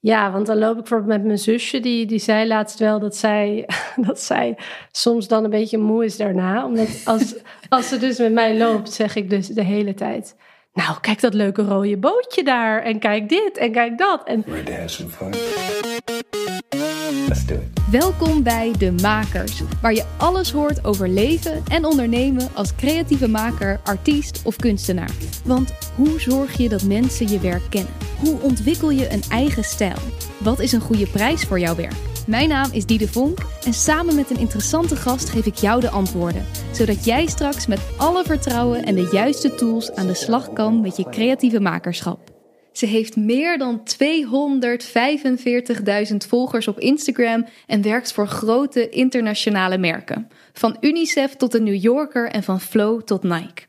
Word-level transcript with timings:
Ja, 0.00 0.32
want 0.32 0.46
dan 0.46 0.58
loop 0.58 0.70
ik 0.70 0.78
bijvoorbeeld 0.78 1.10
met 1.10 1.24
mijn 1.24 1.38
zusje, 1.38 1.80
die, 1.80 2.06
die 2.06 2.18
zei 2.18 2.46
laatst 2.46 2.78
wel 2.78 2.98
dat 2.98 3.16
zij, 3.16 3.68
dat 4.06 4.20
zij 4.20 4.58
soms 4.90 5.28
dan 5.28 5.44
een 5.44 5.50
beetje 5.50 5.78
moe 5.78 6.04
is 6.04 6.16
daarna. 6.16 6.64
Omdat 6.64 7.02
als, 7.04 7.34
als 7.68 7.88
ze 7.88 7.98
dus 7.98 8.18
met 8.18 8.32
mij 8.32 8.58
loopt, 8.58 8.92
zeg 8.92 9.16
ik 9.16 9.30
dus 9.30 9.46
de 9.46 9.64
hele 9.64 9.94
tijd. 9.94 10.36
Nou, 10.72 11.00
kijk 11.00 11.20
dat 11.20 11.34
leuke 11.34 11.62
rode 11.62 11.96
bootje 11.96 12.42
daar. 12.44 12.82
En 12.82 12.98
kijk 12.98 13.28
dit 13.28 13.56
en 13.56 13.72
kijk 13.72 13.98
dat. 13.98 14.24
En... 14.24 14.44
Ready 14.46 14.64
to 14.64 14.72
have 14.72 14.88
some 14.88 15.08
fun? 15.08 16.47
Welkom 17.90 18.42
bij 18.42 18.72
De 18.78 18.92
Makers, 18.92 19.62
waar 19.80 19.94
je 19.94 20.04
alles 20.16 20.52
hoort 20.52 20.84
over 20.84 21.08
leven 21.08 21.62
en 21.68 21.84
ondernemen 21.84 22.48
als 22.54 22.74
creatieve 22.74 23.28
maker, 23.28 23.80
artiest 23.84 24.40
of 24.44 24.56
kunstenaar. 24.56 25.10
Want 25.44 25.74
hoe 25.94 26.20
zorg 26.20 26.56
je 26.56 26.68
dat 26.68 26.82
mensen 26.82 27.28
je 27.28 27.40
werk 27.40 27.62
kennen? 27.68 27.92
Hoe 28.18 28.40
ontwikkel 28.40 28.90
je 28.90 29.12
een 29.12 29.22
eigen 29.28 29.64
stijl? 29.64 29.98
Wat 30.38 30.60
is 30.60 30.72
een 30.72 30.80
goede 30.80 31.06
prijs 31.06 31.42
voor 31.42 31.60
jouw 31.60 31.74
werk? 31.74 31.96
Mijn 32.26 32.48
naam 32.48 32.72
is 32.72 32.86
Diede 32.86 33.08
Vonk 33.08 33.38
en 33.64 33.74
samen 33.74 34.14
met 34.14 34.30
een 34.30 34.38
interessante 34.38 34.96
gast 34.96 35.28
geef 35.28 35.46
ik 35.46 35.54
jou 35.54 35.80
de 35.80 35.90
antwoorden, 35.90 36.44
zodat 36.72 37.04
jij 37.04 37.26
straks 37.26 37.66
met 37.66 37.80
alle 37.96 38.24
vertrouwen 38.24 38.84
en 38.84 38.94
de 38.94 39.08
juiste 39.12 39.54
tools 39.54 39.92
aan 39.94 40.06
de 40.06 40.14
slag 40.14 40.52
kan 40.52 40.80
met 40.80 40.96
je 40.96 41.08
creatieve 41.10 41.60
makerschap. 41.60 42.37
Ze 42.78 42.86
heeft 42.86 43.16
meer 43.16 43.58
dan 43.58 43.82
245.000 46.10 46.16
volgers 46.28 46.68
op 46.68 46.78
Instagram 46.78 47.46
en 47.66 47.82
werkt 47.82 48.12
voor 48.12 48.28
grote 48.28 48.88
internationale 48.88 49.78
merken. 49.78 50.28
Van 50.52 50.76
UNICEF 50.80 51.36
tot 51.36 51.52
de 51.52 51.60
New 51.60 51.82
Yorker 51.82 52.30
en 52.30 52.42
van 52.42 52.60
Flow 52.60 53.02
tot 53.02 53.22
Nike. 53.22 53.62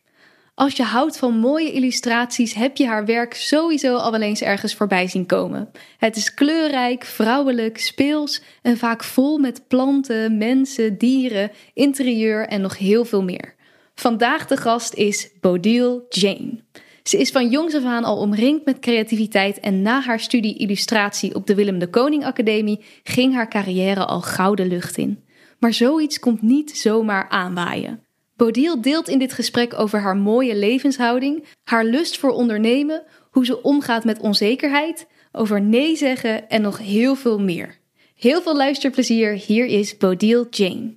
Als 0.55 0.75
je 0.75 0.83
houdt 0.83 1.17
van 1.17 1.37
mooie 1.37 1.71
illustraties, 1.71 2.53
heb 2.53 2.77
je 2.77 2.87
haar 2.87 3.05
werk 3.05 3.33
sowieso 3.33 3.95
al 3.95 4.11
wel 4.11 4.21
eens 4.21 4.41
ergens 4.41 4.75
voorbij 4.75 5.07
zien 5.07 5.25
komen. 5.25 5.71
Het 5.97 6.15
is 6.15 6.33
kleurrijk, 6.33 7.03
vrouwelijk, 7.03 7.79
speels 7.79 8.41
en 8.61 8.77
vaak 8.77 9.03
vol 9.03 9.37
met 9.37 9.67
planten, 9.67 10.37
mensen, 10.37 10.97
dieren, 10.97 11.51
interieur 11.73 12.47
en 12.47 12.61
nog 12.61 12.77
heel 12.77 13.05
veel 13.05 13.23
meer. 13.23 13.55
Vandaag 13.95 14.47
de 14.47 14.57
gast 14.57 14.93
is 14.93 15.29
Bodil 15.41 16.05
Jane. 16.09 16.63
Ze 17.03 17.17
is 17.17 17.31
van 17.31 17.49
jongs 17.49 17.75
af 17.75 17.83
aan 17.83 18.03
al 18.03 18.17
omringd 18.17 18.65
met 18.65 18.79
creativiteit 18.79 19.59
en 19.59 19.81
na 19.81 20.01
haar 20.01 20.19
studie 20.19 20.57
illustratie 20.57 21.35
op 21.35 21.47
de 21.47 21.55
Willem 21.55 21.79
de 21.79 21.87
Koning 21.87 22.25
Academie 22.25 22.79
ging 23.03 23.33
haar 23.33 23.49
carrière 23.49 24.05
al 24.05 24.21
gouden 24.21 24.67
lucht 24.67 24.97
in. 24.97 25.23
Maar 25.59 25.73
zoiets 25.73 26.19
komt 26.19 26.41
niet 26.41 26.77
zomaar 26.77 27.29
aanwaaien. 27.29 28.03
Bodil 28.35 28.81
deelt 28.81 29.07
in 29.07 29.19
dit 29.19 29.33
gesprek 29.33 29.79
over 29.79 29.99
haar 29.99 30.17
mooie 30.17 30.55
levenshouding, 30.55 31.43
haar 31.63 31.85
lust 31.85 32.17
voor 32.17 32.31
ondernemen, 32.31 33.03
hoe 33.31 33.45
ze 33.45 33.61
omgaat 33.61 34.03
met 34.03 34.19
onzekerheid, 34.19 35.07
over 35.31 35.61
nee 35.61 35.95
zeggen 35.95 36.49
en 36.49 36.61
nog 36.61 36.77
heel 36.77 37.15
veel 37.15 37.39
meer. 37.39 37.77
Heel 38.15 38.41
veel 38.41 38.55
luisterplezier, 38.55 39.31
hier 39.31 39.65
is 39.65 39.97
Bodil 39.97 40.47
Jane. 40.49 40.95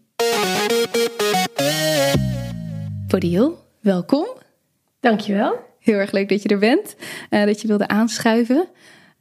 Bodil, 3.08 3.58
welkom. 3.80 4.26
Dankjewel. 5.00 5.71
Heel 5.82 5.98
erg 5.98 6.12
leuk 6.12 6.28
dat 6.28 6.42
je 6.42 6.48
er 6.48 6.58
bent, 6.58 6.96
uh, 7.30 7.44
dat 7.44 7.60
je 7.60 7.68
wilde 7.68 7.88
aanschuiven. 7.88 8.66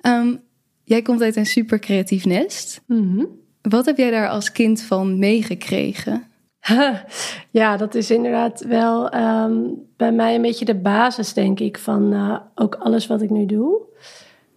Um, 0.01 0.41
jij 0.83 1.01
komt 1.01 1.21
uit 1.21 1.35
een 1.35 1.45
super 1.45 1.79
creatief 1.79 2.25
nest. 2.25 2.81
Mhm. 2.87 3.25
Wat 3.61 3.85
heb 3.85 3.97
jij 3.97 4.11
daar 4.11 4.29
als 4.29 4.51
kind 4.51 4.81
van 4.81 5.19
meegekregen? 5.19 6.23
Ja, 7.51 7.77
dat 7.77 7.95
is 7.95 8.11
inderdaad 8.11 8.65
wel 8.67 9.15
um, 9.15 9.87
bij 9.97 10.11
mij 10.11 10.35
een 10.35 10.41
beetje 10.41 10.65
de 10.65 10.75
basis, 10.75 11.33
denk 11.33 11.59
ik, 11.59 11.77
van 11.77 12.13
uh, 12.13 12.37
ook 12.55 12.75
alles 12.75 13.07
wat 13.07 13.21
ik 13.21 13.29
nu 13.29 13.45
doe. 13.45 13.81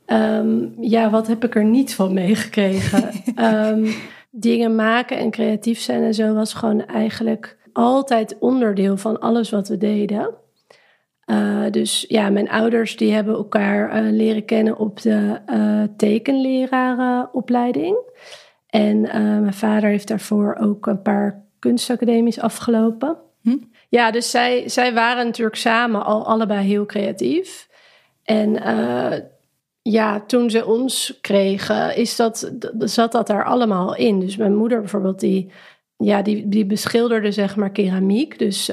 Um, 0.07 0.75
ja, 0.81 1.11
wat 1.11 1.27
heb 1.27 1.45
ik 1.45 1.55
er 1.55 1.65
niet 1.65 1.95
van 1.95 2.15
meegekregen? 2.15 3.11
um, 3.37 3.95
dingen 4.31 4.75
maken 4.75 5.17
en 5.19 5.31
creatief 5.31 5.81
zijn 5.81 6.03
en 6.03 6.15
zo 6.15 6.35
was 6.35 6.55
gewoon 6.55 6.87
eigenlijk 6.87 7.57
altijd 7.73 8.37
onderdeel 8.39 8.97
van 8.97 9.21
alles 9.21 9.51
wat 9.51 9.69
we 9.69 9.77
deden. 9.77 10.35
Uh, 11.27 11.65
dus 11.71 12.05
ja, 12.09 12.31
mijn 12.31 12.51
ouders 12.51 12.97
die 12.97 13.13
hebben 13.13 13.35
elkaar 13.35 14.05
uh, 14.05 14.13
leren 14.13 14.45
kennen 14.45 14.79
op 14.79 15.03
de 15.03 15.39
uh, 15.51 15.83
tekenlerarenopleiding. 15.97 17.97
En 18.67 19.01
mijn 19.41 19.55
vader 19.55 19.91
heeft 19.91 20.09
daarvoor 20.09 20.57
ook 20.61 20.87
een 20.87 21.03
paar 21.03 21.43
kunstacademies 21.59 22.41
afgelopen. 22.41 23.17
Hm? 23.43 23.57
Ja, 23.89 24.11
dus 24.11 24.31
zij, 24.31 24.69
zij 24.69 24.95
waren 24.95 25.27
natuurlijk 25.27 25.57
samen 25.57 26.05
al 26.05 26.27
allebei 26.27 26.67
heel 26.67 26.87
creatief. 26.87 27.69
En 28.23 28.53
ja, 29.83 30.21
toen 30.21 30.51
ze 30.51 30.67
ons 30.67 31.19
kregen, 31.21 31.97
is 31.97 32.17
dat, 32.17 32.53
zat 32.79 33.13
dat 33.13 33.27
daar 33.27 33.45
allemaal 33.45 33.97
in. 33.97 34.21
Dus 34.21 34.37
mijn 34.37 34.57
moeder 34.57 34.81
bijvoorbeeld, 34.81 35.21
die, 35.21 35.53
ja, 35.97 36.23
die, 36.23 36.49
die 36.49 36.67
beschilderde 36.67 37.33
zeg 37.33 37.57
maar 37.57 37.71
keramiek. 37.71 38.39
Dus 38.39 38.71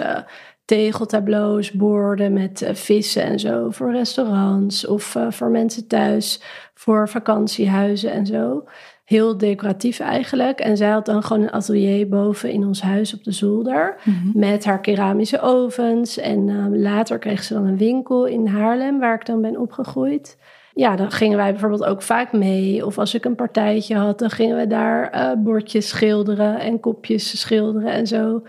tegeltableaus, 0.71 1.71
borden 1.71 2.33
met 2.33 2.61
uh, 2.61 2.69
vissen 2.73 3.23
en 3.23 3.39
zo 3.39 3.69
voor 3.69 3.91
restaurants 3.91 4.87
of 4.87 5.15
uh, 5.15 5.31
voor 5.31 5.49
mensen 5.49 5.87
thuis, 5.87 6.41
voor 6.73 7.09
vakantiehuizen 7.09 8.11
en 8.11 8.25
zo. 8.25 8.63
Heel 9.05 9.37
decoratief 9.37 9.99
eigenlijk. 9.99 10.59
En 10.59 10.77
zij 10.77 10.89
had 10.89 11.05
dan 11.05 11.23
gewoon 11.23 11.43
een 11.43 11.51
atelier 11.51 12.09
boven 12.09 12.51
in 12.51 12.65
ons 12.65 12.81
huis 12.81 13.13
op 13.13 13.23
de 13.23 13.31
zolder. 13.31 13.95
Mm 14.03 14.13
-hmm. 14.13 14.31
Met 14.39 14.65
haar 14.65 14.81
keramische 14.81 15.41
ovens. 15.41 16.17
En 16.17 16.47
uh, 16.47 16.65
later 16.69 17.19
kreeg 17.19 17.43
ze 17.43 17.53
dan 17.53 17.65
een 17.65 17.77
winkel 17.77 18.25
in 18.25 18.47
Haarlem, 18.47 18.99
waar 18.99 19.15
ik 19.15 19.25
dan 19.25 19.41
ben 19.41 19.59
opgegroeid. 19.59 20.37
Ja, 20.73 20.95
dan 20.95 21.11
gingen 21.11 21.37
wij 21.37 21.51
bijvoorbeeld 21.51 21.85
ook 21.85 22.01
vaak 22.01 22.31
mee. 22.31 22.85
Of 22.85 22.97
als 22.97 23.13
ik 23.13 23.25
een 23.25 23.35
partijtje 23.35 23.95
had, 23.95 24.19
dan 24.19 24.29
gingen 24.29 24.57
we 24.57 24.67
daar 24.67 25.35
bordjes 25.43 25.87
schilderen 25.87 26.59
en 26.59 26.79
kopjes 26.79 27.39
schilderen 27.39 27.91
en 27.91 28.07
zo. 28.07 28.41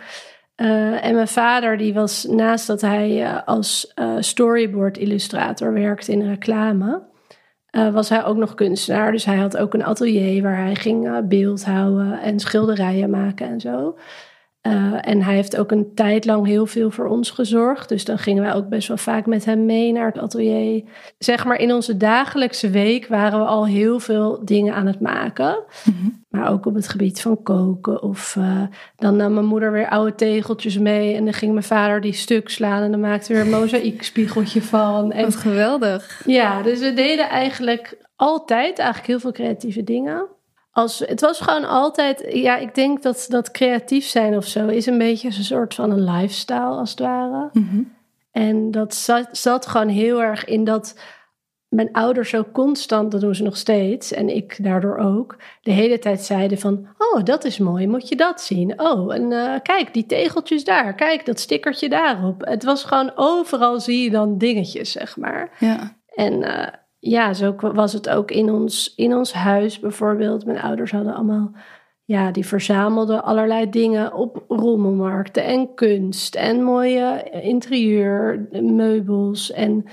Uh, 0.62 1.04
en 1.04 1.14
mijn 1.14 1.28
vader, 1.28 1.76
die 1.76 1.94
was 1.94 2.24
naast 2.24 2.66
dat 2.66 2.80
hij 2.80 3.20
uh, 3.20 3.38
als 3.44 3.92
uh, 3.94 4.16
storyboard 4.18 4.98
illustrator 4.98 5.72
werkte 5.72 6.12
in 6.12 6.28
reclame, 6.28 7.10
was 7.92 8.08
hij 8.08 8.24
ook 8.24 8.36
nog 8.36 8.54
kunstenaar. 8.54 9.12
Dus 9.12 9.24
hij 9.24 9.36
had 9.36 9.56
ook 9.56 9.74
een 9.74 9.84
atelier 9.84 10.42
waar 10.42 10.56
hij 10.56 10.74
ging 10.74 11.28
beeldhouden 11.28 12.20
en 12.20 12.40
schilderijen 12.40 13.10
maken 13.10 13.48
en 13.48 13.60
zo. 13.60 13.96
Uh, 14.66 14.94
en 15.00 15.22
hij 15.22 15.34
heeft 15.34 15.56
ook 15.56 15.70
een 15.70 15.94
tijd 15.94 16.24
lang 16.24 16.46
heel 16.46 16.66
veel 16.66 16.90
voor 16.90 17.06
ons 17.06 17.30
gezorgd. 17.30 17.88
Dus 17.88 18.04
dan 18.04 18.18
gingen 18.18 18.42
wij 18.42 18.54
ook 18.54 18.68
best 18.68 18.88
wel 18.88 18.96
vaak 18.96 19.26
met 19.26 19.44
hem 19.44 19.64
mee 19.64 19.92
naar 19.92 20.06
het 20.06 20.18
atelier. 20.18 20.82
Zeg 21.18 21.44
maar 21.44 21.58
in 21.58 21.72
onze 21.72 21.96
dagelijkse 21.96 22.70
week 22.70 23.06
waren 23.06 23.38
we 23.38 23.44
al 23.44 23.66
heel 23.66 24.00
veel 24.00 24.40
dingen 24.44 24.74
aan 24.74 24.86
het 24.86 25.00
maken. 25.00 25.64
Mm-hmm. 25.84 26.24
Maar 26.28 26.50
ook 26.50 26.66
op 26.66 26.74
het 26.74 26.88
gebied 26.88 27.20
van 27.20 27.42
koken. 27.42 28.02
Of 28.02 28.36
uh, 28.38 28.62
dan 28.96 29.16
nam 29.16 29.34
mijn 29.34 29.46
moeder 29.46 29.72
weer 29.72 29.88
oude 29.88 30.14
tegeltjes 30.14 30.78
mee. 30.78 31.14
En 31.14 31.24
dan 31.24 31.32
ging 31.32 31.52
mijn 31.52 31.64
vader 31.64 32.00
die 32.00 32.12
stuk 32.12 32.48
slaan. 32.48 32.82
En 32.82 32.90
dan 32.90 33.00
maakte 33.00 33.32
weer 33.32 33.42
een 33.42 33.50
mozaïekspiegeltje 33.60 34.62
van. 34.62 35.12
En, 35.12 35.24
Wat 35.24 35.36
geweldig. 35.36 36.22
Ja, 36.26 36.62
dus 36.62 36.80
we 36.80 36.92
deden 36.92 37.28
eigenlijk 37.28 37.96
altijd 38.16 38.78
eigenlijk 38.78 39.08
heel 39.08 39.20
veel 39.20 39.32
creatieve 39.32 39.84
dingen 39.84 40.28
als, 40.72 40.98
het 40.98 41.20
was 41.20 41.40
gewoon 41.40 41.64
altijd, 41.64 42.24
ja, 42.28 42.56
ik 42.56 42.74
denk 42.74 43.02
dat, 43.02 43.26
dat 43.28 43.50
creatief 43.50 44.06
zijn 44.06 44.36
of 44.36 44.46
zo 44.46 44.66
is 44.66 44.86
een 44.86 44.98
beetje 44.98 45.28
een 45.28 45.44
soort 45.44 45.74
van 45.74 45.90
een 45.90 46.04
lifestyle 46.04 46.60
als 46.60 46.90
het 46.90 47.00
ware. 47.00 47.48
Mm-hmm. 47.52 47.92
En 48.30 48.70
dat 48.70 48.94
zat, 48.94 49.28
zat 49.32 49.66
gewoon 49.66 49.88
heel 49.88 50.22
erg 50.22 50.44
in 50.44 50.64
dat 50.64 50.94
mijn 51.68 51.92
ouders 51.92 52.30
zo 52.30 52.44
constant, 52.52 53.10
dat 53.10 53.20
doen 53.20 53.34
ze 53.34 53.42
nog 53.42 53.56
steeds, 53.56 54.12
en 54.12 54.28
ik 54.28 54.64
daardoor 54.64 54.96
ook, 54.96 55.36
de 55.62 55.70
hele 55.70 55.98
tijd 55.98 56.20
zeiden 56.20 56.58
van, 56.58 56.88
oh, 56.98 57.24
dat 57.24 57.44
is 57.44 57.58
mooi, 57.58 57.86
moet 57.86 58.08
je 58.08 58.16
dat 58.16 58.40
zien? 58.40 58.80
Oh, 58.80 59.14
en 59.14 59.30
uh, 59.30 59.54
kijk, 59.62 59.94
die 59.94 60.06
tegeltjes 60.06 60.64
daar, 60.64 60.94
kijk, 60.94 61.26
dat 61.26 61.40
stickertje 61.40 61.88
daarop. 61.88 62.44
Het 62.44 62.64
was 62.64 62.84
gewoon, 62.84 63.12
overal 63.14 63.80
zie 63.80 64.04
je 64.04 64.10
dan 64.10 64.38
dingetjes, 64.38 64.92
zeg 64.92 65.16
maar. 65.16 65.56
Ja. 65.58 65.96
En 66.14 66.32
uh, 66.32 66.66
ja, 67.04 67.32
zo 67.32 67.54
was 67.58 67.92
het 67.92 68.08
ook 68.08 68.30
in 68.30 68.50
ons, 68.50 68.92
in 68.96 69.14
ons 69.16 69.32
huis 69.32 69.80
bijvoorbeeld. 69.80 70.44
Mijn 70.44 70.60
ouders 70.60 70.90
hadden 70.90 71.14
allemaal, 71.14 71.52
ja, 72.04 72.30
die 72.30 72.46
verzamelden 72.46 73.24
allerlei 73.24 73.70
dingen 73.70 74.14
op 74.14 74.44
rommelmarkten 74.48 75.44
en 75.44 75.74
kunst 75.74 76.34
en 76.34 76.62
mooie 76.62 77.30
interieur, 77.42 78.46
meubels. 78.50 79.52
En 79.52 79.84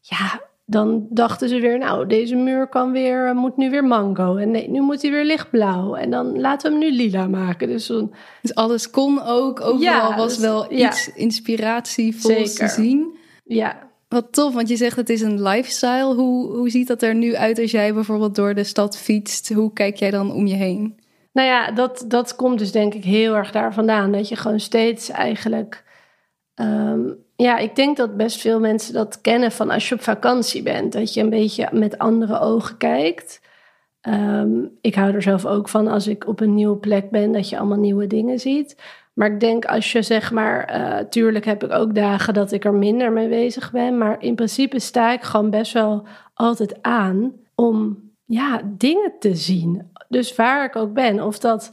ja, 0.00 0.40
dan 0.64 1.06
dachten 1.10 1.48
ze 1.48 1.60
weer, 1.60 1.78
nou, 1.78 2.06
deze 2.06 2.36
muur 2.36 2.68
kan 2.68 2.92
weer, 2.92 3.34
moet 3.34 3.56
nu 3.56 3.70
weer 3.70 3.84
mango. 3.84 4.36
En 4.36 4.50
nee, 4.50 4.70
nu 4.70 4.80
moet 4.80 5.02
hij 5.02 5.10
weer 5.10 5.24
lichtblauw. 5.24 5.94
En 5.94 6.10
dan 6.10 6.40
laten 6.40 6.72
we 6.72 6.78
hem 6.78 6.86
nu 6.86 6.96
lila 6.96 7.26
maken. 7.26 7.68
Dus, 7.68 7.86
dan... 7.86 8.14
dus 8.42 8.54
alles 8.54 8.90
kon 8.90 9.22
ook, 9.22 9.60
overal 9.60 10.10
ja, 10.10 10.16
was 10.16 10.38
wel 10.38 10.74
ja. 10.74 10.88
iets 10.88 11.12
inspiratievols 11.12 12.54
te 12.54 12.68
zien. 12.68 13.18
Ja, 13.44 13.85
wat 14.16 14.32
tof, 14.32 14.54
want 14.54 14.68
je 14.68 14.76
zegt 14.76 14.96
het 14.96 15.08
is 15.08 15.20
een 15.20 15.42
lifestyle. 15.42 16.14
Hoe, 16.14 16.56
hoe 16.56 16.70
ziet 16.70 16.86
dat 16.86 17.02
er 17.02 17.14
nu 17.14 17.36
uit 17.36 17.58
als 17.58 17.70
jij 17.70 17.94
bijvoorbeeld 17.94 18.34
door 18.34 18.54
de 18.54 18.64
stad 18.64 18.98
fietst? 18.98 19.52
Hoe 19.52 19.72
kijk 19.72 19.96
jij 19.96 20.10
dan 20.10 20.32
om 20.32 20.46
je 20.46 20.54
heen? 20.54 21.00
Nou 21.32 21.48
ja, 21.48 21.70
dat, 21.70 22.04
dat 22.08 22.36
komt 22.36 22.58
dus 22.58 22.72
denk 22.72 22.94
ik 22.94 23.04
heel 23.04 23.34
erg 23.34 23.50
daar 23.52 23.74
vandaan. 23.74 24.12
Dat 24.12 24.28
je 24.28 24.36
gewoon 24.36 24.60
steeds 24.60 25.10
eigenlijk... 25.10 25.84
Um, 26.54 27.24
ja, 27.36 27.58
ik 27.58 27.76
denk 27.76 27.96
dat 27.96 28.16
best 28.16 28.40
veel 28.40 28.60
mensen 28.60 28.92
dat 28.92 29.20
kennen 29.20 29.52
van 29.52 29.70
als 29.70 29.88
je 29.88 29.94
op 29.94 30.02
vakantie 30.02 30.62
bent. 30.62 30.92
Dat 30.92 31.14
je 31.14 31.20
een 31.20 31.30
beetje 31.30 31.68
met 31.72 31.98
andere 31.98 32.38
ogen 32.38 32.76
kijkt. 32.76 33.40
Ehm, 34.00 34.64
ik 34.80 34.94
hou 34.94 35.14
er 35.14 35.22
zelf 35.22 35.46
ook 35.46 35.68
van 35.68 35.88
als 35.88 36.06
ik 36.06 36.26
op 36.26 36.40
een 36.40 36.54
nieuwe 36.54 36.76
plek 36.76 37.10
ben, 37.10 37.32
dat 37.32 37.48
je 37.48 37.58
allemaal 37.58 37.78
nieuwe 37.78 38.06
dingen 38.06 38.38
ziet. 38.40 38.76
Maar 39.16 39.32
ik 39.32 39.40
denk 39.40 39.64
als 39.64 39.92
je 39.92 40.02
zeg 40.02 40.30
maar, 40.32 40.76
uh, 40.76 41.08
tuurlijk 41.08 41.44
heb 41.44 41.64
ik 41.64 41.72
ook 41.72 41.94
dagen 41.94 42.34
dat 42.34 42.52
ik 42.52 42.64
er 42.64 42.74
minder 42.74 43.12
mee 43.12 43.28
bezig 43.28 43.70
ben. 43.70 43.98
Maar 43.98 44.16
in 44.22 44.34
principe 44.34 44.78
sta 44.78 45.12
ik 45.12 45.22
gewoon 45.22 45.50
best 45.50 45.72
wel 45.72 46.06
altijd 46.34 46.82
aan 46.82 47.32
om 47.54 47.98
ja, 48.24 48.60
dingen 48.64 49.12
te 49.18 49.34
zien. 49.34 49.90
Dus 50.08 50.34
waar 50.34 50.64
ik 50.64 50.76
ook 50.76 50.92
ben. 50.92 51.22
Of 51.22 51.38
dat 51.38 51.70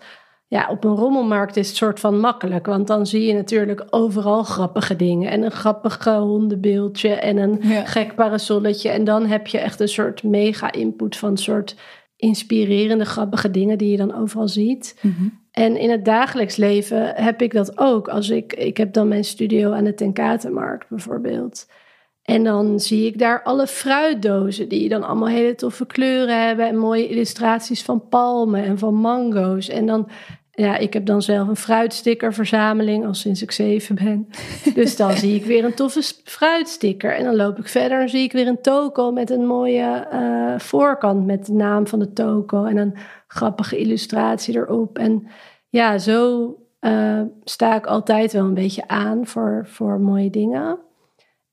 ja, 0.47 0.67
op 0.69 0.83
een 0.83 0.95
rommelmarkt 0.95 1.57
is 1.57 1.67
het 1.67 1.75
soort 1.75 1.99
van 1.99 2.19
makkelijk. 2.19 2.65
Want 2.65 2.87
dan 2.87 3.07
zie 3.07 3.25
je 3.25 3.33
natuurlijk 3.33 3.85
overal 3.89 4.43
grappige 4.43 4.95
dingen. 4.95 5.31
En 5.31 5.41
een 5.41 5.51
grappige 5.51 6.11
hondenbeeldje 6.11 7.09
en 7.09 7.37
een 7.37 7.61
gek 7.85 8.15
parasolletje. 8.15 8.89
En 8.89 9.03
dan 9.03 9.25
heb 9.25 9.47
je 9.47 9.57
echt 9.57 9.79
een 9.79 9.87
soort 9.87 10.23
mega 10.23 10.71
input 10.71 11.17
van 11.17 11.37
soort 11.37 11.75
inspirerende, 12.15 13.05
grappige 13.05 13.51
dingen 13.51 13.77
die 13.77 13.91
je 13.91 13.97
dan 13.97 14.15
overal 14.15 14.47
ziet. 14.47 14.99
Mhm. 15.01 15.27
En 15.53 15.77
in 15.77 15.89
het 15.89 16.05
dagelijks 16.05 16.55
leven 16.55 17.15
heb 17.15 17.41
ik 17.41 17.53
dat 17.53 17.77
ook. 17.77 18.07
Als 18.07 18.29
ik, 18.29 18.53
ik 18.53 18.77
heb 18.77 18.93
dan 18.93 19.07
mijn 19.07 19.23
studio 19.23 19.71
aan 19.71 19.83
de 19.83 19.93
Tenkatenmarkt 19.93 20.89
bijvoorbeeld. 20.89 21.65
En 22.23 22.43
dan 22.43 22.79
zie 22.79 23.05
ik 23.05 23.19
daar 23.19 23.43
alle 23.43 23.67
fruitdozen 23.67 24.69
die 24.69 24.89
dan 24.89 25.03
allemaal 25.03 25.27
hele 25.27 25.55
toffe 25.55 25.85
kleuren 25.85 26.47
hebben 26.47 26.67
en 26.67 26.77
mooie 26.77 27.07
illustraties 27.07 27.83
van 27.83 28.07
palmen 28.07 28.63
en 28.63 28.77
van 28.77 28.95
mango's. 28.95 29.69
En 29.69 29.85
dan 29.85 30.09
ja, 30.55 30.77
ik 30.77 30.93
heb 30.93 31.05
dan 31.05 31.21
zelf 31.21 31.47
een 31.47 31.55
fruitstickerverzameling 31.55 33.05
al 33.05 33.13
sinds 33.13 33.41
ik 33.41 33.51
zeven 33.51 33.95
ben. 33.95 34.27
Dus 34.75 34.95
dan 34.95 35.11
zie 35.11 35.35
ik 35.35 35.45
weer 35.45 35.65
een 35.65 35.73
toffe 35.73 36.01
fruitsticker. 36.23 37.15
En 37.15 37.23
dan 37.23 37.35
loop 37.35 37.57
ik 37.57 37.67
verder 37.67 38.01
en 38.01 38.09
zie 38.09 38.23
ik 38.23 38.31
weer 38.31 38.47
een 38.47 38.61
toko 38.61 39.11
met 39.11 39.29
een 39.29 39.45
mooie 39.45 40.07
uh, 40.13 40.59
voorkant 40.59 41.25
met 41.25 41.45
de 41.45 41.53
naam 41.53 41.87
van 41.87 41.99
de 41.99 42.13
toko. 42.13 42.65
En 42.65 42.77
een 42.77 42.95
grappige 43.33 43.77
illustratie 43.77 44.55
erop. 44.55 44.97
En 44.97 45.27
ja, 45.69 45.97
zo 45.97 46.47
uh, 46.81 47.21
sta 47.43 47.75
ik 47.75 47.85
altijd 47.85 48.33
wel 48.33 48.43
een 48.43 48.53
beetje 48.53 48.87
aan 48.87 49.27
voor, 49.27 49.65
voor 49.67 49.99
mooie 49.99 50.29
dingen. 50.29 50.79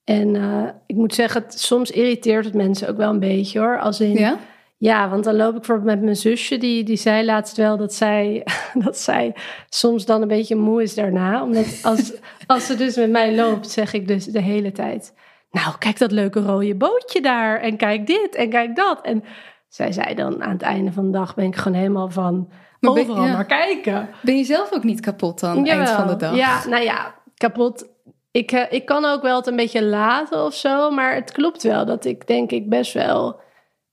En 0.05 0.35
uh, 0.35 0.69
ik 0.87 0.97
moet 0.97 1.15
zeggen, 1.15 1.45
soms 1.49 1.91
irriteert 1.91 2.45
het 2.45 2.55
mensen 2.55 2.89
ook 2.89 2.97
wel 2.97 3.11
een 3.11 3.19
beetje 3.19 3.59
hoor. 3.59 3.81
Als 3.81 4.01
in, 4.01 4.13
ja? 4.13 4.39
Ja, 4.77 5.09
want 5.09 5.25
dan 5.25 5.37
loop 5.37 5.49
ik 5.49 5.57
bijvoorbeeld 5.57 5.89
met 5.89 6.03
mijn 6.03 6.17
zusje. 6.17 6.59
Die, 6.59 6.85
die 6.85 6.97
zei 6.97 7.25
laatst 7.25 7.57
wel 7.57 7.77
dat 7.77 7.95
zij, 7.95 8.47
dat 8.85 8.99
zij 8.99 9.35
soms 9.69 10.05
dan 10.05 10.23
een 10.23 10.29
beetje 10.29 10.57
moe 10.57 10.83
is 10.83 10.95
daarna. 10.95 11.43
Omdat 11.43 11.79
als, 11.83 12.13
als 12.47 12.67
ze 12.67 12.75
dus 12.75 12.97
met 12.97 13.11
mij 13.11 13.35
loopt, 13.35 13.71
zeg 13.71 13.93
ik 13.93 14.09
dus 14.09 14.25
de 14.25 14.41
hele 14.41 14.73
tijd... 14.73 15.15
Nou, 15.51 15.75
kijk 15.79 15.99
dat 15.99 16.11
leuke 16.11 16.41
rode 16.41 16.75
bootje 16.75 17.21
daar. 17.21 17.61
En 17.61 17.77
kijk 17.77 18.07
dit 18.07 18.35
en 18.35 18.51
kijk 18.51 18.77
dat. 18.77 19.01
En 19.03 19.25
zij 19.71 19.93
zei 19.93 20.15
dan 20.15 20.43
aan 20.43 20.53
het 20.53 20.63
einde 20.63 20.93
van 20.93 21.05
de 21.05 21.19
dag 21.19 21.35
ben 21.35 21.45
ik 21.45 21.57
gewoon 21.57 21.79
helemaal 21.79 22.11
van... 22.11 22.51
Maar 22.81 22.91
overal 22.91 23.27
naar 23.27 23.47
kijken. 23.47 24.09
Ben 24.23 24.37
je 24.37 24.45
zelf 24.45 24.73
ook 24.73 24.85
niet 24.85 25.01
kapot 25.01 25.41
dan, 25.41 25.65
Jawel, 25.65 25.87
eind 25.87 25.91
van 25.91 26.07
de 26.07 26.17
dag? 26.17 26.37
Ja, 26.37 26.69
nou 26.69 26.85
ja, 26.85 27.15
kapot. 27.35 27.89
Ik, 28.31 28.53
eh, 28.53 28.73
ik 28.73 28.85
kan 28.85 29.05
ook 29.05 29.23
wel 29.23 29.37
het 29.37 29.47
een 29.47 29.57
beetje 29.57 29.85
laten 29.85 30.45
of 30.45 30.55
zo. 30.55 30.91
Maar 30.91 31.15
het 31.15 31.33
klopt 31.33 31.63
wel 31.63 31.87
dat 31.87 32.05
ik 32.05 32.27
denk 32.27 32.51
ik 32.51 32.69
best 32.69 32.93
wel 32.93 33.41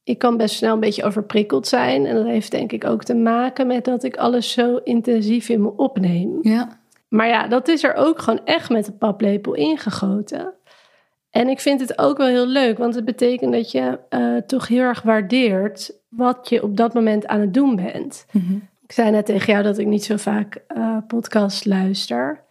ik 0.07 0.17
kan 0.17 0.37
best 0.37 0.55
snel 0.55 0.73
een 0.73 0.79
beetje 0.79 1.03
overprikkeld 1.03 1.67
zijn. 1.67 2.05
En 2.05 2.15
dat 2.15 2.25
heeft 2.25 2.51
denk 2.51 2.71
ik 2.71 2.85
ook 2.85 3.03
te 3.03 3.15
maken 3.15 3.67
met 3.67 3.85
dat 3.85 4.03
ik 4.03 4.17
alles 4.17 4.51
zo 4.51 4.79
intensief 4.83 5.49
in 5.49 5.61
me 5.61 5.73
opneem. 5.75 6.37
Ja. 6.41 6.79
Maar 7.09 7.27
ja, 7.27 7.47
dat 7.47 7.67
is 7.67 7.83
er 7.83 7.93
ook 7.95 8.19
gewoon 8.21 8.45
echt 8.45 8.69
met 8.69 8.85
de 8.85 8.91
paplepel 8.91 9.53
ingegoten. 9.53 10.53
En 11.37 11.49
ik 11.49 11.59
vind 11.59 11.79
het 11.79 11.99
ook 11.99 12.17
wel 12.17 12.27
heel 12.27 12.47
leuk, 12.47 12.77
want 12.77 12.95
het 12.95 13.05
betekent 13.05 13.51
dat 13.51 13.71
je 13.71 13.99
uh, 14.09 14.37
toch 14.37 14.67
heel 14.67 14.81
erg 14.81 15.01
waardeert 15.01 15.93
wat 16.09 16.49
je 16.49 16.63
op 16.63 16.77
dat 16.77 16.93
moment 16.93 17.27
aan 17.27 17.39
het 17.39 17.53
doen 17.53 17.75
bent. 17.75 18.25
Mhm. 18.31 18.53
Ik 18.83 18.91
zei 18.91 19.11
net 19.11 19.25
tegen 19.25 19.51
jou 19.53 19.63
dat 19.63 19.77
ik 19.77 19.87
niet 19.87 20.03
zo 20.03 20.17
vaak 20.17 20.63
uh, 20.77 20.97
podcast 21.07 21.65
luister. 21.65 22.43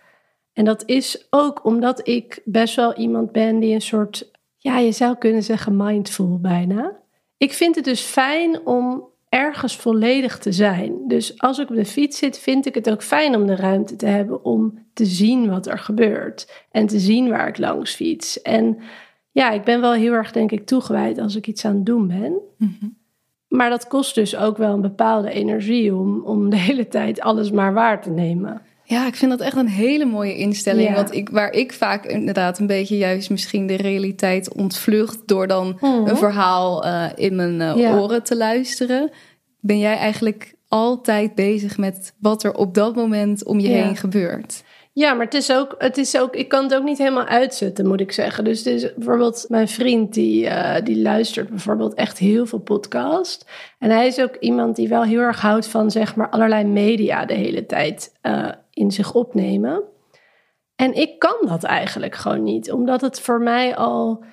En 0.53 0.65
dat 0.65 0.83
is 0.87 1.27
ook 1.31 1.65
omdat 1.65 2.09
ik 2.09 2.41
best 2.45 2.75
wel 2.77 2.95
iemand 2.95 3.33
ben 3.33 3.59
die 3.59 3.75
een 3.75 3.81
soort, 3.81 4.31
ja, 4.57 4.79
je 4.79 4.93
zou 4.93 5.17
kunnen 5.17 5.43
zeggen 5.43 5.77
mindful 5.77 6.39
bijna. 6.41 6.93
Ik 7.37 7.53
vind 7.53 7.75
het 7.75 7.85
dus 7.85 8.01
fijn 8.01 8.67
om 8.67 9.05
ergens 9.37 9.77
volledig 9.77 10.39
te 10.39 10.53
zijn. 10.53 10.93
Dus 11.09 11.39
als 11.41 11.59
ik 11.59 11.71
op 11.71 11.77
de 11.77 11.85
fiets 11.85 12.19
zit, 12.19 12.39
vind 12.39 12.67
ik 12.67 12.75
het 12.75 12.91
ook 12.91 13.03
fijn 13.03 13.35
om 13.35 13.47
de 13.47 13.57
ruimte 13.57 13.97
te 13.97 14.07
hebben 14.07 14.45
om 14.45 14.79
te 14.93 15.05
zien 15.05 15.49
wat 15.49 15.67
er 15.67 15.79
gebeurt 15.79 16.65
en 16.71 16.87
te 16.87 16.99
zien 16.99 17.29
waar 17.29 17.49
ik 17.49 17.59
langs 17.59 17.95
fiets. 17.95 18.43
En 18.43 18.79
ja, 19.31 19.51
ik 19.51 19.65
ben 19.65 19.81
wel 19.81 19.93
heel 19.93 20.13
erg, 20.13 20.33
denk 20.33 20.53
ik, 20.53 20.67
toegewijd 20.67 21.19
als 21.19 21.37
ik 21.37 21.47
iets 21.47 21.65
aan 21.65 21.75
het 21.75 21.87
doen 21.87 22.07
ben. 22.07 22.33
Mhm. 22.59 22.87
Maar 23.49 23.71
dat 23.71 23.87
kost 23.87 24.15
dus 24.15 24.37
ook 24.37 24.57
wel 24.57 24.75
een 24.75 24.81
bepaalde 24.81 25.31
energie 25.31 25.95
om, 25.95 26.23
om 26.25 26.51
de 26.51 26.57
hele 26.57 26.89
tijd 26.89 27.21
alles 27.21 27.51
maar 27.51 27.73
waar 27.75 28.03
te 28.03 28.11
nemen. 28.11 28.61
Ja, 28.89 29.07
ik 29.07 29.15
vind 29.15 29.31
dat 29.31 29.41
echt 29.41 29.57
een 29.57 29.69
hele 29.69 30.05
mooie 30.05 30.37
instelling. 30.37 30.95
Want 30.95 31.15
ik, 31.15 31.29
waar 31.29 31.53
ik 31.53 31.73
vaak 31.73 32.05
inderdaad 32.05 32.59
een 32.59 32.67
beetje 32.67 32.97
juist 32.97 33.31
misschien 33.31 33.67
de 33.67 33.77
realiteit 33.77 34.55
ontvlucht 34.55 35.19
door 35.29 35.47
dan 35.47 35.79
Mhm. 35.81 36.09
een 36.09 36.17
verhaal 36.17 36.85
eh, 36.85 37.05
in 37.15 37.37
mijn 37.37 37.61
eh, 37.61 37.77
Ja. 37.77 37.99
oren 37.99 38.23
te 38.23 38.37
luisteren, 38.37 39.11
ben 39.67 39.79
jij 39.79 39.97
eigenlijk 39.97 40.55
altijd 40.69 41.35
bezig 41.35 41.79
met 41.79 42.15
wat 42.21 42.45
er 42.45 42.55
op 42.55 42.75
dat 42.75 42.95
moment 42.95 43.45
om 43.45 43.61
je 43.61 43.69
Ja. 43.69 43.85
heen 43.85 43.97
gebeurt. 43.97 44.65
Ja, 44.93 45.15
maar 45.15 45.25
het 45.25 45.35
is, 45.35 45.53
ook, 45.53 45.75
het 45.79 45.97
is 45.99 46.19
ook, 46.19 46.37
ik 46.37 46.49
kan 46.49 46.63
het 46.63 46.75
ook 46.75 46.85
niet 46.85 46.99
helemaal 46.99 47.25
uitzetten, 47.25 47.87
moet 47.87 48.01
ik 48.01 48.13
zeggen. 48.13 48.45
Dus 48.45 48.59
het 48.59 48.67
is 48.67 48.95
bijvoorbeeld 48.95 49.45
mijn 49.49 49.69
vriend, 49.69 50.15
die, 50.15 50.47
eh, 50.47 50.85
die 50.85 51.01
luistert 51.03 51.49
bijvoorbeeld 51.49 51.95
echt 51.95 52.19
heel 52.19 52.47
veel 52.47 52.59
podcast. 52.59 53.51
En 53.79 53.91
hij 53.91 54.07
is 54.07 54.21
ook 54.21 54.37
iemand 54.37 54.77
die 54.77 54.89
wel 54.89 55.03
heel 55.03 55.21
erg 55.21 55.41
houdt 55.41 55.67
van, 55.67 55.91
zeg 55.91 56.17
maar, 56.17 56.29
allerlei 56.31 56.65
media 56.65 57.25
de 57.25 57.35
hele 57.35 57.67
tijd 57.67 58.13
eh, 58.21 58.49
in 58.73 58.91
zich 58.91 59.15
opnemen. 59.15 59.83
En 60.77 60.95
ik 60.95 61.19
kan 61.19 61.37
dat 61.47 61.65
eigenlijk 61.65 62.15
gewoon 62.15 62.43
niet, 62.43 62.73
omdat 62.73 63.01
het 63.01 63.21
voor 63.21 63.41
mij 63.41 63.77
al... 63.77 64.25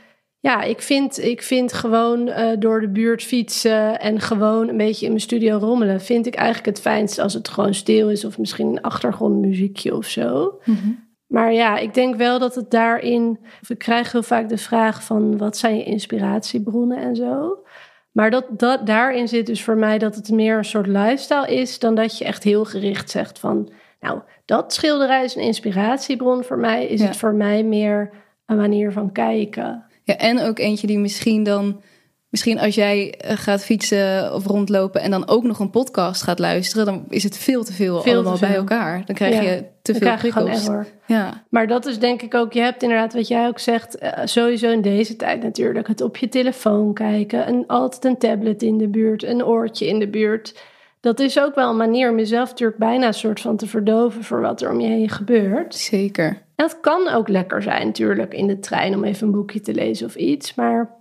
Ja, 0.44 0.62
ik 0.62 0.82
vind, 0.82 1.20
ik 1.24 1.42
vind 1.42 1.74
gewoon 1.74 2.28
eh, 2.28 2.50
door 2.60 2.82
de 2.82 2.90
buurt 2.90 3.24
fietsen 3.24 4.00
en 4.00 4.20
gewoon 4.20 4.68
een 4.68 4.78
beetje 4.78 5.06
in 5.06 5.12
mijn 5.12 5.24
studio 5.24 5.58
rommelen... 5.58 6.02
vind 6.02 6.26
ik 6.26 6.36
eigenlijk 6.36 6.66
het 6.66 6.80
fijnst 6.82 7.20
als 7.20 7.34
het 7.34 7.48
gewoon 7.48 7.74
stil 7.74 8.10
is 8.10 8.26
of 8.26 8.38
misschien 8.38 8.68
een 8.68 8.82
achtergrondmuziekje 8.82 9.96
of 9.96 10.06
zo. 10.06 10.60
Maar 11.28 11.54
ja, 11.54 11.78
ik 11.78 11.94
denk 11.94 12.16
wel 12.16 12.40
dat 12.40 12.56
het 12.56 12.72
daarin... 12.72 13.40
Of 13.62 13.70
ik 13.70 13.78
krijg 13.78 14.12
heel 14.12 14.24
vaak 14.24 14.50
de 14.50 14.58
vraag 14.58 15.04
van 15.04 15.38
wat 15.38 15.58
zijn 15.58 15.78
je 15.78 15.84
inspiratiebronnen 15.84 16.98
en 16.98 17.16
zo. 17.16 17.64
Maar 18.12 18.32
dat, 18.32 18.46
dat, 18.50 18.86
daarin 18.86 19.28
zit 19.28 19.46
dus 19.46 19.64
voor 19.64 19.78
mij 19.78 19.98
dat 19.98 20.16
het 20.16 20.30
meer 20.32 20.58
een 20.58 20.66
soort 20.66 20.88
lifestyle 20.88 21.48
is... 21.56 21.80
dan 21.80 21.96
dat 21.96 22.18
je 22.18 22.26
echt 22.26 22.44
heel 22.44 22.66
gericht 22.66 23.10
zegt 23.10 23.40
van... 23.40 23.70
nou, 24.00 24.20
dat 24.46 24.74
schilderij 24.74 25.24
is 25.24 25.36
een 25.36 25.42
inspiratiebron 25.44 26.44
voor 26.44 26.58
mij. 26.58 26.86
Is 26.86 27.00
Ja. 27.00 27.06
het 27.08 27.18
voor 27.18 27.34
mij 27.34 27.64
meer 27.64 28.10
een 28.46 28.58
manier 28.58 28.92
van 28.92 29.12
kijken. 29.12 29.92
Ja, 30.04 30.18
en 30.18 30.40
ook 30.40 30.60
eentje 30.60 30.88
die 30.88 31.00
misschien 31.00 31.44
dan, 31.44 31.82
misschien 32.30 32.60
als 32.60 32.76
jij 32.76 33.14
eh, 33.14 33.38
gaat 33.38 33.64
fietsen 33.64 34.34
of 34.34 34.46
rondlopen 34.46 35.02
en 35.02 35.12
dan 35.12 35.28
ook 35.28 35.44
nog 35.44 35.60
een 35.60 35.70
podcast 35.70 36.22
gaat 36.22 36.40
luisteren, 36.40 36.86
dan 36.86 37.06
is 37.10 37.24
het 37.24 37.38
veel 37.38 37.64
te 37.64 37.74
veel 37.74 38.02
Veel 38.02 38.12
te 38.12 38.18
allemaal 38.18 38.40
bij 38.40 38.56
elkaar. 38.56 39.06
Dan 39.06 39.16
krijg 39.16 39.34
Ja, 39.34 39.42
je 39.42 39.64
te 39.82 39.92
Dan 39.92 40.02
veel 40.02 40.08
krijg 40.08 40.22
je 40.22 40.32
gewoon 40.32 40.50
prikkels. 40.50 40.88
Ja, 41.08 41.44
Maar 41.50 41.68
dat 41.68 41.86
is 41.86 42.00
denk 42.00 42.22
ik 42.22 42.34
ook, 42.34 42.54
je 42.54 42.62
hebt 42.62 42.84
inderdaad 42.84 43.14
wat 43.14 43.28
jij 43.28 43.48
ook 43.48 43.60
zegt, 43.60 43.98
eh, 43.98 44.12
sowieso 44.26 44.72
in 44.72 44.82
deze 44.82 45.16
tijd 45.16 45.44
natuurlijk, 45.44 45.88
het 45.88 46.02
op 46.02 46.18
je 46.18 46.30
telefoon 46.30 46.94
kijken, 46.94 47.46
en 47.46 47.64
altijd 47.68 48.06
een 48.06 48.18
tablet 48.18 48.62
in 48.62 48.78
de 48.78 48.88
buurt, 48.88 49.24
een 49.24 49.46
oortje 49.46 49.88
in 49.88 50.00
de 50.00 50.08
buurt. 50.08 50.56
Dat 51.00 51.20
is 51.20 51.40
ook 51.40 51.56
wel 51.56 51.70
een 51.70 51.78
manier 51.78 52.10
om 52.10 52.18
jezelf 52.18 52.50
natuurlijk 52.50 52.80
bijna 52.80 53.08
een 53.08 53.14
soort 53.14 53.40
van 53.40 53.58
te 53.58 53.68
verdoven 53.68 54.24
voor 54.24 54.42
wat 54.42 54.62
er 54.62 54.72
om 54.72 54.80
je 54.80 54.88
heen 54.88 55.10
gebeurt. 55.10 55.76
zeker. 55.76 56.42
Het 56.64 56.80
kan 56.80 57.08
ook 57.08 57.28
lekker 57.28 57.62
zijn 57.62 57.86
natuurlijk 57.86 58.34
in 58.34 58.48
de 58.48 58.60
trein 58.60 58.96
om 58.96 59.04
even 59.04 59.28
een 59.28 59.34
boekje 59.34 59.62
te 59.62 59.74
lezen 59.74 60.06
of 60.06 60.16
iets, 60.16 60.56
maar 60.56 60.96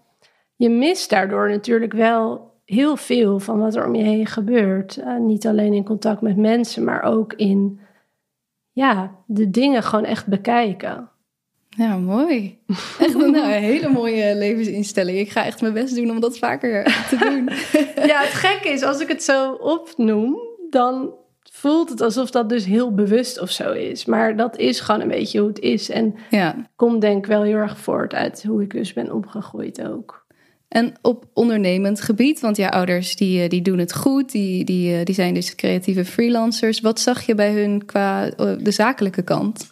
je 0.57 0.69
mist 0.69 1.11
daardoor 1.11 1.50
natuurlijk 1.50 1.92
wel 1.92 2.50
heel 2.64 2.97
veel 2.97 3.38
van 3.38 3.59
wat 3.59 3.75
er 3.75 3.87
om 3.87 3.95
je 3.95 4.02
heen 4.02 4.26
gebeurt. 4.26 4.97
Eh, 4.97 5.16
niet 5.16 5.47
alleen 5.47 5.73
in 5.73 5.85
contact 5.85 6.21
met 6.21 6.37
mensen, 6.37 6.85
maar 6.85 7.02
ook 7.02 7.33
in 7.33 7.81
ja, 8.73 9.16
de 9.26 9.50
dingen 9.50 9.83
gewoon 9.83 10.04
echt 10.04 10.26
bekijken. 10.26 11.11
Ja, 11.69 11.97
mooi. 11.97 12.59
Echt 13.00 13.14
een, 13.14 13.31
nou, 13.31 13.52
een 13.52 13.62
hele 13.62 13.88
mooie 13.88 14.35
levensinstelling. 14.35 15.19
Ik 15.19 15.31
ga 15.31 15.45
echt 15.45 15.61
mijn 15.61 15.73
best 15.73 15.95
doen 15.95 16.11
om 16.11 16.21
dat 16.21 16.38
vaker 16.38 16.85
te 17.09 17.16
doen. 17.16 17.49
Ja, 18.11 18.21
het 18.21 18.33
gekke 18.33 18.69
is, 18.69 18.83
als 18.83 19.00
ik 19.00 19.09
het 19.09 19.23
zo 19.23 19.52
opnoem, 19.52 20.37
dan 20.71 21.14
voelt 21.62 21.88
het 21.88 22.00
alsof 22.00 22.31
dat 22.31 22.49
dus 22.49 22.64
heel 22.64 22.95
bewust 22.95 23.40
of 23.40 23.50
zo 23.50 23.73
is. 23.73 24.04
Maar 24.04 24.37
dat 24.37 24.57
is 24.57 24.81
gewoon 24.81 25.00
een 25.00 25.09
beetje 25.09 25.38
hoe 25.38 25.49
het 25.49 25.59
is. 25.59 25.90
En 25.90 26.14
Ja. 26.31 26.71
komt 26.76 27.00
denk 27.00 27.19
ik 27.19 27.26
wel 27.26 27.42
heel 27.42 27.57
erg 27.57 27.78
voort 27.78 28.14
uit 28.14 28.42
hoe 28.42 28.62
ik 28.62 28.71
dus 28.71 28.92
ben 28.92 29.12
opgegroeid 29.12 29.87
ook. 29.88 30.26
En 30.69 30.92
op 31.02 31.25
ondernemend 31.35 32.00
gebied, 32.00 32.40
want 32.40 32.57
jouw 32.57 32.71
ouders 32.71 33.16
die, 33.16 33.42
eh, 33.42 33.49
die 33.49 33.62
doen 33.62 33.78
het 33.78 33.95
goed, 33.95 34.33
die, 34.33 34.64
die, 34.64 34.97
eh, 34.99 35.04
die 35.04 35.14
zijn 35.14 35.35
dus 35.35 35.54
creatieve 35.54 36.04
freelancers. 36.04 36.81
Wat 36.81 37.00
zag 37.00 37.23
je 37.26 37.35
bij 37.35 37.52
hun 37.52 37.85
qua 37.85 38.31
eh, 38.31 38.52
de 38.59 38.71
zakelijke 38.71 39.23
kant? 39.23 39.71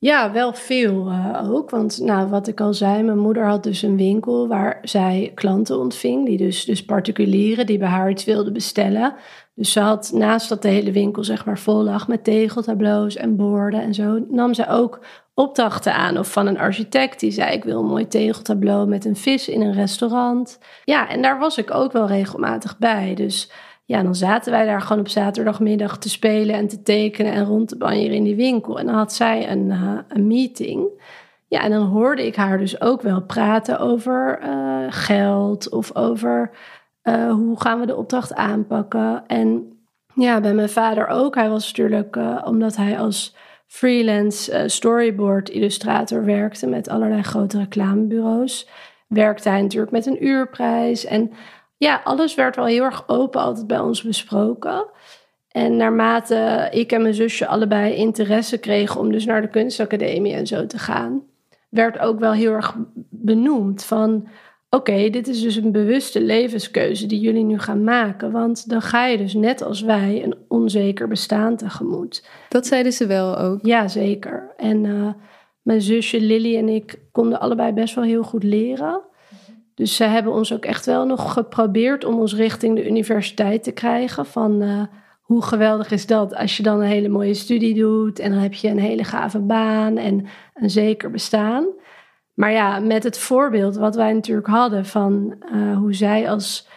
Ja, 0.00 0.32
wel 0.32 0.52
veel 0.54 1.06
uh, 1.08 1.50
ook. 1.50 1.70
Want 1.70 1.98
nou, 2.00 2.28
wat 2.28 2.48
ik 2.48 2.60
al 2.60 2.74
zei, 2.74 3.02
mijn 3.02 3.18
moeder 3.18 3.46
had 3.46 3.62
dus 3.62 3.82
een 3.82 3.96
winkel 3.96 4.48
waar 4.48 4.78
zij 4.82 5.32
klanten 5.34 5.78
ontving. 5.78 6.26
Die 6.26 6.36
dus, 6.36 6.64
dus 6.64 6.84
particulieren 6.84 7.66
die 7.66 7.78
bij 7.78 7.88
haar 7.88 8.10
iets 8.10 8.24
wilden 8.24 8.52
bestellen. 8.52 9.14
Dus 9.58 9.72
ze 9.72 9.80
had 9.80 10.10
naast 10.14 10.48
dat 10.48 10.62
de 10.62 10.68
hele 10.68 10.92
winkel 10.92 11.24
zeg 11.24 11.44
maar 11.44 11.58
vol 11.58 11.82
lag 11.82 12.08
met 12.08 12.24
tegeltableaus 12.24 13.16
en 13.16 13.36
borden 13.36 13.82
en 13.82 13.94
zo, 13.94 14.24
nam 14.30 14.54
ze 14.54 14.68
ook 14.68 15.00
opdrachten 15.34 15.94
aan. 15.94 16.18
Of 16.18 16.32
van 16.32 16.46
een 16.46 16.58
architect 16.58 17.20
die 17.20 17.30
zei: 17.30 17.52
Ik 17.52 17.64
wil 17.64 17.78
een 17.78 17.86
mooi 17.86 18.08
tegeltableau 18.08 18.88
met 18.88 19.04
een 19.04 19.16
vis 19.16 19.48
in 19.48 19.60
een 19.60 19.72
restaurant. 19.72 20.58
Ja, 20.84 21.08
en 21.08 21.22
daar 21.22 21.38
was 21.38 21.58
ik 21.58 21.74
ook 21.74 21.92
wel 21.92 22.06
regelmatig 22.06 22.78
bij. 22.78 23.14
Dus 23.14 23.50
ja, 23.84 24.02
dan 24.02 24.14
zaten 24.14 24.52
wij 24.52 24.66
daar 24.66 24.80
gewoon 24.80 25.02
op 25.02 25.08
zaterdagmiddag 25.08 25.98
te 25.98 26.08
spelen 26.08 26.54
en 26.54 26.68
te 26.68 26.82
tekenen 26.82 27.32
en 27.32 27.44
rond 27.44 27.68
te 27.68 27.76
banjeren 27.76 28.16
in 28.16 28.24
die 28.24 28.36
winkel. 28.36 28.78
En 28.78 28.86
dan 28.86 28.94
had 28.94 29.12
zij 29.12 29.50
een, 29.50 29.66
uh, 29.66 29.98
een 30.08 30.26
meeting. 30.26 30.88
Ja, 31.48 31.62
en 31.62 31.70
dan 31.70 31.86
hoorde 31.86 32.26
ik 32.26 32.36
haar 32.36 32.58
dus 32.58 32.80
ook 32.80 33.02
wel 33.02 33.22
praten 33.22 33.78
over 33.78 34.40
uh, 34.42 34.86
geld 34.88 35.70
of 35.70 35.96
over 35.96 36.50
uh, 37.08 37.32
hoe 37.32 37.60
gaan 37.60 37.80
we 37.80 37.86
de 37.86 37.96
opdracht 37.96 38.34
aanpakken. 38.34 39.26
En 39.26 39.72
ja, 40.14 40.40
bij 40.40 40.54
mijn 40.54 40.68
vader 40.68 41.06
ook. 41.06 41.34
Hij 41.34 41.48
was 41.48 41.66
natuurlijk, 41.66 42.18
omdat 42.44 42.76
hij 42.76 42.98
als 42.98 43.36
freelance 43.66 44.64
storyboard 44.66 45.48
illustrator 45.48 46.24
werkte 46.24 46.66
met 46.66 46.88
allerlei 46.88 47.22
grote 47.22 47.58
reclamebureaus, 47.58 48.68
werkte 49.06 49.48
hij 49.48 49.62
natuurlijk 49.62 49.92
met 49.92 50.06
een 50.06 50.26
uurprijs. 50.26 51.04
En 51.04 51.30
ja, 51.76 52.00
alles 52.04 52.34
werd 52.34 52.56
wel 52.56 52.64
heel 52.64 52.84
erg 52.84 53.08
open 53.08 53.40
altijd 53.40 53.66
bij 53.66 53.78
ons 53.78 54.02
besproken. 54.02 54.86
En 55.48 55.76
naarmate 55.76 56.68
ik 56.70 56.92
en 56.92 57.02
mijn 57.02 57.14
zusje 57.14 57.46
allebei 57.46 57.94
interesse 57.94 58.58
kregen 58.58 59.00
om 59.00 59.12
dus 59.12 59.24
naar 59.24 59.42
de 59.42 59.48
kunstacademie 59.48 60.34
en 60.34 60.46
zo 60.46 60.66
te 60.66 60.78
gaan, 60.78 61.22
werd 61.68 61.98
ook 61.98 62.18
wel 62.18 62.32
heel 62.32 62.52
erg 62.52 62.76
benoemd 63.08 63.84
van 63.84 64.28
oké, 64.70 65.10
dit 65.10 65.28
is 65.28 65.40
dus 65.40 65.56
een 65.56 65.72
bewuste 65.72 66.20
levenskeuze 66.20 67.06
die 67.06 67.20
jullie 67.20 67.44
nu 67.44 67.58
gaan 67.58 67.84
maken. 67.84 68.32
Want 68.32 68.68
dan 68.68 68.82
ga 68.82 69.06
je 69.06 69.18
dus 69.18 69.34
net 69.34 69.62
als 69.62 69.80
wij 69.80 70.24
een 70.24 70.34
onzeker 70.48 71.08
bestaan 71.08 71.56
tegemoet. 71.56 72.28
Dat 72.48 72.66
zeiden 72.66 72.92
ze 72.92 73.06
wel 73.06 73.38
ook. 73.38 73.58
Ja, 73.66 73.88
zeker. 73.88 74.52
En 74.56 74.84
uh, 74.84 75.12
mijn 75.62 75.80
zusje 75.80 76.20
Lily 76.20 76.56
en 76.56 76.68
ik 76.68 76.98
konden 77.12 77.40
allebei 77.40 77.72
best 77.72 77.94
wel 77.94 78.04
heel 78.04 78.22
goed 78.22 78.42
leren. 78.42 79.00
Dus 79.74 79.96
ze 79.96 80.04
hebben 80.04 80.32
ons 80.32 80.52
ook 80.52 80.64
echt 80.64 80.86
wel 80.86 81.06
nog 81.06 81.32
geprobeerd 81.32 82.04
om 82.04 82.18
ons 82.18 82.34
richting 82.34 82.76
de 82.76 82.86
universiteit 82.86 83.62
te 83.62 83.72
krijgen. 83.72 84.26
Van 84.26 84.62
uh, 84.62 84.82
hoe 85.20 85.42
geweldig 85.42 85.90
is 85.90 86.06
dat 86.06 86.34
als 86.34 86.56
je 86.56 86.62
dan 86.62 86.80
een 86.80 86.86
hele 86.86 87.08
mooie 87.08 87.34
studie 87.34 87.74
doet 87.74 88.18
en 88.18 88.30
dan 88.30 88.40
heb 88.40 88.54
je 88.54 88.68
een 88.68 88.78
hele 88.78 89.04
gave 89.04 89.38
baan 89.38 89.96
en 89.96 90.26
een 90.54 90.70
zeker 90.70 91.10
bestaan. 91.10 91.66
Maar 92.38 92.52
ja, 92.52 92.78
met 92.78 93.02
het 93.02 93.18
voorbeeld 93.18 93.76
wat 93.76 93.94
wij 93.94 94.12
natuurlijk 94.12 94.46
hadden 94.46 94.86
van 94.86 95.34
uh, 95.52 95.76
hoe 95.76 95.94
zij 95.94 96.30
als 96.30 96.68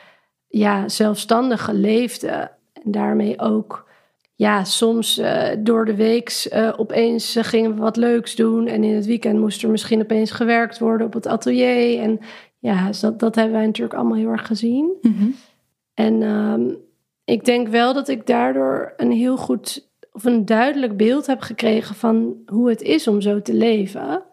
ja, 0.48 0.89
zelfstandige 0.89 1.74
leefde 1.74 2.51
en 2.74 2.91
daarmee 2.91 3.39
ook 3.39 3.89
ja, 4.36 4.63
soms 4.63 5.20
uh, 5.20 5.48
door 5.60 5.86
de 5.86 5.96
week 5.96 6.50
uh, 6.53 6.74
opeens 6.77 7.38
gingen 7.41 7.75
we 7.75 7.82
wat 7.82 7.96
leuks 7.96 8.36
doen. 8.36 8.68
En 8.68 8.84
in 8.84 8.96
het 8.96 9.06
weekend 9.06 9.39
moest 9.39 9.63
er 9.63 9.70
misschien 9.70 10.01
opeens 10.01 10.32
gewerkt 10.32 10.80
worden 10.80 11.08
op 11.08 11.13
het 11.13 11.27
atelier. 11.27 12.00
En 12.00 12.20
ja, 12.60 12.88
dus 12.88 13.00
dat, 13.00 13.20
dat 13.20 13.36
hebben 13.36 13.53
wij 13.53 13.65
natuurlijk 13.65 14.00
allemaal 14.00 14.18
heel 14.18 14.30
erg 14.30 14.48
gezien. 14.48 14.98
Mhm. 15.01 15.30
En 15.94 16.22
um, 16.22 16.77
ik 17.25 17.46
denk 17.46 17.68
wel 17.68 17.94
dat 17.94 18.08
ik 18.08 18.27
daardoor 18.27 18.94
een 18.98 19.12
heel 19.12 19.38
goed 19.38 19.89
of 20.12 20.25
een 20.25 20.46
duidelijk 20.46 20.98
beeld 20.98 21.25
heb 21.25 21.41
gekregen 21.41 21.96
van 21.96 22.36
hoe 22.46 22.70
het 22.70 22.82
is 22.82 23.08
om 23.08 23.22
zo 23.22 23.41
te 23.41 23.53
leven. 23.53 24.24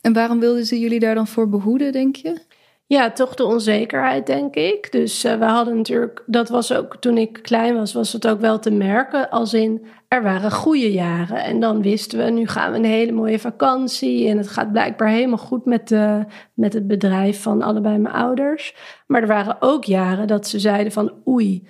En 0.00 0.12
waarom 0.12 0.40
wilden 0.40 0.66
ze 0.66 0.80
jullie 0.80 1.00
daar 1.00 1.14
dan 1.14 1.26
voor 1.26 1.48
behoeden, 1.48 1.92
denk 1.92 2.16
je? 2.16 2.40
Ja, 2.86 3.10
toch 3.10 3.34
de 3.34 3.44
onzekerheid, 3.44 4.26
denk 4.26 4.54
ik. 4.54 4.92
Dus 4.92 5.24
uh, 5.24 5.34
we 5.38 5.44
hadden 5.44 5.76
natuurlijk, 5.76 6.22
dat 6.26 6.48
was 6.48 6.72
ook 6.72 6.96
toen 6.96 7.18
ik 7.18 7.38
klein 7.42 7.74
was, 7.74 7.92
was 7.92 8.12
het 8.12 8.26
ook 8.28 8.40
wel 8.40 8.58
te 8.58 8.70
merken. 8.70 9.30
Als 9.30 9.54
in, 9.54 9.86
er 10.08 10.22
waren 10.22 10.50
goede 10.50 10.92
jaren. 10.92 11.44
En 11.44 11.60
dan 11.60 11.82
wisten 11.82 12.18
we, 12.18 12.30
nu 12.30 12.46
gaan 12.46 12.72
we 12.72 12.78
een 12.78 12.84
hele 12.84 13.12
mooie 13.12 13.38
vakantie. 13.38 14.28
En 14.28 14.36
het 14.36 14.48
gaat 14.48 14.72
blijkbaar 14.72 15.08
helemaal 15.08 15.38
goed 15.38 15.64
met, 15.64 15.88
de, 15.88 16.24
met 16.54 16.72
het 16.72 16.86
bedrijf 16.86 17.42
van 17.42 17.62
allebei 17.62 17.98
mijn 17.98 18.14
ouders. 18.14 18.76
Maar 19.06 19.20
er 19.22 19.28
waren 19.28 19.56
ook 19.60 19.84
jaren 19.84 20.26
dat 20.26 20.46
ze 20.46 20.58
zeiden 20.58 20.92
van, 20.92 21.12
oei, 21.28 21.68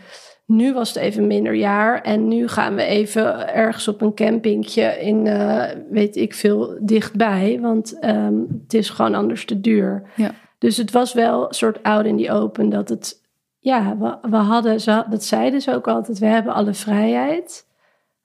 nu 0.50 0.72
was 0.72 0.88
het 0.88 1.02
even 1.02 1.26
minder 1.26 1.54
jaar. 1.54 2.02
En 2.02 2.28
nu 2.28 2.48
gaan 2.48 2.74
we 2.74 2.82
even 2.82 3.54
ergens 3.54 3.88
op 3.88 4.00
een 4.00 4.14
campingje 4.14 5.00
in, 5.00 5.26
uh, 5.26 5.64
weet 5.90 6.16
ik 6.16 6.34
veel, 6.34 6.78
dichtbij. 6.80 7.58
Want 7.60 8.04
um, 8.04 8.46
het 8.62 8.74
is 8.74 8.90
gewoon 8.90 9.14
anders 9.14 9.44
te 9.44 9.60
duur. 9.60 10.02
Ja. 10.16 10.30
Dus 10.58 10.76
het 10.76 10.90
was 10.90 11.12
wel 11.12 11.48
een 11.48 11.54
soort 11.54 11.82
out 11.82 12.04
in 12.04 12.16
die 12.16 12.32
open 12.32 12.68
dat 12.68 12.88
het, 12.88 13.22
ja, 13.58 13.96
we, 13.98 14.28
we 14.30 14.36
hadden, 14.36 14.80
ze, 14.80 15.04
dat 15.10 15.24
zeiden 15.24 15.60
ze 15.60 15.74
ook 15.74 15.88
altijd, 15.88 16.18
we 16.18 16.26
hebben 16.26 16.54
alle 16.54 16.74
vrijheid. 16.74 17.66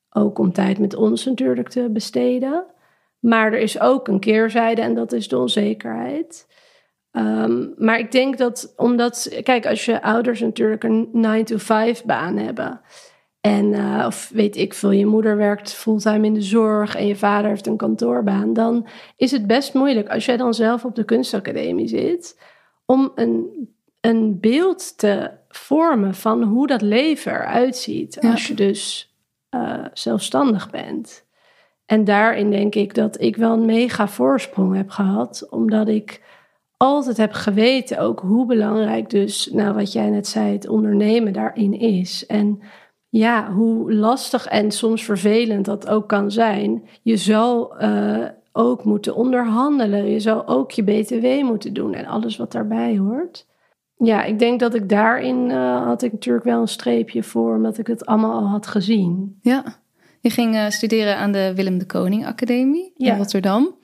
Ook 0.09 0.39
om 0.39 0.51
tijd 0.51 0.79
met 0.79 0.95
ons 0.95 1.25
natuurlijk 1.25 1.69
te 1.69 1.89
besteden. 1.89 2.65
Maar 3.19 3.53
er 3.53 3.59
is 3.59 3.79
ook 3.79 4.07
een 4.07 4.19
keerzijde 4.19 4.81
en 4.81 4.93
dat 4.93 5.11
is 5.11 5.27
de 5.27 5.37
onzekerheid. 5.37 6.47
Um, 7.17 7.73
maar 7.77 7.99
ik 7.99 8.11
denk 8.11 8.37
dat 8.37 8.73
omdat, 8.75 9.39
kijk, 9.43 9.65
als 9.65 9.85
je 9.85 10.01
ouders 10.01 10.39
natuurlijk 10.39 10.83
een 10.83 11.09
9-to-5 11.13 12.05
baan 12.05 12.37
hebben. 12.37 12.81
En, 13.41 13.65
uh, 13.65 14.03
of 14.07 14.29
weet 14.33 14.55
ik 14.57 14.73
veel, 14.73 14.91
je 14.91 15.05
moeder 15.05 15.37
werkt 15.37 15.73
fulltime 15.73 16.25
in 16.25 16.33
de 16.33 16.41
zorg 16.41 16.95
en 16.95 17.07
je 17.07 17.15
vader 17.15 17.49
heeft 17.49 17.67
een 17.67 17.77
kantoorbaan. 17.77 18.53
Dan 18.53 18.87
is 19.15 19.31
het 19.31 19.47
best 19.47 19.73
moeilijk 19.73 20.09
als 20.09 20.25
jij 20.25 20.37
dan 20.37 20.53
zelf 20.53 20.85
op 20.85 20.95
de 20.95 21.03
kunstacademie 21.05 21.87
zit. 21.87 22.39
Om 22.85 23.11
een, 23.15 23.69
een 24.01 24.39
beeld 24.39 24.97
te 24.97 25.31
vormen 25.49 26.15
van 26.15 26.43
hoe 26.43 26.67
dat 26.67 26.81
leven 26.81 27.31
eruit 27.31 27.77
ziet. 27.77 28.17
Ja. 28.21 28.31
Als 28.31 28.47
je 28.47 28.53
dus 28.53 29.13
uh, 29.55 29.85
zelfstandig 29.93 30.69
bent. 30.69 31.25
En 31.85 32.03
daarin 32.03 32.51
denk 32.51 32.75
ik 32.75 32.93
dat 32.93 33.21
ik 33.21 33.35
wel 33.35 33.53
een 33.53 33.65
mega 33.65 34.07
voorsprong 34.07 34.75
heb 34.75 34.89
gehad. 34.89 35.47
Omdat 35.49 35.87
ik 35.87 36.21
altijd 36.77 37.17
heb 37.17 37.31
geweten 37.33 37.99
ook 37.99 38.19
hoe 38.19 38.45
belangrijk 38.45 39.09
dus, 39.09 39.49
nou 39.51 39.73
wat 39.75 39.91
jij 39.91 40.09
net 40.09 40.27
zei, 40.27 40.51
het 40.51 40.67
ondernemen 40.67 41.33
daarin 41.33 41.79
is. 41.79 42.25
En 42.25 42.59
ja, 43.09 43.51
hoe 43.51 43.93
lastig 43.93 44.45
en 44.45 44.71
soms 44.71 45.03
vervelend 45.03 45.65
dat 45.65 45.87
ook 45.87 46.07
kan 46.07 46.31
zijn. 46.31 46.83
Je 47.01 47.17
zal 47.17 47.81
uh, 47.83 48.25
ook 48.51 48.83
moeten 48.83 49.15
onderhandelen. 49.15 50.05
Je 50.09 50.19
zal 50.19 50.47
ook 50.47 50.71
je 50.71 50.83
BTW 50.83 51.43
moeten 51.43 51.73
doen 51.73 51.93
en 51.93 52.05
alles 52.05 52.37
wat 52.37 52.51
daarbij 52.51 52.97
hoort. 52.97 53.45
Ja, 53.97 54.23
ik 54.23 54.39
denk 54.39 54.59
dat 54.59 54.73
ik 54.73 54.89
daarin 54.89 55.49
uh, 55.49 55.85
had 55.85 56.01
ik 56.01 56.11
natuurlijk 56.11 56.45
wel 56.45 56.61
een 56.61 56.67
streepje 56.67 57.23
voor, 57.23 57.55
omdat 57.55 57.77
ik 57.77 57.87
het 57.87 58.05
allemaal 58.05 58.39
al 58.39 58.47
had 58.47 58.67
gezien. 58.67 59.39
Ja, 59.41 59.63
je 60.19 60.29
ging 60.29 60.55
uh, 60.55 60.69
studeren 60.69 61.17
aan 61.17 61.31
de 61.31 61.53
Willem 61.55 61.77
de 61.77 61.85
Koning 61.85 62.25
Academie 62.25 62.91
Ja. 62.95 63.11
in 63.11 63.17
Rotterdam. 63.17 63.75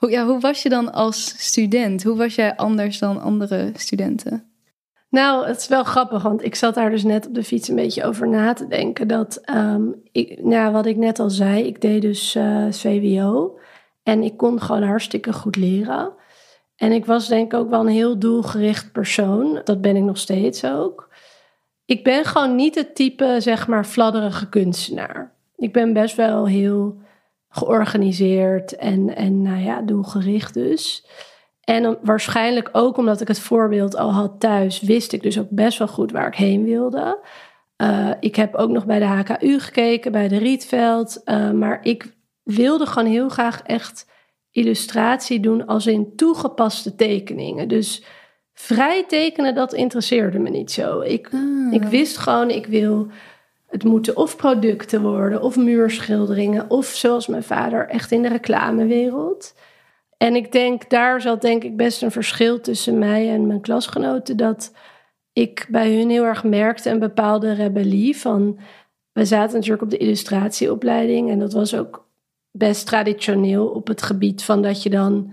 Hoe, 0.00 0.10
ja, 0.10 0.26
hoe 0.26 0.40
was 0.40 0.62
je 0.62 0.68
dan 0.68 0.92
als 0.92 1.34
student? 1.46 2.02
Hoe 2.02 2.16
was 2.16 2.34
jij 2.34 2.56
anders 2.56 2.98
dan 2.98 3.20
andere 3.20 3.72
studenten? 3.74 4.44
Nou, 5.08 5.46
het 5.46 5.56
is 5.56 5.68
wel 5.68 5.84
grappig, 5.84 6.22
want 6.22 6.44
ik 6.44 6.54
zat 6.54 6.74
daar 6.74 6.90
dus 6.90 7.02
net 7.02 7.26
op 7.26 7.34
de 7.34 7.44
fiets 7.44 7.68
een 7.68 7.74
beetje 7.74 8.04
over 8.04 8.28
na 8.28 8.52
te 8.52 8.66
denken. 8.66 9.08
Dat, 9.08 9.40
um, 9.54 9.94
ik, 10.12 10.42
nou, 10.42 10.72
wat 10.72 10.86
ik 10.86 10.96
net 10.96 11.18
al 11.18 11.30
zei, 11.30 11.64
ik 11.64 11.80
deed 11.80 12.02
dus 12.02 12.34
uh, 12.34 12.66
VWO 12.70 13.58
en 14.02 14.22
ik 14.22 14.36
kon 14.36 14.60
gewoon 14.60 14.82
hartstikke 14.82 15.32
goed 15.32 15.56
leren. 15.56 16.12
En 16.76 16.92
ik 16.92 17.06
was 17.06 17.28
denk 17.28 17.52
ik 17.52 17.58
ook 17.58 17.70
wel 17.70 17.80
een 17.80 17.86
heel 17.86 18.18
doelgericht 18.18 18.92
persoon. 18.92 19.60
Dat 19.64 19.80
ben 19.80 19.96
ik 19.96 20.02
nog 20.02 20.18
steeds 20.18 20.64
ook. 20.64 21.08
Ik 21.84 22.04
ben 22.04 22.24
gewoon 22.24 22.54
niet 22.54 22.74
het 22.74 22.94
type, 22.94 23.36
zeg 23.38 23.66
maar, 23.66 23.84
fladderige 23.84 24.48
kunstenaar. 24.48 25.34
Ik 25.56 25.72
ben 25.72 25.92
best 25.92 26.16
wel 26.16 26.46
heel 26.46 26.96
georganiseerd 27.50 28.76
en, 28.76 29.16
en 29.16 29.42
nou 29.42 29.62
ja, 29.62 29.82
doelgericht 29.82 30.54
dus. 30.54 31.06
En 31.60 31.98
waarschijnlijk 32.02 32.68
ook 32.72 32.96
omdat 32.96 33.20
ik 33.20 33.28
het 33.28 33.40
voorbeeld 33.40 33.96
al 33.96 34.12
had 34.12 34.40
thuis, 34.40 34.80
wist 34.80 35.12
ik 35.12 35.22
dus 35.22 35.38
ook 35.38 35.50
best 35.50 35.78
wel 35.78 35.88
goed 35.88 36.10
waar 36.10 36.26
ik 36.26 36.34
heen 36.34 36.64
wilde. 36.64 37.18
Uh, 37.82 38.10
ik 38.20 38.36
heb 38.36 38.54
ook 38.54 38.70
nog 38.70 38.86
bij 38.86 38.98
de 38.98 39.04
HKU 39.04 39.58
gekeken, 39.60 40.12
bij 40.12 40.28
de 40.28 40.36
Rietveld. 40.36 41.20
Uh, 41.24 41.50
maar 41.50 41.78
ik 41.82 42.16
wilde 42.42 42.86
gewoon 42.86 43.10
heel 43.10 43.28
graag 43.28 43.62
echt 43.62 44.08
illustratie 44.50 45.40
doen 45.40 45.66
als 45.66 45.86
in 45.86 46.16
toegepaste 46.16 46.94
tekeningen. 46.94 47.68
Dus 47.68 48.04
vrij 48.52 49.04
tekenen, 49.06 49.54
dat 49.54 49.72
interesseerde 49.72 50.38
me 50.38 50.50
niet 50.50 50.70
zo. 50.70 51.00
Ik, 51.00 51.28
Ah. 51.32 51.72
ik 51.72 51.82
wist 51.82 52.16
gewoon, 52.16 52.50
ik 52.50 52.66
wil... 52.66 53.06
Het 53.70 53.84
moeten 53.84 54.16
of 54.16 54.36
producten 54.36 55.02
worden, 55.02 55.42
of 55.42 55.56
muurschilderingen... 55.56 56.70
of 56.70 56.86
zoals 56.86 57.26
mijn 57.26 57.42
vader, 57.42 57.88
echt 57.88 58.12
in 58.12 58.22
de 58.22 58.28
reclamewereld... 58.28 59.54
En 60.16 60.36
ik 60.36 60.52
denk, 60.52 60.90
daar 60.90 61.20
zat 61.20 61.40
denk 61.40 61.64
ik 61.64 61.76
best 61.76 62.02
een 62.02 62.10
verschil 62.10 62.60
tussen 62.60 62.98
mij 62.98 63.30
en 63.30 63.46
mijn 63.46 63.60
klasgenoten. 63.60 64.36
Dat 64.36 64.72
ik 65.32 65.66
bij 65.68 65.94
hun 65.94 66.10
heel 66.10 66.24
erg 66.24 66.44
merkte 66.44 66.90
een 66.90 66.98
bepaalde 66.98 67.52
rebellie 67.52 68.16
van... 68.16 68.58
We 69.12 69.24
zaten 69.24 69.54
natuurlijk 69.54 69.82
op 69.82 69.90
de 69.90 69.96
illustratieopleiding 69.96 71.30
en 71.30 71.38
dat 71.38 71.52
was 71.52 71.74
ook 71.74 72.08
best 72.50 72.86
traditioneel 72.86 73.66
op 73.66 73.86
het 73.86 74.02
gebied 74.02 74.44
van 74.44 74.62
dat 74.62 74.82
je 74.82 74.90
dan. 74.90 75.32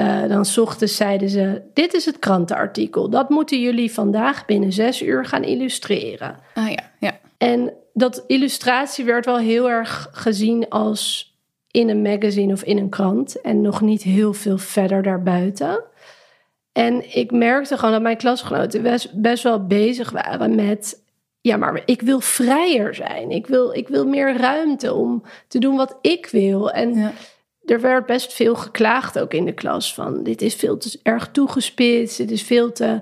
Uh, 0.00 0.28
dan 0.28 0.46
ochtends 0.56 0.96
zeiden 0.96 1.28
ze: 1.28 1.62
Dit 1.74 1.94
is 1.94 2.04
het 2.04 2.18
krantenartikel. 2.18 3.10
Dat 3.10 3.28
moeten 3.28 3.60
jullie 3.60 3.92
vandaag 3.92 4.46
binnen 4.46 4.72
zes 4.72 5.02
uur 5.02 5.24
gaan 5.24 5.44
illustreren. 5.44 6.38
Ah 6.54 6.70
ja, 6.70 6.90
ja. 6.98 7.18
En 7.38 7.72
dat 7.92 8.24
illustratie 8.26 9.04
werd 9.04 9.24
wel 9.24 9.38
heel 9.38 9.70
erg 9.70 10.08
gezien 10.12 10.68
als 10.68 11.32
in 11.70 11.88
een 11.88 12.02
magazine 12.02 12.52
of 12.52 12.62
in 12.62 12.78
een 12.78 12.88
krant. 12.88 13.40
En 13.40 13.60
nog 13.60 13.80
niet 13.80 14.02
heel 14.02 14.32
veel 14.32 14.58
verder 14.58 15.02
daarbuiten. 15.02 15.84
En 16.72 17.16
ik 17.16 17.30
merkte 17.30 17.76
gewoon 17.76 17.92
dat 17.92 18.02
mijn 18.02 18.16
klasgenoten 18.16 18.82
best, 18.82 19.20
best 19.20 19.42
wel 19.42 19.66
bezig 19.66 20.10
waren 20.10 20.54
met 20.54 21.02
ja, 21.40 21.56
maar 21.56 21.82
ik 21.84 22.02
wil 22.02 22.20
vrijer 22.20 22.94
zijn. 22.94 23.30
Ik 23.30 23.46
wil, 23.46 23.72
ik 23.72 23.88
wil 23.88 24.06
meer 24.06 24.36
ruimte 24.36 24.94
om 24.94 25.22
te 25.48 25.58
doen 25.58 25.76
wat 25.76 25.98
ik 26.00 26.26
wil. 26.26 26.70
En 26.70 27.12
er 27.64 27.80
werd 27.80 28.06
best 28.06 28.32
veel 28.32 28.54
geklaagd 28.54 29.18
ook 29.18 29.34
in 29.34 29.44
de 29.44 29.52
klas 29.52 29.94
van 29.94 30.22
dit 30.22 30.42
is 30.42 30.54
veel 30.54 30.76
te 30.76 31.00
erg 31.02 31.28
toegespitst. 31.28 32.16
Dit 32.16 32.30
is 32.30 32.42
veel 32.42 32.72
te 32.72 33.00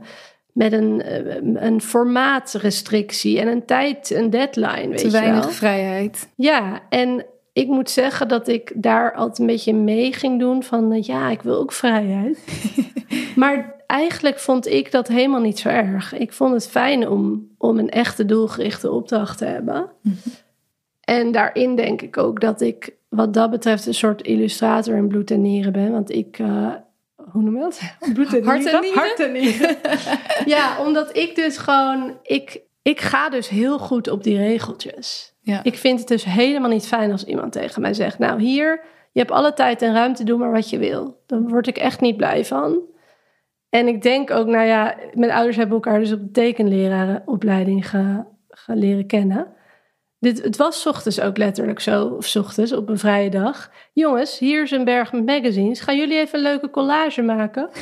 met 0.57 0.73
een, 0.73 1.03
eh, 1.03 1.65
een 1.65 1.81
formaatrestrictie 1.81 3.41
en 3.41 3.49
een 3.49 3.65
tijd, 3.65 4.11
een 4.11 4.31
deadline. 4.31 4.89
Weet 4.89 4.99
te 4.99 5.11
weinig 5.11 5.45
wel. 5.45 5.53
vrijheid. 5.53 6.29
Ja, 6.37 6.81
en 6.89 7.27
ik 7.53 7.67
moet 7.67 7.91
zeggen 7.91 8.29
dat 8.29 8.49
ik 8.49 8.73
daar 8.75 9.15
altijd 9.15 9.39
een 9.39 9.47
beetje 9.47 9.75
mee 9.75 10.13
ging 10.13 10.41
doen 10.41 10.63
van 10.63 10.93
eh, 10.93 11.03
ja, 11.03 11.31
ik 11.31 11.43
wil 11.43 11.59
ook 11.59 11.73
vrijheid. 11.73 12.45
maar 13.37 13.75
eigenlijk 13.87 14.39
vond 14.39 14.67
ik 14.67 14.91
dat 14.91 15.09
helemaal 15.09 15.41
niet 15.41 15.59
zo 15.59 15.69
erg. 15.69 16.15
Ik 16.15 16.33
vond 16.33 16.53
het 16.53 16.69
fijn 16.69 17.09
om, 17.09 17.49
om 17.59 17.79
een 17.79 17.91
echte 17.91 18.25
doelgerichte 18.25 18.91
opdracht 18.91 19.39
te 19.39 19.45
hebben. 19.45 19.91
En 21.01 21.33
daarin 21.33 21.77
denk 21.77 22.03
ik 22.03 22.19
ook 22.19 22.41
dat 22.41 22.61
ik 22.61 22.95
wat 23.09 23.35
dat 23.35 23.51
betreft 23.51 23.87
een 23.87 23.95
soort 23.95 24.23
illustrator 24.23 24.97
in 24.97 25.09
bloed 25.09 25.31
en 25.31 25.43
nieren 25.43 25.73
ben. 25.73 25.93
Want 25.93 26.11
ik, 26.11 26.39
uh, 26.39 26.75
hoe 27.31 27.43
noem 27.43 27.55
je 27.55 27.61
dat? 27.61 27.81
Bloed 28.15 28.35
en 28.35 28.45
Hart 28.45 28.67
en 28.67 28.81
nieren? 28.81 28.99
Hart 28.99 29.21
en 29.21 29.33
nieren. 29.33 29.77
ja, 30.55 30.85
omdat 30.85 31.17
ik 31.17 31.35
dus 31.35 31.59
gewoon, 31.59 32.19
ik, 32.23 32.61
ik 32.83 33.01
ga 33.01 33.29
dus 33.29 33.49
heel 33.49 33.79
goed 33.79 34.09
op 34.09 34.23
die 34.23 34.37
regeltjes. 34.37 35.35
Ja. 35.41 35.61
Ik 35.63 35.75
vind 35.75 35.99
het 35.99 36.09
dus 36.09 36.25
helemaal 36.25 36.71
niet 36.71 36.87
fijn 36.87 37.11
als 37.13 37.25
iemand 37.25 37.53
tegen 37.53 37.83
mij 37.83 37.95
zegt: 37.95 38.19
Nou, 38.19 38.41
hier, 38.41 38.85
je 39.13 39.21
hebt 39.21 39.31
alle 39.33 39.53
tijd 39.53 39.83
en 39.83 39.93
ruimte, 39.93 40.25
doe 40.25 40.39
maar 40.39 40.53
wat 40.53 40.71
je 40.71 40.79
wil. 40.79 41.23
Dan 41.27 41.49
word 41.49 41.67
ik 41.67 41.79
echt 41.79 42.01
niet 42.01 42.17
blij 42.17 42.45
van. 42.45 42.81
En 43.69 43.89
ik 43.89 44.03
denk 44.03 44.31
ook, 44.31 44.47
nou 44.47 44.67
ja, 44.67 44.95
mijn 45.15 45.31
ouders 45.31 45.57
hebben 45.57 45.75
elkaar 45.75 45.99
dus 45.99 46.13
op 46.13 46.21
de 46.21 46.31
tekenlerarenopleiding 46.31 47.89
ge, 47.89 48.25
ge 48.49 48.77
leren 48.77 49.07
kennen. 49.07 49.47
Dit, 50.19 50.43
het 50.43 50.57
was 50.57 50.87
ochtends 50.87 51.21
ook 51.21 51.37
letterlijk 51.37 51.81
zo, 51.81 52.05
of 52.05 52.37
ochtends 52.37 52.73
op 52.73 52.89
een 52.89 52.99
vrije 52.99 53.31
dag. 53.31 53.71
Jongens, 53.93 54.39
hier 54.39 54.63
is 54.63 54.71
een 54.71 54.85
berg 54.85 55.13
met 55.13 55.25
magazines. 55.27 55.81
Gaan 55.81 55.97
jullie 55.97 56.19
even 56.19 56.39
een 56.39 56.45
leuke 56.45 56.71
collage 56.71 57.23
maken? 57.23 57.69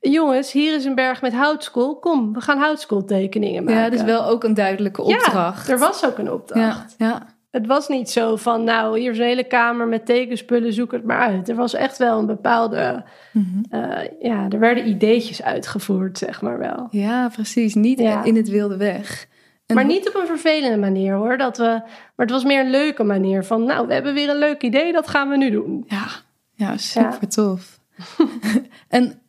Jongens, 0.00 0.52
hier 0.52 0.74
is 0.74 0.84
een 0.84 0.94
berg 0.94 1.22
met 1.22 1.32
houtskool. 1.34 1.98
Kom, 1.98 2.32
we 2.32 2.40
gaan 2.40 2.58
houtskooltekeningen 2.58 3.64
maken. 3.64 3.80
Ja, 3.82 3.90
dus 3.90 4.02
wel 4.02 4.26
ook 4.26 4.44
een 4.44 4.54
duidelijke 4.54 5.02
opdracht. 5.02 5.66
Ja, 5.66 5.72
er 5.72 5.78
was 5.78 6.06
ook 6.06 6.18
een 6.18 6.32
opdracht. 6.32 6.94
Ja, 6.98 7.06
ja. 7.06 7.26
Het 7.50 7.66
was 7.66 7.88
niet 7.88 8.10
zo 8.10 8.36
van, 8.36 8.64
nou, 8.64 8.98
hier 8.98 9.10
is 9.10 9.18
een 9.18 9.24
hele 9.24 9.44
kamer 9.44 9.86
met 9.88 10.06
tekenspullen, 10.06 10.72
zoek 10.72 10.92
het 10.92 11.04
maar 11.04 11.18
uit. 11.18 11.48
Er 11.48 11.54
was 11.54 11.74
echt 11.74 11.98
wel 11.98 12.18
een 12.18 12.26
bepaalde, 12.26 13.04
Mhm. 13.32 13.46
uh, 13.70 13.98
ja, 14.20 14.46
er 14.48 14.58
werden 14.58 14.88
ideetjes 14.88 15.42
uitgevoerd, 15.42 16.18
zeg 16.18 16.42
maar 16.42 16.58
wel. 16.58 16.86
Ja, 16.90 17.28
precies. 17.28 17.74
Niet 17.74 17.98
Ja. 17.98 18.24
in 18.24 18.36
het 18.36 18.48
wilde 18.48 18.76
weg. 18.76 19.26
En 19.66 19.74
Maar 19.74 19.84
niet 19.84 20.08
op 20.08 20.14
een 20.14 20.26
vervelende 20.26 20.76
manier 20.76 21.14
hoor. 21.14 21.36
Dat 21.36 21.56
we, 21.56 21.64
maar 21.64 22.26
het 22.26 22.30
was 22.30 22.44
meer 22.44 22.60
een 22.60 22.70
leuke 22.70 23.02
manier 23.02 23.44
van, 23.44 23.64
nou, 23.64 23.86
we 23.86 23.92
hebben 23.92 24.14
weer 24.14 24.28
een 24.28 24.38
leuk 24.38 24.62
idee, 24.62 24.92
dat 24.92 25.08
gaan 25.08 25.28
we 25.28 25.36
nu 25.36 25.50
doen. 25.50 25.84
Ja, 25.88 26.06
ja 26.54 26.76
super 26.76 27.28
tof. 27.28 27.80
en 28.88 29.22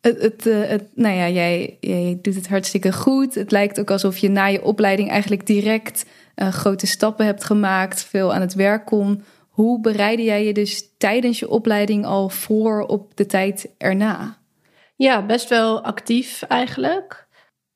het, 0.00 0.20
het, 0.22 0.46
eh, 0.46 0.68
het, 0.68 0.88
nou 0.94 1.14
ja, 1.14 1.28
jij, 1.28 1.76
jij 1.80 2.18
doet 2.22 2.34
het 2.34 2.48
hartstikke 2.48 2.92
goed. 2.92 3.34
Het 3.34 3.50
lijkt 3.50 3.80
ook 3.80 3.90
alsof 3.90 4.18
je 4.18 4.28
na 4.28 4.46
je 4.46 4.62
opleiding 4.62 5.10
eigenlijk 5.10 5.46
direct 5.46 6.06
eh, 6.34 6.48
grote 6.48 6.86
stappen 6.86 7.26
hebt 7.26 7.44
gemaakt, 7.44 8.04
veel 8.04 8.34
aan 8.34 8.40
het 8.40 8.54
werk 8.54 8.86
kon. 8.86 9.24
Hoe 9.48 9.80
bereidde 9.80 10.22
jij 10.22 10.44
je 10.44 10.52
dus 10.52 10.90
tijdens 10.98 11.38
je 11.38 11.48
opleiding 11.48 12.06
al 12.06 12.28
voor 12.28 12.82
op 12.82 13.16
de 13.16 13.26
tijd 13.26 13.68
erna? 13.78 14.38
Ja, 14.96 15.26
best 15.26 15.48
wel 15.48 15.82
actief 15.82 16.42
eigenlijk. 16.42 17.25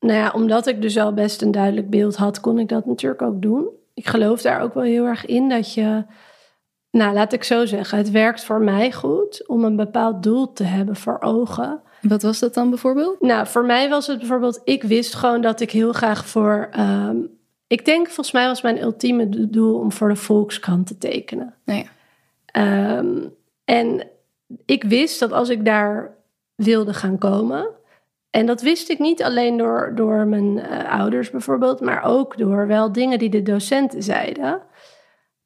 Nou 0.01 0.19
ja, 0.19 0.31
omdat 0.35 0.67
ik 0.67 0.83
dus 0.83 0.99
al 0.99 1.13
best 1.13 1.43
een 1.43 1.51
duidelijk 1.51 1.91
beeld 1.91 2.17
had, 2.17 2.41
kon 2.41 2.59
ik 2.59 2.69
dat 2.69 2.87
natuurlijk 2.87 3.23
ook 3.23 3.43
doen. 3.43 3.69
Ik 3.95 4.09
geloof 4.09 4.43
daar 4.43 4.61
ook 4.61 4.75
wel 4.75 4.83
heel 4.83 5.05
erg 5.05 5.27
in 5.27 5.49
dat 5.49 5.75
je, 5.75 6.05
nou 6.91 7.15
laat 7.15 7.33
ik 7.33 7.45
zo 7.45 7.67
zeggen, 7.67 7.99
het 7.99 8.11
werkt 8.11 8.45
voor 8.45 8.61
mij 8.61 8.93
goed 8.93 9.49
om 9.49 9.65
een 9.65 9.77
bepaald 9.77 10.23
doel 10.23 10.53
te 10.53 10.65
hebben 10.65 10.97
voor 10.97 11.21
ogen. 11.21 11.81
Wat 12.01 12.23
was 12.23 12.39
dat 12.39 12.55
dan 12.55 12.71
bijvoorbeeld? 12.71 13.21
Nou, 13.21 13.47
voor 13.47 13.65
mij 13.65 13.89
was 13.89 14.07
het 14.07 14.19
bijvoorbeeld, 14.19 14.61
ik 14.65 14.83
wist 14.83 15.15
gewoon 15.15 15.41
dat 15.41 15.61
ik 15.61 15.71
heel 15.71 15.93
graag 15.93 16.27
voor, 16.27 16.69
ehm, 16.71 17.17
ik 17.67 17.85
denk 17.85 18.07
volgens 18.07 18.33
mij 18.33 18.47
was 18.47 18.63
mijn 18.63 18.83
ultieme 18.83 19.29
do- 19.29 19.47
doel 19.51 19.79
om 19.79 19.93
voor 19.93 20.09
de 20.09 20.17
Volkskrant 20.17 20.87
te 20.87 20.99
tekenen. 20.99 21.55
Nou 21.65 21.79
ja. 21.79 21.89
Ehm, 22.47 23.19
en 23.65 24.07
ik 24.65 24.85
wist 24.85 25.21
dat 25.21 25.33
als 25.33 25.49
ik 25.49 25.65
daar 25.65 26.15
wilde 26.55 26.95
gaan 26.95 27.19
komen, 27.19 27.69
en 28.31 28.47
dat 28.47 28.61
wist 28.61 28.91
ik 28.91 28.99
niet 28.99 29.23
alleen 29.23 29.57
door, 29.57 29.93
door 29.95 30.27
mijn 30.27 30.59
eh, 30.59 30.99
ouders 30.99 31.31
bijvoorbeeld, 31.31 31.81
maar 31.81 32.03
ook 32.05 32.39
door 32.39 32.67
wel 32.67 32.93
dingen 32.93 33.19
die 33.19 33.31
de 33.31 33.43
docenten 33.43 34.03
zeiden. 34.03 34.63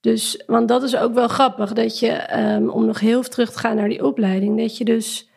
Dus, 0.00 0.42
want 0.46 0.68
dat 0.68 0.82
is 0.82 0.96
ook 0.96 1.14
wel 1.14 1.28
grappig, 1.28 1.72
dat 1.72 1.98
je, 1.98 2.10
ehm, 2.10 2.68
om 2.68 2.84
nog 2.86 3.00
heel 3.00 3.22
terug 3.22 3.52
te 3.52 3.58
gaan 3.58 3.76
naar 3.76 3.88
die 3.88 4.04
opleiding, 4.04 4.58
dat 4.58 4.76
je 4.76 4.84
dus 4.84 5.30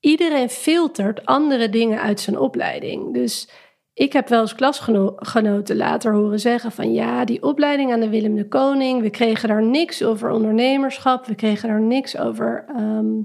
iedereen 0.00 0.48
filtert 0.48 1.26
andere 1.26 1.68
dingen 1.68 2.00
uit 2.00 2.20
zijn 2.20 2.38
opleiding. 2.38 3.14
Dus 3.14 3.48
ik 3.92 4.12
heb 4.12 4.28
wel 4.28 4.40
eens 4.40 4.54
klasgenoten 4.54 5.76
later 5.76 6.12
horen 6.12 6.40
zeggen 6.40 6.72
van 6.72 6.92
ja, 6.92 7.24
die 7.24 7.42
opleiding 7.42 7.92
aan 7.92 8.00
de 8.00 8.08
Willem 8.08 8.34
de 8.34 8.48
Koning, 8.48 9.02
we 9.02 9.10
kregen 9.10 9.48
daar 9.48 9.62
niks 9.62 10.04
over 10.04 10.30
ondernemerschap, 10.30 11.26
we 11.26 11.34
kregen 11.34 11.68
daar 11.68 11.80
niks 11.80 12.18
over 12.18 12.64
ehm, 12.68 13.22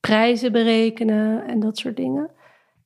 prijzen 0.00 0.52
berekenen 0.52 1.46
en 1.46 1.60
dat 1.60 1.78
soort 1.78 1.96
dingen. 1.96 2.30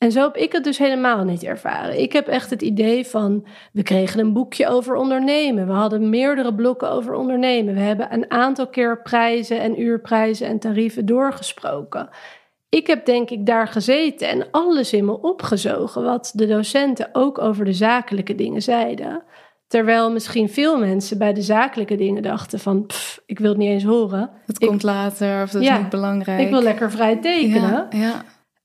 En 0.02 0.12
zo 0.12 0.22
heb 0.22 0.36
ik 0.36 0.52
het 0.52 0.64
dus 0.64 0.78
helemaal 0.78 1.24
niet 1.24 1.42
ervaren. 1.42 2.00
Ik 2.00 2.12
heb 2.12 2.26
echt 2.28 2.50
het 2.50 2.62
idee 2.62 3.06
van, 3.06 3.46
we 3.72 3.82
kregen 3.82 4.20
een 4.20 4.32
boekje 4.32 4.68
over 4.68 4.94
ondernemen. 4.94 5.66
We 5.66 5.72
hadden 5.72 6.10
meerdere 6.10 6.54
blokken 6.54 6.90
over 6.90 7.14
ondernemen. 7.14 7.74
We 7.74 7.80
hebben 7.80 8.12
een 8.12 8.30
aantal 8.30 8.66
keer 8.66 9.02
prijzen 9.02 9.60
en 9.60 9.80
uurprijzen 9.80 10.46
en 10.46 10.58
tarieven 10.58 11.06
doorgesproken. 11.06 12.08
Ik 12.68 12.86
heb 12.86 13.04
denk 13.06 13.30
ik 13.30 13.46
daar 13.46 13.68
gezeten 13.68 14.28
en 14.28 14.46
alles 14.50 14.92
in 14.92 15.04
me 15.04 15.20
opgezogen 15.20 16.02
wat 16.02 16.32
de 16.34 16.46
docenten 16.46 17.08
ook 17.12 17.38
over 17.38 17.64
de 17.64 17.72
zakelijke 17.72 18.34
dingen 18.34 18.62
zeiden. 18.62 19.22
Terwijl 19.66 20.12
misschien 20.12 20.48
veel 20.48 20.78
mensen 20.78 21.18
bij 21.18 21.32
de 21.32 21.42
zakelijke 21.42 21.94
dingen 21.96 22.22
dachten 22.22 22.58
van, 22.58 22.86
pff, 22.86 23.22
ik 23.26 23.38
wil 23.38 23.48
het 23.48 23.58
niet 23.58 23.68
eens 23.68 23.84
horen. 23.84 24.30
Het 24.46 24.62
Ik- 24.62 24.68
komt 24.68 24.82
later 24.82 25.42
of 25.42 25.50
dat 25.50 25.62
Ja, 25.62 25.72
is 25.74 25.78
niet 25.80 25.88
belangrijk. 25.88 26.40
Ik 26.40 26.50
wil 26.50 26.62
lekker 26.62 26.90
vrij 26.90 27.16
tekenen. 27.16 27.70
ja, 27.70 27.86
ja. 27.90 28.22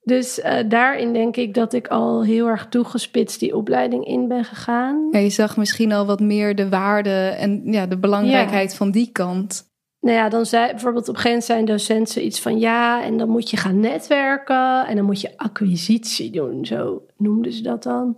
Dus 0.07 0.41
eh, 0.41 0.57
daarin 0.67 1.13
denk 1.13 1.35
ik 1.35 1.53
dat 1.53 1.73
ik 1.73 1.87
al 1.87 2.23
heel 2.23 2.47
erg 2.47 2.67
toegespitst 2.69 3.39
die 3.39 3.55
opleiding 3.55 4.05
in 4.05 4.27
ben 4.27 4.43
gegaan. 4.43 5.07
Ja, 5.11 5.19
je 5.19 5.29
zag 5.29 5.57
misschien 5.57 5.91
al 5.91 6.05
wat 6.05 6.19
meer 6.19 6.55
de 6.55 6.69
waarde 6.69 7.35
en 7.37 7.61
ja, 7.65 7.85
de 7.85 7.97
belangrijkheid 7.97 8.75
van 8.75 8.91
die 8.91 9.09
kant. 9.11 9.65
Nou 9.99 10.17
ja, 10.17 10.29
dan 10.29 10.45
zei 10.45 10.71
bijvoorbeeld 10.71 11.09
op 11.09 11.15
een 11.15 11.21
gegeven 11.21 11.55
moment 11.55 11.67
zijn 11.67 11.77
docent 11.77 12.09
zoiets 12.09 12.41
van 12.41 12.59
ja, 12.59 13.03
en 13.03 13.17
dan 13.17 13.29
moet 13.29 13.49
je 13.49 13.57
gaan 13.57 13.79
netwerken 13.79 14.87
en 14.87 14.95
dan 14.95 15.05
moet 15.05 15.21
je 15.21 15.37
acquisitie 15.37 16.31
doen, 16.31 16.65
zo 16.65 17.05
noemden 17.17 17.53
ze 17.53 17.61
dat 17.61 17.83
dan. 17.83 18.17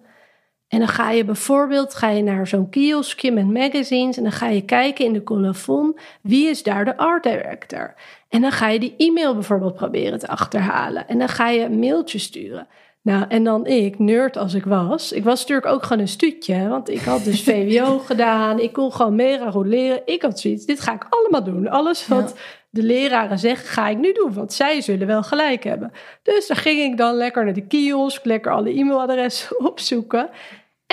En 0.69 0.79
dan 0.79 0.87
ga 0.87 1.11
je 1.11 1.25
bijvoorbeeld 1.25 1.95
ga 1.95 2.09
je 2.09 2.23
naar 2.23 2.47
zo'n 2.47 2.69
kioskje 2.69 3.31
met 3.31 3.47
magazines 3.47 4.17
en 4.17 4.23
dan 4.23 4.31
ga 4.31 4.47
je 4.47 4.65
kijken 4.65 5.05
in 5.05 5.13
de 5.13 5.23
colofon 5.23 5.97
wie 6.21 6.49
is 6.49 6.63
daar 6.63 6.85
de 6.85 6.97
art 6.97 7.23
director. 7.23 7.93
En 8.29 8.41
dan 8.41 8.51
ga 8.51 8.67
je 8.67 8.79
die 8.79 8.93
e-mail 8.97 9.33
bijvoorbeeld 9.33 9.75
proberen 9.75 10.19
te 10.19 10.27
achterhalen 10.27 11.07
en 11.07 11.19
dan 11.19 11.29
ga 11.29 11.49
je 11.49 11.63
een 11.63 11.79
mailtje 11.79 12.19
sturen. 12.19 12.67
Nou, 13.01 13.25
en 13.29 13.43
dan 13.43 13.65
ik, 13.65 13.99
nerd 13.99 14.37
als 14.37 14.53
ik 14.53 14.65
was. 14.65 15.11
Ik 15.11 15.23
was 15.23 15.39
natuurlijk 15.39 15.67
ook 15.67 15.83
gewoon 15.83 16.01
een 16.01 16.07
stuutje, 16.07 16.53
hè, 16.53 16.67
want 16.67 16.89
ik 16.89 17.01
had 17.01 17.23
dus 17.23 17.43
VWO 17.49 17.99
gedaan. 17.99 18.59
Ik 18.59 18.73
kon 18.73 18.93
gewoon 18.93 19.15
mega 19.15 19.51
goed 19.51 19.65
leren. 19.65 20.01
Ik 20.05 20.21
had 20.21 20.39
zoiets, 20.39 20.65
dit 20.65 20.79
ga 20.79 20.93
ik 20.93 21.05
allemaal 21.09 21.43
doen. 21.43 21.67
Alles 21.67 22.07
wat 22.07 22.35
de 22.69 22.83
leraren 22.83 23.39
zeggen, 23.39 23.67
ga 23.67 23.87
ik 23.87 23.97
nu 23.97 24.13
doen, 24.13 24.33
want 24.33 24.53
zij 24.53 24.81
zullen 24.81 25.07
wel 25.07 25.23
gelijk 25.23 25.63
hebben. 25.63 25.91
Dus 26.23 26.47
daar 26.47 26.57
ging 26.57 26.79
ik 26.91 26.97
dan 26.97 27.15
lekker 27.15 27.43
naar 27.43 27.53
de 27.53 27.67
kiosk, 27.67 28.25
lekker 28.25 28.51
alle 28.51 28.79
e-mailadressen 28.79 29.59
opzoeken. 29.69 30.29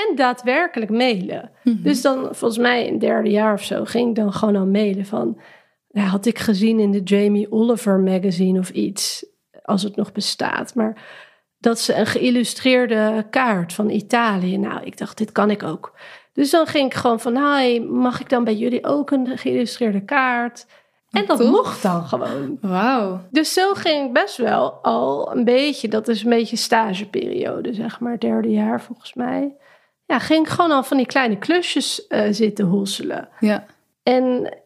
En 0.09 0.16
daadwerkelijk 0.16 0.90
mailen. 0.90 1.50
Dus 1.62 2.02
dan, 2.02 2.18
volgens 2.22 2.59
mij 2.59 2.87
in 2.87 2.92
het 2.92 3.00
derde 3.00 3.30
jaar 3.30 3.52
of 3.52 3.62
zo, 3.62 3.85
ging 3.85 4.09
ik 4.09 4.14
dan 4.14 4.32
gewoon 4.32 4.56
al 4.56 4.66
mailen 4.66 5.06
van... 5.06 5.40
Ja, 5.88 6.02
had 6.02 6.26
ik 6.26 6.38
gezien 6.38 6.80
in 6.80 6.90
de 6.90 7.02
Jamie 7.02 7.52
Oliver 7.52 7.98
magazine 7.98 8.59
of 8.59 8.70
iets, 8.70 9.26
als 9.62 9.82
het 9.82 9.96
nog 9.96 10.12
bestaat. 10.12 10.74
Maar 10.74 11.04
dat 11.59 11.80
ze 11.80 11.94
een 11.94 12.06
geïllustreerde 12.06 13.26
kaart 13.30 13.72
van 13.72 13.90
Italië. 13.90 14.59
Nou, 14.59 14.85
ik 14.85 14.98
dacht, 14.98 15.18
dit 15.18 15.32
kan 15.32 15.50
ik 15.50 15.62
ook. 15.62 15.98
Dus 16.32 16.50
dan 16.50 16.66
ging 16.66 16.87
ik 16.87 16.94
gewoon 16.94 17.20
van, 17.20 17.56
hi, 17.56 17.80
mag 17.80 18.20
ik 18.20 18.28
dan 18.28 18.44
bij 18.44 18.54
jullie 18.54 18.85
ook 18.85 19.11
een 19.11 19.38
geïllustreerde 19.38 20.04
kaart? 20.04 20.66
En 21.11 21.26
dat 21.26 21.38
Tof. 21.38 21.50
mocht 21.50 21.82
dan 21.82 22.04
gewoon. 22.04 22.59
Wauw. 22.61 23.20
Dus 23.30 23.52
zo 23.52 23.74
ging 23.74 24.06
ik 24.06 24.12
best 24.12 24.37
wel 24.37 24.72
al 24.72 25.37
een 25.37 25.44
beetje, 25.44 25.88
dat 25.88 26.09
is 26.09 26.22
een 26.22 26.30
beetje 26.30 26.56
stageperiode, 26.56 27.74
zeg 27.74 28.00
maar, 28.00 28.18
derde 28.18 28.50
jaar 28.50 28.80
volgens 28.80 29.14
mij. 29.14 29.54
Ja, 30.07 30.19
ging 30.19 30.47
ik 30.47 30.53
gewoon 30.53 30.71
al 30.71 30.83
van 30.83 30.97
die 30.97 31.07
kleine 31.07 31.38
klusjes 31.38 32.07
eh, 32.07 32.23
zitten 32.31 32.64
hosselen. 32.66 33.29
Ja. 33.40 33.66
En 34.03 34.57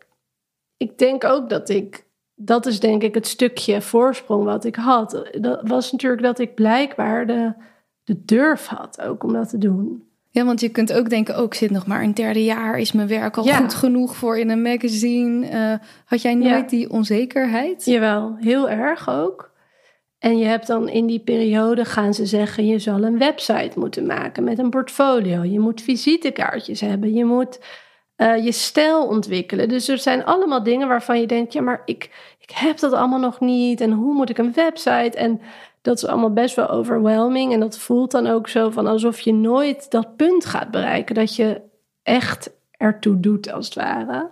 ik 0.77 0.99
denk 0.99 1.25
ook 1.25 1.49
dat 1.49 1.69
ik, 1.69 2.05
dat 2.35 2.67
is 2.67 2.81
denk 2.81 3.03
ik 3.03 3.15
het 3.15 3.27
stukje 3.27 3.81
voorsprong 3.83 4.45
wat 4.45 4.65
ik 4.65 4.77
had. 4.77 5.29
Dat 5.41 5.69
was 5.69 5.93
natuurlijk 5.93 6.23
dat 6.23 6.39
ik 6.39 6.55
blijkbaar 6.55 7.27
de, 7.27 7.53
de 8.05 8.25
durf 8.25 8.67
had 8.67 9.01
ook 9.01 9.25
om 9.25 9.33
dat 9.33 9.49
te 9.49 9.59
doen. 9.59 10.05
Ja, 10.33 10.45
want 10.45 10.61
je 10.61 10.69
kunt 10.69 10.93
ook 10.93 11.09
denken, 11.09 11.37
ook 11.37 11.55
zit 11.55 11.71
nog 11.71 11.87
maar 11.87 12.03
een 12.03 12.15
derde 12.15 12.45
jaar. 12.45 12.79
Is 12.79 12.93
mijn 12.93 13.09
werk 13.09 13.37
al 13.37 13.45
Ja. 13.45 13.57
goed 13.57 13.75
genoeg 13.75 14.17
voor 14.17 14.39
in 14.39 14.51
een 14.51 14.63
magazine? 14.63 15.47
Eh, 15.47 15.75
had 16.05 16.23
jij 16.23 16.35
nooit 16.35 16.51
Ja. 16.71 16.77
die 16.77 16.91
onzekerheid? 16.91 17.85
Jawel, 17.85 18.37
heel 18.41 18.71
erg 18.71 19.09
ook. 19.11 19.50
En 20.21 20.39
je 20.39 20.45
hebt 20.45 20.67
dan 20.67 20.89
in 20.89 21.07
die 21.07 21.19
periode 21.19 21.85
gaan 21.85 22.15
ze 22.15 22.27
zeggen: 22.27 22.67
je 22.67 22.79
zal 22.79 23.03
een 23.03 23.19
website 23.19 23.79
moeten 23.79 24.07
maken 24.07 24.45
met 24.45 24.59
een 24.59 24.71
portfolio. 24.71 25.43
Je 25.43 25.61
moet 25.61 25.83
visitekaartjes 25.83 26.81
hebben. 26.81 27.15
Je 27.15 27.25
moet 27.25 27.61
eh, 28.17 28.45
je 28.45 28.53
stijl 28.53 29.07
ontwikkelen. 29.07 29.69
Dus 29.69 29.89
er 29.89 29.99
zijn 29.99 30.25
allemaal 30.25 30.63
dingen 30.63 30.89
waarvan 30.89 31.21
je 31.21 31.27
denkt: 31.27 31.53
ja, 31.53 31.61
maar 31.61 31.83
ik, 31.85 32.11
ik 32.39 32.51
heb 32.51 32.79
dat 32.79 32.93
allemaal 32.93 33.19
nog 33.19 33.41
niet. 33.41 33.81
En 33.81 33.93
hoe 33.93 34.15
moet 34.15 34.31
ik 34.31 34.39
een 34.39 34.53
website? 34.53 35.17
En 35.17 35.41
dat 35.83 35.97
is 35.97 36.07
allemaal 36.07 36.33
best 36.33 36.57
wel 36.57 36.69
overwhelming. 36.69 37.53
En 37.53 37.61
dat 37.61 37.79
voelt 37.79 38.11
dan 38.11 38.27
ook 38.27 38.49
zo 38.49 38.71
van 38.71 38.87
alsof 38.87 39.21
je 39.21 39.33
nooit 39.33 39.91
dat 39.91 40.17
punt 40.17 40.45
gaat 40.45 40.71
bereiken. 40.71 41.15
Dat 41.15 41.37
je 41.37 41.61
echt 42.03 42.51
ertoe 42.71 43.21
doet, 43.21 43.53
als 43.53 43.67
het 43.67 43.75
ware. 43.75 44.31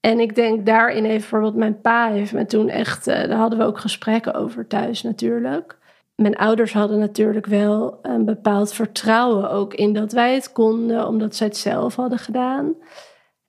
En 0.00 0.20
ik 0.20 0.34
denk 0.34 0.66
daarin 0.66 1.04
heeft 1.04 1.18
bijvoorbeeld 1.20 1.54
mijn 1.54 1.80
pa 1.80 2.08
heeft 2.10 2.32
me 2.32 2.46
toen 2.46 2.68
echt, 2.68 3.06
eh, 3.06 3.28
daar 3.28 3.38
hadden 3.38 3.58
we 3.58 3.64
ook 3.64 3.78
gesprekken 3.78 4.34
over 4.34 4.66
thuis 4.66 5.02
natuurlijk. 5.02 5.78
Mijn 6.14 6.36
ouders 6.36 6.72
hadden 6.72 6.98
natuurlijk 6.98 7.46
wel 7.46 7.98
een 8.02 8.24
bepaald 8.24 8.72
vertrouwen 8.72 9.50
ook 9.50 9.74
in 9.74 9.92
dat 9.92 10.12
wij 10.12 10.34
het 10.34 10.52
konden, 10.52 11.06
omdat 11.06 11.36
zij 11.36 11.46
het 11.46 11.56
zelf 11.56 11.96
hadden 11.96 12.18
gedaan. 12.18 12.74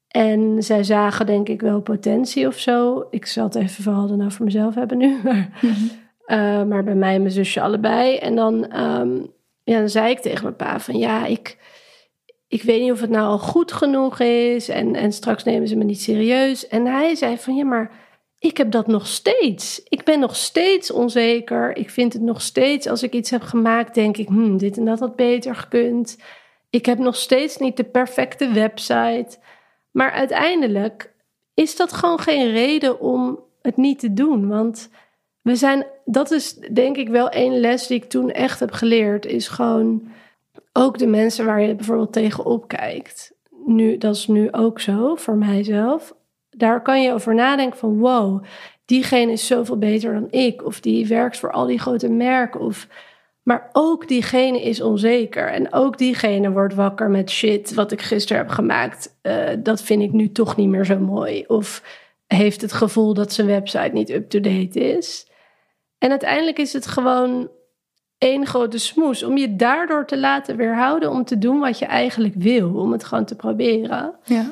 En 0.08 0.64
zij 0.64 0.84
zagen 0.84 1.26
denk 1.26 1.50
ik 1.50 1.62
wel 1.62 1.82
potentie 1.82 2.48
of 2.48 2.60
zo. 2.60 3.08
Ik 3.10 3.26
zal 3.26 3.44
het 3.44 3.56
even 3.56 3.84
vooral 3.84 4.08
dan 4.08 4.26
over 4.26 4.44
mezelf 4.44 4.76
hebben 4.76 4.98
nu. 4.98 5.18
Maar, 5.24 5.50
eh, 6.26 6.64
maar 6.64 6.84
bij 6.84 6.96
mij 6.96 7.16
en 7.16 7.22
mijn 7.22 7.34
zusje 7.34 7.62
allebei. 7.62 8.18
En 8.18 8.36
dan, 8.36 8.72
ehm, 8.72 9.18
ja, 9.64 9.80
dan 9.80 9.90
zei 9.90 10.12
ik 10.12 10.20
tegen 10.20 10.44
mijn 10.44 10.56
pa 10.56 10.80
van 10.80 10.98
ja, 10.98 11.26
ik, 11.26 11.58
ik 12.50 12.64
weet 12.64 12.82
niet 12.82 12.92
of 12.92 13.02
het 13.02 13.10
nou 13.10 13.28
al 13.28 13.40
goed 13.40 13.72
genoeg 13.72 14.20
is. 14.20 14.70
En, 14.70 14.96
en 14.96 15.12
straks 15.12 15.44
nemen 15.44 15.68
ze 15.68 15.76
me 15.76 15.84
niet 15.84 16.02
serieus. 16.02 16.68
En 16.68 16.86
hij 16.86 17.16
zei 17.16 17.38
van 17.38 17.56
ja, 17.56 17.66
maar 17.66 17.92
ik 18.40 18.58
heb 18.58 18.72
dat 18.72 18.88
nog 18.88 19.08
steeds. 19.08 19.84
Ik 19.84 20.04
ben 20.04 20.20
nog 20.20 20.36
steeds 20.36 20.92
onzeker. 20.92 21.78
Ik 21.78 21.90
vind 21.90 22.14
het 22.14 22.22
nog 22.22 22.42
steeds, 22.42 22.88
als 22.88 23.04
ik 23.04 23.14
iets 23.14 23.30
heb 23.30 23.42
gemaakt, 23.42 23.94
denk 23.94 24.18
ik, 24.18 24.28
hmm, 24.28 24.58
dit 24.58 24.78
en 24.78 24.86
dat 24.86 25.00
had 25.00 25.16
beter 25.16 25.56
gekund. 25.56 26.18
Ik 26.70 26.86
heb 26.86 26.98
nog 26.98 27.16
steeds 27.16 27.58
niet 27.58 27.78
de 27.78 27.84
perfecte 27.84 28.52
website. 28.52 29.38
Maar 29.92 30.12
uiteindelijk 30.12 31.14
is 31.54 31.76
dat 31.76 31.94
gewoon 31.94 32.20
geen 32.20 32.52
reden 32.52 33.00
om 33.00 33.40
het 33.62 33.78
niet 33.78 34.00
te 34.00 34.14
doen. 34.14 34.48
Want 34.48 34.90
we 35.42 35.56
zijn, 35.56 35.86
dat 36.06 36.32
is 36.32 36.54
denk 36.54 36.98
ik 36.98 37.10
wel 37.10 37.30
één 37.30 37.60
les 37.60 37.88
die 37.88 37.98
ik 37.98 38.10
toen 38.10 38.32
echt 38.32 38.60
heb 38.60 38.72
geleerd, 38.72 39.26
is 39.26 39.48
gewoon 39.48 40.12
ook 40.74 40.98
de 40.98 41.08
mensen 41.08 41.46
waar 41.46 41.62
je 41.62 41.76
bijvoorbeeld 41.76 42.14
tegenop 42.14 42.68
kijkt. 42.68 43.34
Nu, 43.66 43.98
dat 43.98 44.16
is 44.16 44.28
nu 44.28 44.52
ook 44.52 44.80
zo 44.80 45.16
voor 45.16 45.36
mijzelf. 45.36 46.16
Daar 46.50 46.82
kan 46.82 47.02
je 47.02 47.14
over 47.14 47.36
nadenken 47.36 47.80
van 47.80 47.98
wow, 47.98 48.44
diegene 48.86 49.32
is 49.32 49.48
zoveel 49.48 49.78
beter 49.78 50.14
dan 50.14 50.28
ik. 50.30 50.66
Of 50.66 50.80
die 50.80 51.08
werkt 51.08 51.38
voor 51.38 51.52
al 51.52 51.66
die 51.66 51.80
grote 51.80 52.10
merken. 52.10 52.60
Of, 52.60 52.88
maar 53.44 53.70
ook 53.72 54.08
diegene 54.08 54.62
is 54.62 54.82
onzeker. 54.82 55.48
En 55.48 55.74
ook 55.74 55.98
diegene 55.98 56.52
wordt 56.52 56.74
wakker 56.74 57.10
met 57.10 57.30
shit 57.30 57.74
wat 57.74 57.92
ik 57.92 58.02
gisteren 58.02 58.42
heb 58.42 58.52
gemaakt. 58.52 59.18
eh, 59.22 59.50
dat 59.60 59.82
vind 59.82 60.02
ik 60.02 60.12
nu 60.12 60.32
toch 60.32 60.56
niet 60.56 60.70
meer 60.70 60.86
zo 60.86 61.00
mooi. 61.00 61.44
Of 61.48 61.84
heeft 62.28 62.62
het 62.62 62.74
gevoel 62.74 63.14
dat 63.14 63.34
zijn 63.34 63.48
website 63.48 63.90
niet 63.94 64.10
up-to-date 64.10 64.80
is. 64.80 65.28
En 65.98 66.10
uiteindelijk 66.10 66.58
is 66.58 66.74
het 66.74 66.88
gewoon 66.88 67.50
één 68.20 68.46
grote 68.46 68.78
smoes. 68.78 69.24
Om 69.24 69.38
je 69.38 69.56
daardoor 69.56 70.06
te 70.06 70.18
laten 70.18 70.56
weerhouden 70.56 71.12
om 71.12 71.26
te 71.26 71.38
doen 71.38 71.60
wat 71.60 71.80
je 71.80 71.86
eigenlijk 71.86 72.34
wil. 72.38 72.74
Om 72.74 72.92
het 72.92 73.04
gewoon 73.04 73.26
te 73.26 73.36
proberen. 73.36 74.16
Ja. 74.24 74.46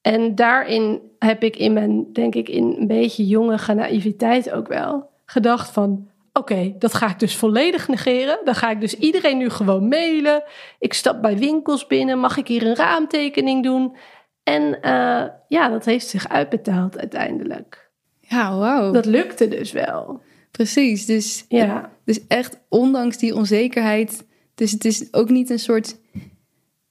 En 0.00 0.34
daarin 0.34 1.00
heb 1.18 1.42
ik 1.42 1.56
in 1.56 1.72
mijn, 1.72 2.12
denk 2.12 2.34
ik, 2.34 2.48
in 2.48 2.76
een 2.78 2.86
beetje 2.86 3.26
jonge 3.26 3.58
naïviteit 3.74 4.50
ook 4.50 4.68
wel 4.68 5.10
gedacht 5.24 5.70
van... 5.70 6.08
Oké, 6.32 6.74
dat 6.78 6.94
ga 6.94 7.08
ik 7.10 7.18
dus 7.18 7.36
volledig 7.36 7.88
negeren. 7.88 8.38
Dan 8.44 8.54
ga 8.54 8.70
ik 8.70 8.80
dus 8.80 8.94
iedereen 8.94 9.38
nu 9.38 9.50
gewoon 9.50 9.88
mailen. 9.88 10.42
Ik 10.78 10.94
stap 10.94 11.22
bij 11.22 11.38
winkels 11.38 11.86
binnen. 11.86 12.18
Mag 12.18 12.36
ik 12.36 12.48
hier 12.48 12.66
een 12.66 12.76
raamtekening 12.76 13.62
doen? 13.62 13.96
En 14.42 14.82
eh, 14.82 15.24
ja, 15.48 15.68
dat 15.68 15.84
heeft 15.84 16.06
zich 16.06 16.28
uitbetaald 16.28 16.98
uiteindelijk. 16.98 17.90
Ja, 18.20 18.56
wauw. 18.58 18.92
Dat 18.92 19.04
lukte 19.04 19.48
dus 19.48 19.72
wel. 19.72 20.20
Precies. 20.50 21.06
Dus, 21.06 21.44
Ja. 21.48 21.90
dus 22.04 22.26
echt, 22.26 22.60
ondanks 22.68 23.16
die 23.18 23.34
onzekerheid. 23.34 24.26
Dus 24.54 24.70
het 24.72 24.84
is 24.84 25.12
ook 25.12 25.28
niet 25.30 25.50
een 25.50 25.58
soort. 25.58 25.96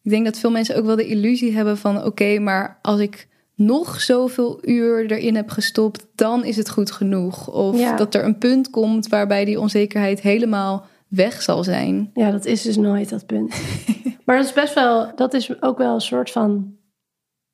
Ik 0.01 0.09
denk 0.11 0.25
dat 0.25 0.39
veel 0.39 0.51
mensen 0.51 0.75
ook 0.77 0.85
wel 0.85 0.95
de 0.95 1.07
illusie 1.07 1.55
hebben 1.55 1.77
van: 1.77 2.03
oké, 2.03 2.39
maar 2.39 2.79
als 2.81 2.99
ik 2.99 3.27
nog 3.55 4.01
zoveel 4.01 4.59
uur 4.61 5.11
erin 5.11 5.35
heb 5.35 5.49
gestopt, 5.49 6.07
dan 6.15 6.43
is 6.45 6.55
het 6.55 6.69
goed 6.69 6.91
genoeg. 6.91 7.47
Of 7.51 7.77
Ja. 7.79 7.95
dat 7.95 8.15
er 8.15 8.23
een 8.23 8.37
punt 8.37 8.69
komt 8.69 9.07
waarbij 9.07 9.45
die 9.45 9.59
onzekerheid 9.59 10.21
helemaal 10.21 10.85
weg 11.07 11.41
zal 11.41 11.63
zijn. 11.63 12.11
Ja, 12.13 12.31
dat 12.31 12.45
is 12.45 12.61
dus 12.61 12.77
nooit 12.77 13.09
dat 13.09 13.25
punt. 13.25 13.61
maar 14.25 14.37
dat 14.37 14.45
is 14.45 14.53
best 14.53 14.73
wel, 14.73 15.15
dat 15.15 15.33
is 15.33 15.61
ook 15.61 15.77
wel 15.77 15.93
een 15.93 16.01
soort 16.01 16.31
van 16.31 16.77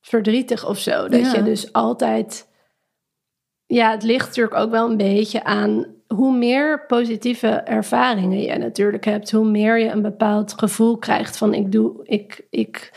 verdrietig 0.02 0.68
of 0.68 0.80
zo. 0.80 1.08
Dat 1.08 1.20
Ja. 1.20 1.34
je 1.36 1.44
dus 1.44 1.74
altijd, 1.74 2.48
ja, 3.66 3.92
het 3.92 4.04
ligt 4.04 4.28
natuurlijk 4.28 4.56
ook 4.56 4.72
wel 4.72 4.90
een 4.90 4.98
beetje 4.98 5.44
aan 5.44 5.86
hoe 6.08 6.38
meer 6.38 6.86
positieve 6.86 7.48
ervaringen 7.48 8.42
je 8.42 8.58
natuurlijk 8.58 9.06
hebt, 9.06 9.32
hoe 9.32 9.46
meer 9.46 9.80
je 9.80 9.90
een 9.90 10.02
bepaald 10.02 10.54
gevoel 10.58 10.98
krijgt 10.98 11.38
van 11.38 11.54
ik 11.54 11.72
doe, 11.72 11.92
ik, 12.04 12.46
ik 12.50 12.92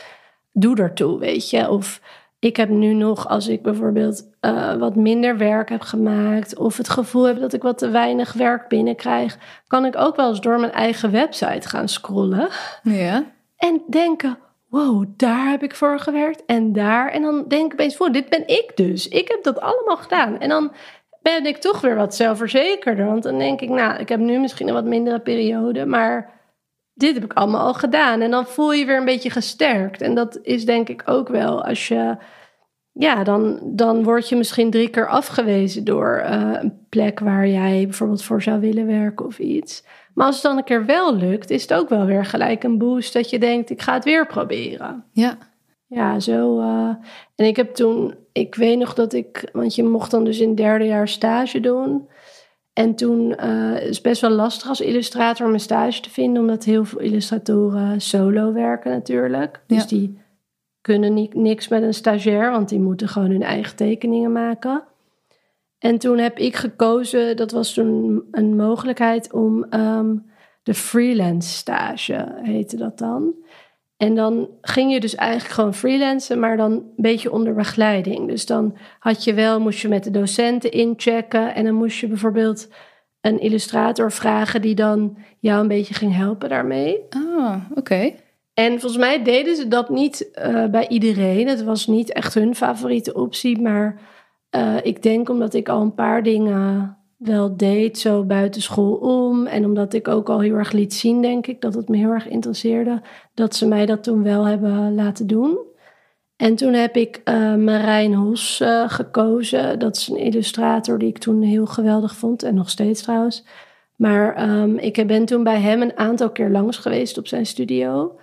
doe 0.51 0.75
ertoe, 0.77 1.19
weet 1.19 1.49
je. 1.49 1.69
Of 1.69 2.01
ik 2.39 2.57
heb 2.57 2.69
nu 2.69 2.93
nog, 2.93 3.27
als 3.27 3.47
ik 3.47 3.61
bijvoorbeeld 3.61 4.29
eh, 4.39 4.75
wat 4.75 4.95
minder 4.95 5.37
werk 5.37 5.69
heb 5.69 5.81
gemaakt, 5.81 6.57
of 6.57 6.77
het 6.77 6.89
gevoel 6.89 7.23
heb 7.23 7.39
dat 7.39 7.53
ik 7.53 7.61
wat 7.61 7.77
te 7.77 7.89
weinig 7.89 8.33
werk 8.33 8.67
binnenkrijg, 8.67 9.37
kan 9.67 9.85
ik 9.85 9.97
ook 9.97 10.15
wel 10.15 10.29
eens 10.29 10.41
door 10.41 10.59
mijn 10.59 10.71
eigen 10.71 11.11
website 11.11 11.69
gaan 11.69 11.87
scrollen 11.87 12.49
Ja. 12.83 13.23
en 13.57 13.81
denken: 13.87 14.37
wow, 14.69 15.05
daar 15.17 15.49
heb 15.49 15.63
ik 15.63 15.75
voor 15.75 15.99
gewerkt 15.99 16.45
en 16.45 16.73
daar. 16.73 17.09
En 17.09 17.21
dan 17.21 17.45
denk 17.47 17.65
ik 17.65 17.73
opeens: 17.73 17.97
wow, 17.97 18.13
dit 18.13 18.29
ben 18.29 18.47
ik 18.47 18.71
dus. 18.75 19.07
Ik 19.07 19.27
heb 19.27 19.43
dat 19.43 19.59
allemaal 19.61 19.97
gedaan. 19.97 20.39
En 20.39 20.49
dan 20.49 20.71
ben 21.21 21.45
ik 21.45 21.57
toch 21.57 21.81
weer 21.81 21.95
wat 21.95 22.15
zelfverzekerder. 22.15 23.05
Want 23.05 23.23
dan 23.23 23.37
denk 23.37 23.61
ik: 23.61 23.69
nou, 23.69 23.99
ik 23.99 24.09
heb 24.09 24.19
nu 24.19 24.39
misschien 24.39 24.67
een 24.67 24.73
wat 24.73 24.85
mindere 24.85 25.19
periode, 25.19 25.85
maar 25.85 26.39
dit 26.93 27.13
heb 27.13 27.23
ik 27.23 27.33
allemaal 27.33 27.65
al 27.65 27.73
gedaan. 27.73 28.21
En 28.21 28.31
dan 28.31 28.45
voel 28.45 28.73
je 28.73 28.85
weer 28.85 28.97
een 28.97 29.05
beetje 29.05 29.29
gesterkt. 29.29 30.01
En 30.01 30.15
dat 30.15 30.39
is 30.41 30.65
denk 30.65 30.89
ik 30.89 31.03
ook 31.05 31.27
wel 31.27 31.63
als 31.63 31.87
je. 31.87 32.17
Ja, 32.91 33.23
dan, 33.23 33.59
dan 33.63 34.03
word 34.03 34.29
je 34.29 34.35
misschien 34.35 34.71
drie 34.71 34.89
keer 34.89 35.07
afgewezen 35.07 35.83
door 35.83 36.17
eh, 36.17 36.51
een 36.61 36.85
plek 36.89 37.19
waar 37.19 37.47
jij 37.47 37.83
bijvoorbeeld 37.83 38.23
voor 38.23 38.41
zou 38.41 38.59
willen 38.59 38.85
werken 38.85 39.25
of 39.25 39.39
iets. 39.39 39.83
Maar 40.13 40.25
als 40.25 40.35
het 40.35 40.43
dan 40.43 40.57
een 40.57 40.63
keer 40.63 40.85
wel 40.85 41.15
lukt, 41.15 41.49
is 41.49 41.61
het 41.61 41.73
ook 41.73 41.89
wel 41.89 42.05
weer 42.05 42.25
gelijk 42.25 42.63
een 42.63 42.77
boost 42.77 43.13
dat 43.13 43.29
je 43.29 43.39
denkt: 43.39 43.69
ik 43.69 43.81
ga 43.81 43.93
het 43.93 44.03
weer 44.03 44.27
proberen. 44.27 45.03
Ja. 45.11 45.37
Ja, 45.89 46.19
zo. 46.19 46.59
eh, 46.59 46.95
en 47.35 47.45
ik 47.45 47.55
heb 47.55 47.73
toen, 47.73 48.15
ik 48.31 48.55
weet 48.55 48.77
nog 48.77 48.93
dat 48.93 49.13
ik, 49.13 49.49
want 49.53 49.75
je 49.75 49.83
mocht 49.83 50.11
dan 50.11 50.23
dus 50.23 50.39
in 50.39 50.55
derde 50.55 50.85
jaar 50.85 51.07
stage 51.07 51.59
doen. 51.59 52.07
En 52.73 52.95
toen 52.95 53.35
uh, 53.43 53.81
is 53.81 53.95
het 53.95 54.01
best 54.03 54.21
wel 54.21 54.29
lastig 54.29 54.69
als 54.69 54.81
illustrator 54.81 55.47
om 55.47 55.53
een 55.53 55.59
stage 55.59 56.01
te 56.01 56.09
vinden, 56.09 56.41
omdat 56.41 56.63
heel 56.63 56.85
veel 56.85 56.99
illustratoren 56.99 58.01
solo 58.01 58.53
werken 58.53 58.91
natuurlijk. 58.91 59.61
Dus 59.67 59.81
Ja. 59.81 59.87
die 59.87 60.17
kunnen 60.81 61.29
niks 61.33 61.67
met 61.67 61.83
een 61.83 61.93
stagiair, 61.93 62.51
want 62.51 62.69
die 62.69 62.79
moeten 62.79 63.07
gewoon 63.07 63.29
hun 63.31 63.43
eigen 63.43 63.75
tekeningen 63.75 64.31
maken. 64.31 64.83
En 65.79 65.97
toen 65.97 66.17
heb 66.17 66.37
ik 66.37 66.55
gekozen, 66.55 67.37
dat 67.37 67.51
was 67.51 67.73
toen 67.73 68.23
een 68.31 68.55
mogelijkheid 68.55 69.33
om 69.33 69.63
ehm, 69.63 70.15
de 70.63 70.73
freelance 70.73 71.49
stage, 71.49 72.33
heette 72.41 72.77
dat 72.77 72.97
dan. 72.97 73.33
En 73.99 74.15
dan 74.15 74.49
ging 74.61 74.93
je 74.93 74.99
dus 74.99 75.15
eigenlijk 75.15 75.53
gewoon 75.53 75.73
freelancen, 75.73 76.39
maar 76.39 76.57
dan 76.57 76.71
een 76.71 76.93
beetje 76.95 77.31
onder 77.31 77.53
begeleiding. 77.53 78.27
Dus 78.27 78.45
dan 78.45 78.77
had 78.99 79.23
je 79.23 79.33
wel, 79.33 79.59
moest 79.59 79.79
je 79.79 79.87
met 79.87 80.03
de 80.03 80.11
docenten 80.11 80.71
inchecken. 80.71 81.55
En 81.55 81.63
dan 81.65 81.73
moest 81.73 81.99
je 81.99 82.07
bijvoorbeeld 82.07 82.67
een 83.21 83.39
illustrator 83.39 84.11
vragen 84.11 84.61
die 84.61 84.75
dan 84.75 85.17
jou 85.39 85.61
een 85.61 85.67
beetje 85.67 85.93
ging 85.93 86.15
helpen 86.15 86.49
daarmee. 86.49 87.05
Ah, 87.09 87.55
oké. 87.75 88.13
En 88.53 88.69
volgens 88.79 88.97
mij 88.97 89.23
deden 89.23 89.55
ze 89.55 89.67
dat 89.67 89.89
niet 89.89 90.31
eh, 90.31 90.65
bij 90.65 90.87
iedereen. 90.87 91.47
Het 91.47 91.63
was 91.63 91.87
niet 91.87 92.13
echt 92.13 92.33
hun 92.33 92.55
favoriete 92.55 93.13
optie, 93.13 93.61
maar 93.61 93.99
eh, 94.49 94.75
ik 94.83 95.03
denk 95.03 95.29
omdat 95.29 95.53
ik 95.53 95.69
al 95.69 95.81
een 95.81 95.93
paar 95.93 96.23
dingen 96.23 96.97
wel 97.19 97.57
deed, 97.57 97.97
zo 97.97 98.23
buiten 98.23 98.61
school 98.61 98.93
om. 98.93 99.45
En 99.45 99.65
omdat 99.65 99.93
ik 99.93 100.07
ook 100.07 100.29
al 100.29 100.39
heel 100.39 100.55
erg 100.55 100.71
liet 100.71 100.93
zien, 100.93 101.21
denk 101.21 101.47
ik, 101.47 101.61
dat 101.61 101.73
het 101.73 101.89
me 101.89 101.97
heel 101.97 102.11
erg 102.11 102.27
interesseerde. 102.27 103.01
Dat 103.33 103.55
ze 103.55 103.67
mij 103.67 103.85
dat 103.85 104.03
toen 104.03 104.23
wel 104.23 104.43
hebben 104.47 104.95
laten 104.95 105.27
doen. 105.27 105.57
En 106.35 106.55
toen 106.55 106.73
heb 106.73 106.95
ik 106.95 107.21
uh, 107.25 107.55
Marijn 107.55 108.13
Hos 108.13 108.59
uh, 108.61 108.89
gekozen. 108.89 109.79
Dat 109.79 109.95
is 109.95 110.07
een 110.07 110.17
illustrator 110.17 110.99
die 110.99 111.09
ik 111.09 111.17
toen 111.17 111.41
heel 111.41 111.65
geweldig 111.65 112.15
vond. 112.15 112.43
En 112.43 112.55
nog 112.55 112.69
steeds 112.69 113.01
trouwens. 113.01 113.45
Maar 113.95 114.49
um, 114.49 114.77
ik 114.77 115.07
ben 115.07 115.25
toen 115.25 115.43
bij 115.43 115.59
hem 115.59 115.81
een 115.81 115.97
aantal 115.97 116.29
keer 116.29 116.49
langs 116.49 116.77
geweest 116.77 117.17
op 117.17 117.27
zijn 117.27 117.45
studio. 117.45 118.19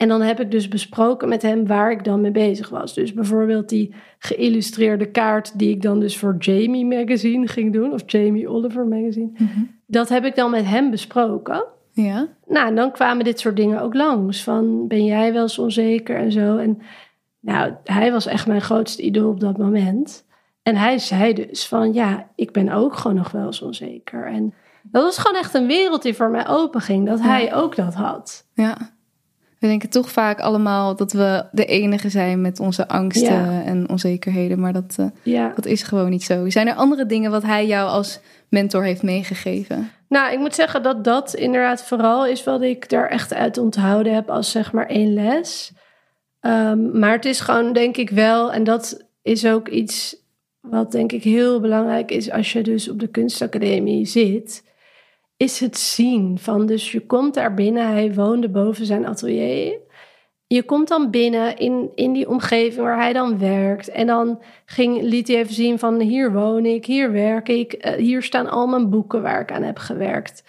En 0.00 0.08
dan 0.08 0.22
heb 0.22 0.40
ik 0.40 0.50
dus 0.50 0.68
besproken 0.68 1.28
met 1.28 1.42
hem 1.42 1.66
waar 1.66 1.90
ik 1.90 2.04
dan 2.04 2.20
mee 2.20 2.30
bezig 2.30 2.68
was. 2.68 2.94
Dus 2.94 3.12
bijvoorbeeld 3.12 3.68
die 3.68 3.94
geïllustreerde 4.18 5.10
kaart 5.10 5.58
die 5.58 5.70
ik 5.70 5.82
dan 5.82 6.00
dus 6.00 6.18
voor 6.18 6.36
Jamie 6.38 6.86
Magazine 6.86 7.46
ging 7.46 7.72
doen. 7.72 7.92
Of 7.92 8.02
Jamie 8.06 8.48
Oliver 8.48 8.86
Magazine. 8.86 9.30
Mm 9.36 9.50
-hmm. 9.54 9.70
Dat 9.86 10.08
heb 10.08 10.24
ik 10.24 10.34
dan 10.34 10.50
met 10.50 10.64
hem 10.64 10.90
besproken. 10.90 11.64
Ja. 11.92 12.28
Nou, 12.46 12.68
en 12.68 12.74
dan 12.74 12.92
kwamen 12.92 13.24
dit 13.24 13.40
soort 13.40 13.56
dingen 13.56 13.80
ook 13.80 13.94
langs. 13.94 14.42
Van, 14.42 14.86
ben 14.88 15.04
jij 15.04 15.32
wel 15.32 15.42
eens 15.42 15.58
onzeker 15.58 16.16
en 16.16 16.32
zo. 16.32 16.56
En 16.56 16.78
nou, 17.40 17.72
hij 17.84 18.12
was 18.12 18.26
echt 18.26 18.46
mijn 18.46 18.60
grootste 18.60 19.02
idool 19.02 19.30
op 19.30 19.40
dat 19.40 19.58
moment. 19.58 20.26
En 20.62 20.76
hij 20.76 20.98
zei 20.98 21.34
dus 21.34 21.66
van, 21.66 21.92
ja, 21.92 22.26
ik 22.34 22.52
ben 22.52 22.68
ook 22.68 22.96
gewoon 22.96 23.16
nog 23.16 23.30
wel 23.30 23.46
eens 23.46 23.62
onzeker. 23.62 24.26
En 24.26 24.54
dat 24.82 25.02
was 25.02 25.18
gewoon 25.18 25.38
echt 25.38 25.54
een 25.54 25.66
wereld 25.66 26.02
die 26.02 26.14
voor 26.14 26.30
mij 26.30 26.48
open 26.48 26.80
ging. 26.80 27.06
Dat 27.06 27.18
ja. 27.18 27.24
hij 27.24 27.54
ook 27.54 27.76
dat 27.76 27.94
had. 27.94 28.46
Ja. 28.54 28.98
We 29.60 29.66
denken 29.66 29.88
toch 29.88 30.10
vaak 30.10 30.40
allemaal 30.40 30.96
dat 30.96 31.12
we 31.12 31.44
de 31.52 31.64
enige 31.64 32.08
zijn 32.08 32.40
met 32.40 32.60
onze 32.60 32.88
angsten 32.88 33.52
ja. 33.52 33.62
en 33.64 33.88
onzekerheden. 33.88 34.60
Maar 34.60 34.72
dat, 34.72 34.96
uh, 35.00 35.06
ja. 35.22 35.52
dat 35.54 35.66
is 35.66 35.82
gewoon 35.82 36.10
niet 36.10 36.22
zo. 36.22 36.50
Zijn 36.50 36.68
er 36.68 36.74
andere 36.74 37.06
dingen 37.06 37.30
wat 37.30 37.42
hij 37.42 37.66
jou 37.66 37.88
als 37.88 38.20
mentor 38.48 38.84
heeft 38.84 39.02
meegegeven? 39.02 39.90
Nou, 40.08 40.32
ik 40.32 40.38
moet 40.38 40.54
zeggen 40.54 40.82
dat 40.82 41.04
dat 41.04 41.34
inderdaad 41.34 41.84
vooral 41.84 42.26
is 42.26 42.44
wat 42.44 42.62
ik 42.62 42.88
daar 42.88 43.08
echt 43.08 43.34
uit 43.34 43.58
onthouden 43.58 44.14
heb 44.14 44.30
als 44.30 44.50
zeg 44.50 44.72
maar 44.72 44.86
één 44.86 45.12
les. 45.14 45.72
Um, 46.40 46.98
maar 46.98 47.12
het 47.12 47.24
is 47.24 47.40
gewoon, 47.40 47.72
denk 47.72 47.96
ik 47.96 48.10
wel, 48.10 48.52
en 48.52 48.64
dat 48.64 49.06
is 49.22 49.46
ook 49.46 49.68
iets 49.68 50.16
wat 50.60 50.92
denk 50.92 51.12
ik 51.12 51.22
heel 51.22 51.60
belangrijk 51.60 52.10
is 52.10 52.30
als 52.30 52.52
je 52.52 52.62
dus 52.62 52.88
op 52.88 53.00
de 53.00 53.08
kunstacademie 53.08 54.06
zit, 54.06 54.64
is 55.40 55.60
het 55.60 55.78
zien 55.78 56.38
van, 56.38 56.66
dus 56.66 56.92
je 56.92 57.06
komt 57.06 57.34
daar 57.34 57.54
binnen, 57.54 57.86
hij 57.86 58.14
woonde 58.14 58.48
boven 58.48 58.86
zijn 58.86 59.06
atelier. 59.06 59.78
Je 60.46 60.62
komt 60.62 60.88
dan 60.88 61.10
binnen 61.10 61.56
in, 61.56 61.90
in 61.94 62.12
die 62.12 62.28
omgeving 62.28 62.84
waar 62.84 63.00
hij 63.00 63.12
dan 63.12 63.38
werkt. 63.38 63.88
En 63.88 64.06
dan 64.06 64.42
ging, 64.64 65.02
liet 65.02 65.28
hij 65.28 65.36
even 65.36 65.54
zien 65.54 65.78
van 65.78 66.00
hier 66.00 66.32
woon 66.32 66.66
ik, 66.66 66.86
hier 66.86 67.12
werk 67.12 67.48
ik. 67.48 67.86
Uh, 67.86 67.92
hier 67.92 68.22
staan 68.22 68.50
al 68.50 68.66
mijn 68.66 68.90
boeken 68.90 69.22
waar 69.22 69.40
ik 69.40 69.52
aan 69.52 69.62
heb 69.62 69.78
gewerkt. 69.78 70.44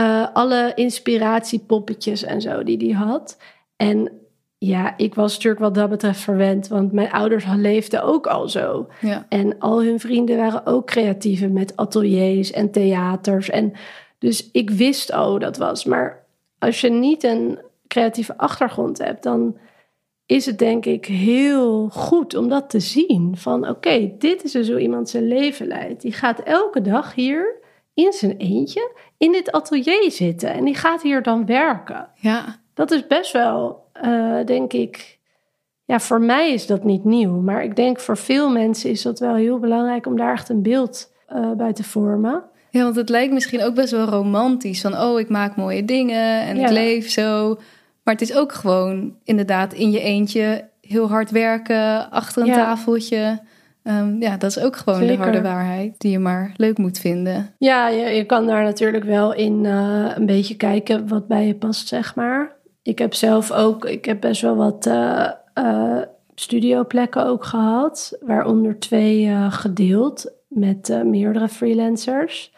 Uh, 0.00 0.26
alle 0.32 0.72
inspiratiepoppetjes 0.74 2.22
en 2.22 2.40
zo 2.40 2.62
die 2.62 2.76
hij 2.76 3.06
had. 3.06 3.38
En 3.76 4.10
ja, 4.58 4.96
ik 4.96 5.14
was 5.14 5.34
natuurlijk 5.34 5.62
wat 5.62 5.74
dat 5.74 5.90
betreft 5.90 6.20
verwend, 6.20 6.68
want 6.68 6.92
mijn 6.92 7.12
ouders 7.12 7.44
leefden 7.56 8.02
ook 8.02 8.26
al 8.26 8.48
zo. 8.48 8.88
Ja. 9.00 9.26
En 9.28 9.58
al 9.58 9.82
hun 9.82 10.00
vrienden 10.00 10.36
waren 10.36 10.66
ook 10.66 10.86
creatieven 10.86 11.52
met 11.52 11.76
ateliers 11.76 12.50
en 12.50 12.70
theaters. 12.70 13.50
En 13.50 13.72
dus 14.22 14.50
ik 14.52 14.70
wist 14.70 15.10
hoe 15.10 15.38
dat 15.38 15.56
was. 15.56 15.84
Maar 15.84 16.24
als 16.58 16.80
je 16.80 16.88
niet 16.88 17.22
een 17.22 17.58
creatieve 17.88 18.36
achtergrond 18.36 18.98
hebt, 18.98 19.22
dan 19.22 19.56
is 20.26 20.46
het 20.46 20.58
denk 20.58 20.86
ik 20.86 21.06
heel 21.06 21.88
goed 21.88 22.34
om 22.34 22.48
dat 22.48 22.70
te 22.70 22.80
zien. 22.80 23.36
Van 23.36 23.60
oké, 23.60 23.70
okay, 23.70 24.14
dit 24.18 24.44
is 24.44 24.52
dus 24.52 24.68
hoe 24.68 24.80
iemand 24.80 25.08
zijn 25.08 25.28
leven 25.28 25.66
leidt. 25.66 26.02
Die 26.02 26.12
gaat 26.12 26.40
elke 26.40 26.80
dag 26.80 27.14
hier 27.14 27.60
in 27.94 28.12
zijn 28.12 28.36
eentje 28.36 28.96
in 29.16 29.32
dit 29.32 29.52
atelier 29.52 30.10
zitten 30.10 30.52
en 30.52 30.64
die 30.64 30.74
gaat 30.74 31.02
hier 31.02 31.22
dan 31.22 31.46
werken. 31.46 32.08
Ja. 32.14 32.60
Dat 32.74 32.90
is 32.90 33.06
best 33.06 33.32
wel, 33.32 33.86
uh, 34.04 34.44
denk 34.44 34.72
ik. 34.72 35.18
Ja, 35.84 36.00
voor 36.00 36.20
mij 36.20 36.52
is 36.52 36.66
dat 36.66 36.84
niet 36.84 37.04
nieuw. 37.04 37.40
Maar 37.40 37.64
ik 37.64 37.76
denk 37.76 38.00
voor 38.00 38.16
veel 38.16 38.50
mensen 38.50 38.90
is 38.90 39.02
dat 39.02 39.18
wel 39.18 39.34
heel 39.34 39.58
belangrijk 39.58 40.06
om 40.06 40.16
daar 40.16 40.32
echt 40.32 40.48
een 40.48 40.62
beeld 40.62 41.12
uh, 41.34 41.52
bij 41.52 41.72
te 41.72 41.84
vormen. 41.84 42.50
Ja, 42.72 42.82
want 42.82 42.96
het 42.96 43.08
lijkt 43.08 43.32
misschien 43.32 43.62
ook 43.62 43.74
best 43.74 43.90
wel 43.90 44.06
romantisch. 44.06 44.80
Van, 44.80 44.98
oh, 44.98 45.20
ik 45.20 45.28
maak 45.28 45.56
mooie 45.56 45.84
dingen 45.84 46.40
en 46.40 46.56
ja. 46.56 46.64
ik 46.64 46.70
leef 46.70 47.10
zo. 47.10 47.58
Maar 48.02 48.14
het 48.14 48.22
is 48.22 48.34
ook 48.34 48.52
gewoon 48.52 49.14
inderdaad 49.24 49.72
in 49.72 49.90
je 49.90 50.00
eentje 50.00 50.68
heel 50.80 51.08
hard 51.08 51.30
werken, 51.30 52.10
achter 52.10 52.42
een 52.42 52.48
ja. 52.48 52.54
tafeltje. 52.54 53.40
Um, 53.84 54.20
ja, 54.20 54.36
dat 54.36 54.50
is 54.50 54.58
ook 54.58 54.76
gewoon 54.76 54.98
Zeker. 54.98 55.16
de 55.16 55.22
harde 55.22 55.42
waarheid 55.42 55.94
die 55.98 56.10
je 56.10 56.18
maar 56.18 56.52
leuk 56.56 56.78
moet 56.78 56.98
vinden. 56.98 57.54
Ja, 57.58 57.88
je, 57.88 58.04
je 58.04 58.24
kan 58.24 58.46
daar 58.46 58.62
natuurlijk 58.62 59.04
wel 59.04 59.34
in 59.34 59.64
uh, 59.64 60.10
een 60.14 60.26
beetje 60.26 60.56
kijken 60.56 61.08
wat 61.08 61.28
bij 61.28 61.46
je 61.46 61.54
past, 61.54 61.88
zeg 61.88 62.14
maar. 62.14 62.56
Ik 62.82 62.98
heb 62.98 63.14
zelf 63.14 63.52
ook, 63.52 63.84
ik 63.84 64.04
heb 64.04 64.20
best 64.20 64.42
wel 64.42 64.56
wat 64.56 64.86
uh, 64.86 65.30
uh, 65.54 66.00
studioplekken 66.34 67.26
ook 67.26 67.44
gehad, 67.44 68.18
waaronder 68.20 68.78
twee 68.78 69.30
gedeeld 69.50 70.32
met 70.48 71.00
meerdere 71.04 71.48
freelancers 71.48 72.52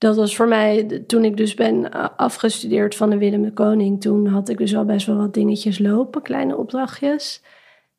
dat 0.00 0.16
was 0.16 0.36
voor 0.36 0.48
mij, 0.48 1.02
toen 1.06 1.24
ik 1.24 1.36
dus 1.36 1.54
ben 1.54 1.90
afgestudeerd 2.16 2.94
van 2.94 3.10
de 3.10 3.18
Willem 3.18 3.42
de 3.42 3.52
Koning, 3.52 4.00
toen 4.00 4.26
had 4.26 4.48
ik 4.48 4.58
dus 4.58 4.76
al 4.76 4.84
best 4.84 5.06
wel 5.06 5.16
wat 5.16 5.34
dingetjes 5.34 5.78
lopen, 5.78 6.22
kleine 6.22 6.56
opdrachtjes. 6.56 7.42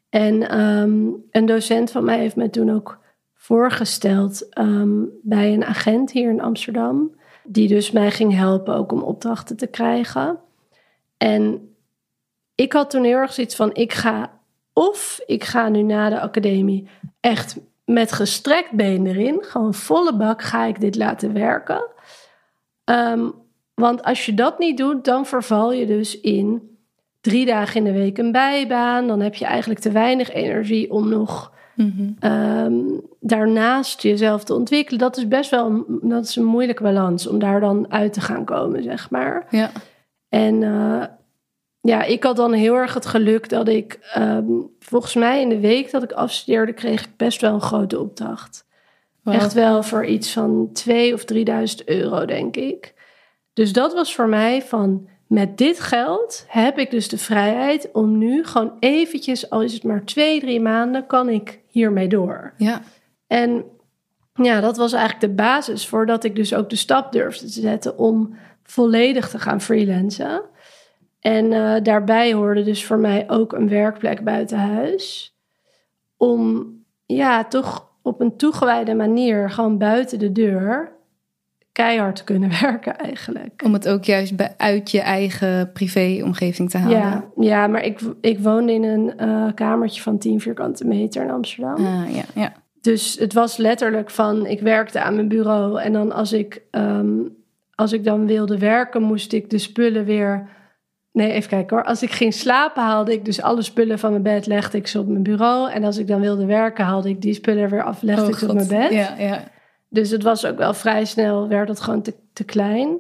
En 0.10 0.60
um, 0.60 1.24
een 1.32 1.46
docent 1.46 1.92
van 1.92 2.04
mij 2.06 2.20
heeft 2.20 2.36
me 2.36 2.50
toen 2.50 2.72
ook 2.72 3.00
voorgesteld 3.34 4.58
um, 4.58 5.10
bij 5.22 5.54
een 5.54 5.66
agent 5.66 6.12
hier 6.12 6.30
in 6.30 6.42
Amsterdam, 6.42 7.16
die 7.44 7.68
dus 7.68 7.92
mij 7.92 8.12
ging 8.12 8.34
helpen 8.34 8.76
ook 8.76 8.92
om 8.92 9.02
opdrachten 9.02 9.58
te 9.58 9.68
krijgen. 9.68 10.40
En 11.18 11.76
ik 12.56 12.74
had 12.74 12.90
toen 12.90 13.04
heel 13.04 13.18
erg 13.18 13.34
zoiets 13.34 13.56
van, 13.56 13.74
ik 13.74 13.94
ga 13.94 14.40
of 14.74 15.20
ik 15.26 15.44
ga 15.44 15.70
nu 15.70 15.82
na 15.82 16.10
de 16.10 16.20
academie 16.20 16.88
echt 17.20 17.60
met 17.94 18.12
gestrekt 18.12 18.72
been 18.72 19.06
erin, 19.06 19.38
gewoon 19.42 19.74
volle 19.74 20.16
bak 20.16 20.42
ga 20.42 20.66
ik 20.66 20.80
dit 20.80 20.96
laten 20.96 21.34
werken. 21.34 21.88
Um, 22.86 23.34
want 23.74 24.04
als 24.04 24.26
je 24.26 24.34
dat 24.34 24.60
niet 24.60 24.78
doet, 24.78 25.06
dan 25.06 25.26
verval 25.26 25.74
je 25.74 25.86
dus 25.86 26.20
in 26.20 26.78
drie 27.22 27.46
dagen 27.46 27.76
in 27.76 27.94
de 27.94 28.00
week 28.00 28.18
een 28.18 28.32
bijbaan. 28.32 29.08
Dan 29.08 29.20
heb 29.20 29.36
je 29.36 29.46
eigenlijk 29.46 29.80
te 29.80 29.92
weinig 29.92 30.32
energie 30.32 30.92
om 30.92 31.10
nog 31.10 31.54
mm-hmm. 31.76 32.16
um, 32.20 33.02
daarnaast 33.20 34.02
jezelf 34.02 34.44
te 34.44 34.54
ontwikkelen. 34.54 35.00
Dat 35.00 35.18
is 35.18 35.28
best 35.28 35.50
wel 35.50 35.86
dat 35.88 36.26
is 36.26 36.36
een 36.36 36.46
moeilijke 36.46 36.84
balans 36.84 37.28
om 37.28 37.40
daar 37.40 37.60
dan 37.60 37.92
uit 37.92 38.14
te 38.14 38.22
gaan 38.22 38.46
komen, 38.46 38.84
zeg 38.84 39.10
maar. 39.10 39.48
Ja. 39.50 39.72
En 40.30 40.62
uh, 40.62 41.04
ja, 41.82 42.04
ik 42.04 42.24
had 42.24 42.36
dan 42.36 42.54
heel 42.54 42.76
erg 42.76 42.94
het 42.94 43.06
geluk 43.06 43.50
dat 43.50 43.68
ik, 43.68 44.14
um, 44.18 44.76
volgens 44.80 45.14
mij 45.14 45.42
in 45.42 45.50
de 45.50 45.60
week 45.60 45.92
dat 45.92 46.04
ik 46.04 46.12
afstudeerde, 46.12 46.74
kreeg 46.74 47.02
ik 47.02 47.18
best 47.18 47.42
wel 47.42 47.54
een 47.54 47.62
grote 47.62 48.00
opdracht. 48.00 48.66
Wow. 49.24 49.34
Echt 49.34 49.54
wel 49.54 49.84
voor 49.84 50.06
iets 50.06 50.32
van 50.32 50.70
2 50.74 51.14
of 51.14 51.26
3000 51.26 51.88
euro, 51.88 52.26
denk 52.26 52.56
ik. 52.56 52.94
Dus 53.54 53.74
dat 53.74 53.94
was 53.94 54.16
voor 54.16 54.28
mij 54.28 54.62
van, 54.62 55.08
met 55.28 55.58
dit 55.58 55.80
geld 55.80 56.46
heb 56.48 56.78
ik 56.78 56.92
dus 56.92 57.10
de 57.10 57.18
vrijheid 57.18 57.90
om 57.92 58.18
nu 58.18 58.46
gewoon 58.46 58.74
eventjes, 58.80 59.50
al 59.50 59.62
is 59.62 59.74
het 59.74 59.84
maar 59.84 60.06
twee, 60.06 60.40
drie 60.40 60.62
maanden, 60.62 61.06
kan 61.06 61.30
ik 61.30 61.60
hiermee 61.68 62.08
door. 62.08 62.54
Ja. 62.58 62.82
En 63.28 63.64
ja, 64.34 64.60
dat 64.60 64.78
was 64.78 64.94
eigenlijk 64.94 65.22
de 65.26 65.44
basis 65.44 65.88
voordat 65.88 66.24
ik 66.24 66.36
dus 66.36 66.54
ook 66.54 66.70
de 66.70 66.76
stap 66.76 67.12
durfde 67.12 67.46
te 67.46 67.62
zetten 67.62 67.98
om 67.98 68.36
volledig 68.64 69.30
te 69.30 69.40
gaan 69.40 69.62
freelancen. 69.62 70.42
En 71.22 71.52
uh, 71.52 71.76
daarbij 71.84 72.34
hoorde 72.34 72.64
dus 72.64 72.86
voor 72.86 73.00
mij 73.00 73.30
ook 73.30 73.54
een 73.54 73.70
werkplek 73.70 74.24
buiten 74.24 74.58
huis. 74.58 75.36
Om 76.18 76.70
ja, 77.06 77.44
toch 77.44 77.90
op 78.02 78.22
een 78.22 78.38
toegewijde 78.38 78.94
manier, 78.94 79.50
gewoon 79.50 79.78
buiten 79.78 80.20
de 80.20 80.32
deur, 80.32 80.92
keihard 81.72 82.16
te 82.16 82.24
kunnen 82.24 82.50
werken 82.62 82.98
eigenlijk. 82.98 83.62
Om 83.66 83.74
het 83.74 83.88
ook 83.88 84.04
juist 84.04 84.36
bij, 84.36 84.54
uit 84.58 84.92
je 84.92 85.02
eigen 85.02 85.72
privéomgeving 85.72 86.70
te 86.70 86.78
halen. 86.78 86.98
Ja, 86.98 87.24
ja 87.38 87.68
maar 87.68 87.84
ik, 87.84 88.00
ik 88.22 88.40
woonde 88.40 88.74
in 88.74 88.84
een 88.84 89.14
uh, 89.20 89.48
kamertje 89.56 90.02
van 90.02 90.18
10 90.18 90.40
vierkante 90.40 90.86
meter 90.86 91.24
in 91.24 91.32
Amsterdam. 91.32 91.76
Ah, 91.76 92.16
ja, 92.16 92.24
ja. 92.36 92.54
Dus 92.82 93.18
het 93.20 93.34
was 93.34 93.58
letterlijk 93.58 94.10
van, 94.10 94.46
ik 94.46 94.60
werkte 94.60 95.02
aan 95.02 95.16
mijn 95.16 95.28
bureau 95.28 95.82
en 95.82 95.94
dan 95.94 96.12
als 96.12 96.34
ik, 96.34 96.62
um, 96.72 97.36
als 97.76 97.92
ik 97.92 98.04
dan 98.04 98.26
wilde 98.26 98.58
werken, 98.58 99.02
moest 99.02 99.34
ik 99.34 99.50
de 99.50 99.58
spullen 99.58 100.06
weer 100.06 100.50
Nee, 101.12 101.32
even 101.32 101.50
kijken 101.50 101.78
hoor. 101.78 101.86
Als 101.86 102.04
ik 102.04 102.12
ging 102.12 102.34
slapen, 102.34 102.84
haalde 102.84 103.14
ik 103.14 103.26
dus 103.26 103.42
alle 103.42 103.62
spullen 103.62 104.00
van 104.00 104.12
mijn 104.12 104.24
bed, 104.24 104.46
legde 104.46 104.78
ik 104.78 104.88
ze 104.88 105.00
op 105.00 105.08
mijn 105.08 105.24
bureau. 105.24 105.72
En 105.72 105.84
als 105.84 105.98
ik 105.98 106.08
dan 106.08 106.22
wilde 106.22 106.46
werken, 106.46 106.86
haalde 106.86 107.10
ik 107.10 107.22
die 107.22 107.34
spullen 107.34 107.70
weer 107.70 107.84
af, 107.84 108.02
legde 108.02 108.22
oh, 108.22 108.30
ik 108.30 108.36
ze 108.36 108.48
op 108.48 108.54
mijn 108.54 108.68
bed. 108.68 108.92
Ja, 108.92 109.16
ja. 109.18 109.44
Dus 109.90 110.10
het 110.10 110.24
was 110.24 110.46
ook 110.46 110.58
wel 110.58 110.74
vrij 110.74 111.06
snel, 111.06 111.48
werd 111.48 111.68
het 111.68 111.80
gewoon 111.80 112.02
te, 112.02 112.14
te 112.34 112.44
klein. 112.44 112.98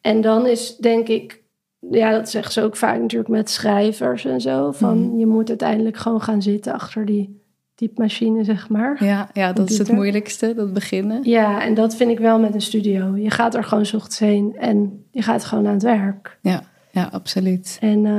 En 0.00 0.20
dan 0.20 0.46
is 0.46 0.76
denk 0.76 1.08
ik, 1.08 1.42
ja, 1.90 2.10
dat 2.10 2.28
zeggen 2.28 2.52
ze 2.52 2.62
ook 2.62 2.76
vaak 2.76 3.00
natuurlijk 3.00 3.30
met 3.30 3.50
schrijvers 3.50 4.24
en 4.24 4.40
zo. 4.40 4.72
Van 4.72 4.98
mm. 4.98 5.18
je 5.18 5.26
moet 5.26 5.48
uiteindelijk 5.48 5.96
gewoon 5.96 6.20
gaan 6.20 6.42
zitten 6.42 6.72
achter 6.72 7.04
die 7.04 7.44
typemachine, 7.74 8.44
zeg 8.44 8.68
maar. 8.68 9.04
Ja, 9.04 9.28
ja 9.32 9.52
dat 9.52 9.70
is 9.70 9.78
het 9.78 9.92
moeilijkste, 9.92 10.54
dat 10.54 10.72
beginnen. 10.72 11.20
Ja, 11.22 11.62
en 11.62 11.74
dat 11.74 11.96
vind 11.96 12.10
ik 12.10 12.18
wel 12.18 12.38
met 12.38 12.54
een 12.54 12.60
studio. 12.60 13.16
Je 13.16 13.30
gaat 13.30 13.54
er 13.54 13.64
gewoon 13.64 13.84
ochtends 13.84 14.18
heen 14.18 14.56
en 14.58 15.04
je 15.10 15.22
gaat 15.22 15.44
gewoon 15.44 15.66
aan 15.66 15.72
het 15.72 15.82
werk. 15.82 16.38
Ja, 16.42 16.62
ja 16.96 17.08
absoluut. 17.12 17.78
En 17.80 18.06
eh, 18.06 18.12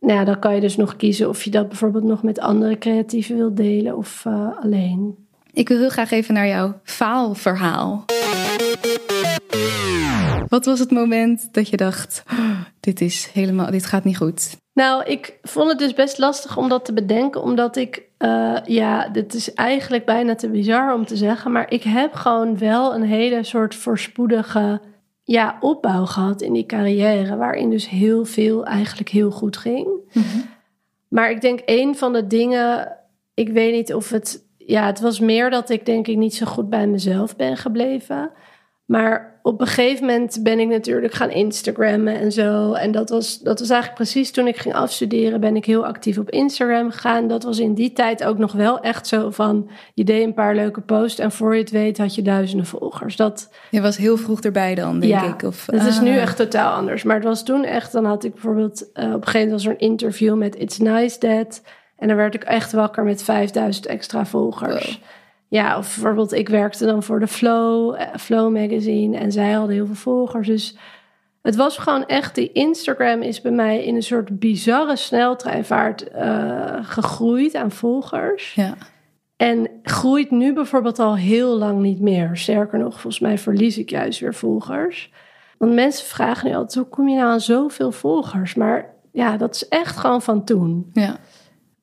nou 0.00 0.18
ja, 0.18 0.24
dan 0.24 0.38
kan 0.38 0.54
je 0.54 0.60
dus 0.60 0.76
nog 0.76 0.96
kiezen 0.96 1.28
of 1.28 1.42
je 1.42 1.50
dat 1.50 1.68
bijvoorbeeld 1.68 2.04
nog 2.04 2.22
met 2.22 2.38
andere 2.38 2.78
creatieven 2.78 3.36
wilt 3.36 3.56
delen 3.56 3.96
of 3.96 4.22
eh, 4.26 4.48
alleen. 4.62 5.14
Ik 5.52 5.68
wil 5.68 5.78
heel 5.78 5.88
graag 5.88 6.10
even 6.10 6.34
naar 6.34 6.48
jouw 6.48 6.80
faalverhaal. 6.82 8.04
Wat 10.48 10.64
was 10.64 10.78
het 10.78 10.90
moment 10.90 11.48
dat 11.52 11.68
je 11.68 11.76
dacht, 11.76 12.22
"Oh, 12.32 12.60
dit 12.80 13.00
is 13.00 13.30
helemaal, 13.32 13.70
dit 13.70 13.86
gaat 13.86 14.04
niet 14.04 14.16
goed? 14.16 14.56
Nou, 14.74 15.04
ik 15.04 15.38
vond 15.42 15.68
het 15.68 15.78
dus 15.78 15.94
best 15.94 16.18
lastig 16.18 16.56
om 16.56 16.68
dat 16.68 16.84
te 16.84 16.92
bedenken, 16.92 17.42
omdat 17.42 17.76
ik, 17.76 18.02
eh, 18.18 18.56
ja, 18.64 19.08
dit 19.08 19.34
is 19.34 19.54
eigenlijk 19.54 20.04
bijna 20.04 20.34
te 20.34 20.48
bizar 20.48 20.94
om 20.94 21.06
te 21.06 21.16
zeggen, 21.16 21.52
maar 21.52 21.70
ik 21.70 21.82
heb 21.82 22.14
gewoon 22.14 22.58
wel 22.58 22.94
een 22.94 23.02
hele 23.02 23.44
soort 23.44 23.74
voorspoedige, 23.74 24.80
ja, 25.24 25.56
opbouw 25.60 26.04
gehad 26.04 26.42
in 26.42 26.52
die 26.52 26.66
carrière, 26.66 27.36
waarin 27.36 27.70
dus 27.70 27.88
heel 27.88 28.24
veel 28.24 28.64
eigenlijk 28.66 29.08
heel 29.08 29.30
goed 29.30 29.56
ging. 29.56 29.88
Maar 31.08 31.30
ik 31.30 31.40
denk 31.40 31.60
een 31.64 31.96
van 31.96 32.12
de 32.12 32.26
dingen, 32.26 32.96
ik 33.34 33.48
weet 33.48 33.72
niet 33.72 33.94
of 33.94 34.10
het, 34.10 34.44
ja, 34.56 34.86
het 34.86 35.00
was 35.00 35.20
meer 35.20 35.50
dat 35.50 35.70
ik 35.70 35.86
denk 35.86 36.06
ik 36.06 36.16
niet 36.16 36.34
zo 36.34 36.46
goed 36.46 36.70
bij 36.70 36.86
mezelf 36.86 37.36
ben 37.36 37.56
gebleven. 37.56 38.30
Maar 38.92 39.38
op 39.42 39.60
een 39.60 39.66
gegeven 39.66 40.06
moment 40.06 40.38
ben 40.42 40.58
ik 40.58 40.68
natuurlijk 40.68 41.12
gaan 41.12 41.30
Instagrammen 41.30 42.18
en 42.18 42.32
zo. 42.32 42.72
En 42.72 42.92
dat 42.92 43.08
was, 43.08 43.38
dat 43.38 43.58
was 43.58 43.70
eigenlijk 43.70 44.00
precies 44.00 44.30
toen 44.30 44.46
ik 44.46 44.56
ging 44.56 44.74
afstuderen, 44.74 45.40
ben 45.40 45.56
ik 45.56 45.64
heel 45.64 45.86
actief 45.86 46.18
op 46.18 46.30
Instagram 46.30 46.90
gegaan. 46.90 47.28
Dat 47.28 47.42
was 47.42 47.58
in 47.58 47.74
die 47.74 47.92
tijd 47.92 48.24
ook 48.24 48.38
nog 48.38 48.52
wel 48.52 48.80
echt 48.80 49.06
zo 49.06 49.30
van, 49.30 49.70
je 49.94 50.04
deed 50.04 50.24
een 50.24 50.34
paar 50.34 50.54
leuke 50.54 50.80
posts 50.80 51.18
en 51.18 51.32
voor 51.32 51.54
je 51.54 51.60
het 51.60 51.70
weet 51.70 51.98
had 51.98 52.14
je 52.14 52.22
duizenden 52.22 52.66
volgers. 52.66 53.16
Dat, 53.16 53.52
Je 53.70 53.80
was 53.80 53.96
heel 53.96 54.16
vroeg 54.16 54.40
erbij 54.40 54.74
dan, 54.74 55.00
denk 55.00 55.12
ja, 55.12 55.34
ik. 55.34 55.42
Of, 55.42 55.66
het 55.66 55.86
is 55.86 56.00
nu 56.00 56.10
ah. 56.10 56.22
echt 56.22 56.36
totaal 56.36 56.74
anders. 56.74 57.02
Maar 57.02 57.16
het 57.16 57.24
was 57.24 57.44
toen 57.44 57.64
echt, 57.64 57.92
dan 57.92 58.04
had 58.04 58.24
ik 58.24 58.32
bijvoorbeeld 58.32 58.92
eh, 58.92 59.04
op 59.04 59.12
een 59.12 59.24
gegeven 59.26 59.40
moment 59.40 59.52
was 59.52 59.64
er 59.64 59.72
een 59.72 59.88
interview 59.90 60.36
met 60.36 60.58
It's 60.58 60.78
Nice 60.78 61.18
That. 61.18 61.62
En 61.96 62.08
dan 62.08 62.16
werd 62.16 62.34
ik 62.34 62.44
echt 62.44 62.72
wakker 62.72 63.04
met 63.04 63.22
5000 63.22 63.86
extra 63.86 64.26
volgers. 64.26 64.86
Wow. 64.86 64.96
Ja, 65.52 65.78
of 65.78 65.94
bijvoorbeeld 65.94 66.32
ik 66.32 66.48
werkte 66.48 66.86
dan 66.86 67.02
voor 67.02 67.20
de 67.20 67.26
Flow, 67.26 67.94
eh, 67.94 68.06
Flow 68.18 68.52
magazine. 68.52 69.16
En 69.16 69.32
zij 69.32 69.52
hadden 69.52 69.74
heel 69.74 69.86
veel 69.86 69.94
volgers. 69.94 70.46
Dus 70.46 70.76
het 71.42 71.56
was 71.56 71.78
gewoon 71.78 72.06
echt, 72.06 72.34
die 72.34 72.52
Instagram 72.52 73.22
is 73.22 73.40
bij 73.40 73.52
mij 73.52 73.84
in 73.84 73.94
een 73.94 74.02
soort 74.02 74.38
bizarre 74.38 74.96
sneltreinvaart 74.96 76.08
eh, 76.08 76.78
gegroeid 76.82 77.54
aan 77.54 77.70
volgers. 77.70 78.54
Ja. 78.54 78.74
En 79.36 79.68
groeit 79.82 80.30
nu 80.30 80.52
bijvoorbeeld 80.52 80.98
al 80.98 81.16
heel 81.16 81.58
lang 81.58 81.80
niet 81.80 82.00
meer. 82.00 82.36
Sterker 82.36 82.78
nog, 82.78 82.92
volgens 82.92 83.20
mij 83.20 83.38
verlies 83.38 83.78
ik 83.78 83.90
juist 83.90 84.20
weer 84.20 84.34
volgers. 84.34 85.12
Want 85.58 85.72
mensen 85.72 86.06
vragen 86.06 86.48
nu 86.48 86.54
altijd, 86.54 86.74
hoe 86.74 86.88
kom 86.88 87.08
je 87.08 87.16
nou 87.16 87.28
aan 87.28 87.40
zoveel 87.40 87.92
volgers? 87.92 88.54
Maar 88.54 88.94
ja, 89.10 89.36
dat 89.36 89.54
is 89.54 89.68
echt 89.68 89.96
gewoon 89.96 90.22
van 90.22 90.44
toen. 90.44 90.90
ja, 90.92 91.18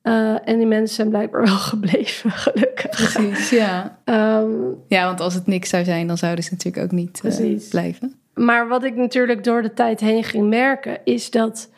Eh, 0.09 0.35
en 0.43 0.57
die 0.57 0.67
mensen 0.67 0.95
zijn 0.95 1.09
blijkbaar 1.09 1.41
wel 1.41 1.57
gebleven, 1.73 2.31
gelukkig. 2.31 2.89
precies. 2.89 3.49
Ja. 3.49 3.99
Ehm, 4.03 4.51
ja, 4.87 5.05
want 5.05 5.19
als 5.19 5.33
het 5.33 5.47
niks 5.47 5.69
zou 5.69 5.83
zijn, 5.83 6.07
dan 6.07 6.17
zouden 6.17 6.43
ze 6.43 6.49
natuurlijk 6.51 6.83
ook 6.85 6.91
niet 6.91 7.21
eh, 7.23 7.69
blijven. 7.69 8.13
maar 8.33 8.67
wat 8.67 8.83
ik 8.83 8.95
natuurlijk 8.95 9.43
door 9.43 9.61
de 9.61 9.73
tijd 9.73 9.99
heen 9.99 10.23
ging 10.23 10.49
merken, 10.49 10.97
is 11.03 11.31
dat 11.31 11.71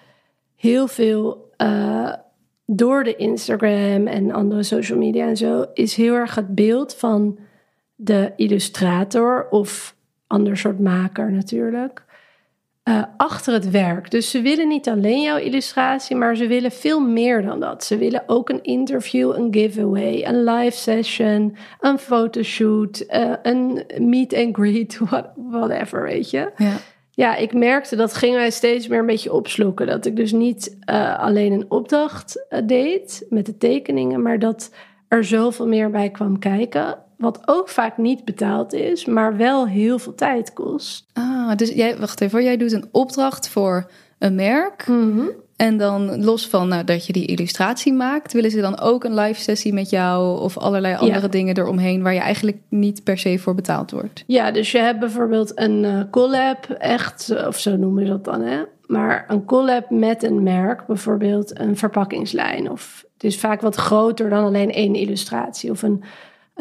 heel 0.56 0.88
veel 0.88 1.50
eh, 1.58 2.14
door 2.66 3.04
de 3.04 3.16
Instagram 3.16 4.08
en 4.08 4.32
andere 4.32 4.64
social 4.64 4.98
media 4.98 5.28
en 5.28 5.38
zo, 5.38 5.66
is 5.74 5.96
heel 5.96 6.14
erg 6.14 6.36
het 6.36 6.56
beeld 6.56 6.96
van 6.96 7.40
de 7.96 8.34
illustrator 8.36 9.48
of 9.50 9.96
ander 10.28 10.58
soort 10.58 10.80
maker 10.80 11.32
natuurlijk. 11.32 12.04
Eh, 12.84 13.04
achter 13.18 13.54
het 13.54 13.70
werk. 13.70 14.12
Dus 14.12 14.30
ze 14.30 14.42
willen 14.42 14.68
niet 14.68 14.90
alleen 14.90 15.22
jouw 15.22 15.38
illustratie, 15.38 16.16
maar 16.16 16.36
ze 16.36 16.48
willen 16.48 16.72
veel 16.72 17.00
meer 17.00 17.42
dan 17.42 17.60
dat. 17.60 17.84
Ze 17.84 17.98
willen 17.98 18.24
ook 18.28 18.50
een 18.50 18.64
interview, 18.64 19.34
een 19.36 19.48
giveaway, 19.54 20.24
een 20.26 20.44
live 20.44 20.78
session, 20.78 21.56
een 21.80 21.98
fotoshoot, 22.00 23.00
eh, 23.00 23.32
een 23.44 23.84
meet 23.98 24.34
and 24.34 24.56
greet, 24.56 24.98
what- 25.10 25.30
whatever, 25.36 26.04
weet 26.04 26.30
je. 26.30 26.52
Ja. 26.58 26.74
Ja, 27.14 27.36
ik 27.36 27.54
merkte 27.54 27.96
dat 27.96 28.14
ging 28.14 28.36
mij 28.36 28.52
steeds 28.52 28.88
meer 28.88 29.00
een 29.00 29.06
beetje 29.06 29.34
opsloeken. 29.34 29.88
Dat 29.88 30.06
ik 30.06 30.16
dus 30.16 30.32
niet 30.32 30.78
eh, 30.80 31.20
alleen 31.20 31.52
een 31.52 31.66
opdracht 31.72 32.46
deed 32.66 33.26
met 33.30 33.46
de 33.46 33.58
tekeningen, 33.58 34.22
maar 34.22 34.40
dat 34.40 34.72
er 35.08 35.24
zoveel 35.24 35.68
meer 35.68 35.90
bij 35.92 36.10
kwam 36.10 36.40
kijken. 36.40 36.98
Wat 37.22 37.42
ook 37.46 37.70
vaak 37.70 37.98
niet 37.98 38.26
betaald 38.26 38.74
is, 38.74 39.06
maar 39.06 39.38
wel 39.38 39.68
heel 39.68 40.00
veel 40.00 40.16
tijd 40.16 40.54
kost. 40.54 41.06
Ah, 41.14 41.56
dus 41.56 41.70
jij, 41.70 41.98
wacht 41.98 42.22
even, 42.22 42.44
jij 42.44 42.58
doet 42.58 42.72
een 42.72 42.90
opdracht 42.92 43.50
voor 43.50 43.92
een 44.20 44.36
merk. 44.36 44.88
En 45.56 45.78
dan 45.78 46.24
los 46.24 46.48
van 46.48 46.68
nou, 46.68 46.84
dat 46.84 47.06
je 47.06 47.14
die 47.14 47.26
illustratie 47.26 47.94
maakt, 47.94 48.34
willen 48.34 48.52
ze 48.52 48.62
dan 48.62 48.80
ook 48.80 49.04
een 49.04 49.14
live 49.14 49.42
sessie 49.42 49.74
met 49.74 49.90
jou 49.90 50.40
of 50.40 50.58
allerlei 50.58 50.96
andere 50.96 51.30
dingen 51.30 51.58
eromheen 51.58 52.04
waar 52.04 52.14
je 52.14 52.20
eigenlijk 52.20 52.58
niet 52.70 53.04
per 53.04 53.18
se 53.18 53.40
voor 53.40 53.56
betaald 53.56 53.92
wordt. 53.92 54.24
Ja, 54.28 54.52
dus 54.52 54.72
je 54.72 54.78
hebt 54.78 55.00
bijvoorbeeld 55.00 55.52
een 55.56 55.86
eh, 55.86 56.00
collab, 56.12 56.70
echt, 56.70 57.30
eh, 57.30 57.48
of 57.48 57.60
zo 57.60 57.76
noemen 57.76 58.06
ze 58.06 58.12
dat 58.12 58.24
dan, 58.24 58.42
hè? 58.42 58.62
Maar 58.88 59.26
een 59.28 59.46
collab 59.46 59.90
met 59.90 60.24
een 60.24 60.44
merk, 60.44 60.86
bijvoorbeeld 60.86 61.60
een 61.60 61.78
verpakkingslijn. 61.78 62.72
Of 62.72 63.06
het 63.14 63.24
is 63.24 63.40
vaak 63.40 63.62
wat 63.62 63.76
groter 63.76 64.30
dan 64.30 64.44
alleen 64.44 64.72
één 64.72 64.96
illustratie. 64.96 65.72
Of 65.72 65.82
een, 65.82 66.04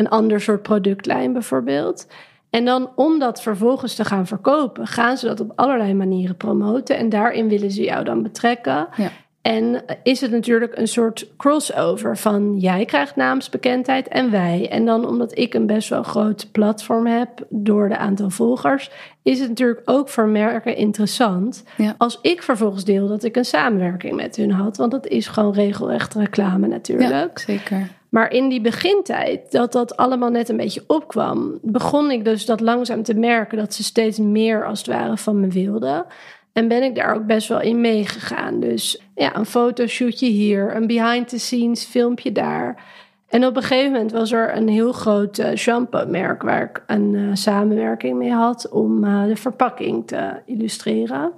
een 0.01 0.09
ander 0.09 0.41
soort 0.41 0.63
productlijn 0.63 1.33
bijvoorbeeld. 1.33 2.07
En 2.51 2.65
dan 2.65 2.91
om 2.95 3.19
dat 3.19 3.43
vervolgens 3.43 3.95
te 3.95 4.05
gaan 4.05 4.27
verkopen, 4.27 4.87
gaan 4.87 5.17
ze 5.17 5.27
dat 5.27 5.41
op 5.41 5.53
allerlei 5.55 5.95
manieren 5.95 6.37
promoten. 6.37 6.97
En 6.97 7.09
daarin 7.09 7.49
willen 7.49 7.71
ze 7.71 7.83
jou 7.83 8.05
dan 8.05 8.23
betrekken. 8.23 8.89
Ja. 8.97 9.11
En 9.43 9.83
is 10.03 10.21
het 10.21 10.31
natuurlijk 10.31 10.77
een 10.77 10.89
soort 10.89 11.27
crossover 11.37 12.17
van 12.17 12.59
jij 12.59 12.85
krijgt 12.85 13.17
naamsbekendheid 13.17 14.09
en 14.09 14.31
wij. 14.31 14.69
En 14.71 14.85
dan 14.85 15.07
omdat 15.07 15.39
ik 15.39 15.55
een 15.55 15.67
best 15.67 15.89
wel 15.89 16.03
groot 16.03 16.49
platform 16.53 17.07
heb 17.07 17.47
door 17.49 17.89
de 17.89 17.97
aantal 17.97 18.31
volgers, 18.31 18.91
is 19.23 19.39
het 19.39 19.49
natuurlijk 19.49 19.83
ook 19.85 20.09
voor 20.09 20.29
merken 20.29 20.77
interessant. 20.77 21.65
Ja. 21.77 21.95
Als 21.99 22.19
ik 22.23 22.43
vervolgens 22.43 22.85
deel 22.85 23.09
dat 23.09 23.25
ik 23.25 23.37
een 23.37 23.45
samenwerking 23.45 24.17
met 24.17 24.37
hun 24.37 24.51
had, 24.51 24.77
want 24.77 24.91
dat 24.91 25.07
is 25.07 25.27
gewoon 25.27 25.53
regelrecht 25.53 26.15
reclame 26.15 26.67
natuurlijk. 26.67 27.11
Ja, 27.11 27.29
zeker. 27.35 27.89
Maar 28.11 28.33
in 28.33 28.49
die 28.49 28.61
begintijd, 28.61 29.53
dat 29.53 29.73
dat 29.73 29.97
allemaal 29.97 30.31
net 30.31 30.49
een 30.49 30.57
beetje 30.57 30.85
opkwam, 30.87 31.59
begon 31.63 32.11
ik 32.11 32.25
dus 32.25 32.47
dat 32.47 32.61
langzaam 32.61 33.03
te 33.03 33.15
merken 33.15 33.59
dat 33.59 33.75
ze 33.75 33.85
steeds 33.85 34.19
meer 34.19 34.67
als 34.67 34.79
het 34.79 34.89
ware 34.89 35.17
van 35.17 35.41
me 35.41 35.49
wilden. 35.49 36.07
En 36.53 36.69
ben 36.69 36.83
ik 36.83 36.95
daar 36.95 37.15
ook 37.15 37.27
best 37.27 37.49
wel 37.49 37.61
in 37.61 37.81
meegegaan. 37.81 38.61
Dus 38.61 39.03
ja, 39.15 39.37
een 39.37 39.47
fotoshootje 39.47 40.27
hier, 40.27 40.77
een 40.77 40.87
behind 40.87 41.29
the 41.29 41.39
scenes 41.39 41.85
filmpje 41.85 42.33
daar. 42.33 42.85
En 43.29 43.47
op 43.47 43.57
een 43.57 43.63
gegeven 43.63 43.93
moment 43.93 44.13
was 44.13 44.33
er 44.33 44.57
een 44.57 44.69
heel 44.69 44.93
groot 44.93 45.39
eh, 45.39 45.57
shampoo-merk 45.57 46.43
waar 46.43 46.63
ik 46.63 46.83
een 46.87 47.15
eh, 47.15 47.23
samenwerking 47.33 48.19
mee 48.19 48.33
had 48.33 48.69
om 48.69 49.05
eh, 49.05 49.25
de 49.25 49.37
verpakking 49.37 50.07
te 50.07 50.33
illustreren. 50.47 51.33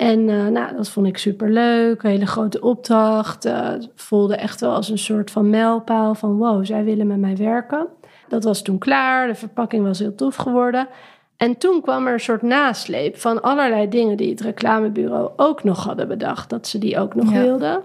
En 0.00 0.28
eh, 0.28 0.46
nou, 0.46 0.76
dat 0.76 0.88
vond 0.88 1.06
ik 1.06 1.18
super 1.18 1.50
leuk. 1.50 2.02
Een 2.02 2.10
hele 2.10 2.26
grote 2.26 2.60
opdracht. 2.60 3.44
Eh, 3.44 3.68
voelde 3.94 4.36
echt 4.36 4.60
wel 4.60 4.74
als 4.74 4.88
een 4.88 4.98
soort 4.98 5.30
van 5.30 5.50
mijlpaal 5.50 6.14
van 6.14 6.36
wow, 6.36 6.64
zij 6.64 6.84
willen 6.84 7.06
met 7.06 7.18
mij 7.18 7.36
werken. 7.36 7.86
Dat 8.28 8.44
was 8.44 8.62
toen 8.62 8.78
klaar. 8.78 9.26
De 9.26 9.34
verpakking 9.34 9.84
was 9.84 9.98
heel 9.98 10.14
tof 10.14 10.36
geworden. 10.36 10.88
En 11.36 11.56
toen 11.56 11.80
kwam 11.80 12.06
er 12.06 12.12
een 12.12 12.20
soort 12.20 12.42
nasleep 12.42 13.16
van 13.16 13.42
allerlei 13.42 13.88
dingen 13.88 14.16
die 14.16 14.30
het 14.30 14.40
reclamebureau 14.40 15.30
ook 15.36 15.64
nog 15.64 15.84
hadden 15.84 16.08
bedacht. 16.08 16.50
Dat 16.50 16.66
ze 16.66 16.78
die 16.78 16.98
ook 16.98 17.14
nog 17.14 17.32
Ja. 17.32 17.40
wilden. 17.42 17.82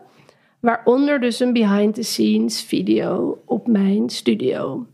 Waaronder 0.59 1.19
dus 1.19 1.39
een 1.39 1.53
behind 1.53 1.95
the 1.95 2.03
scenes 2.03 2.63
video 2.63 3.37
op 3.45 3.67
mijn 3.67 4.09
studio. 4.09 4.85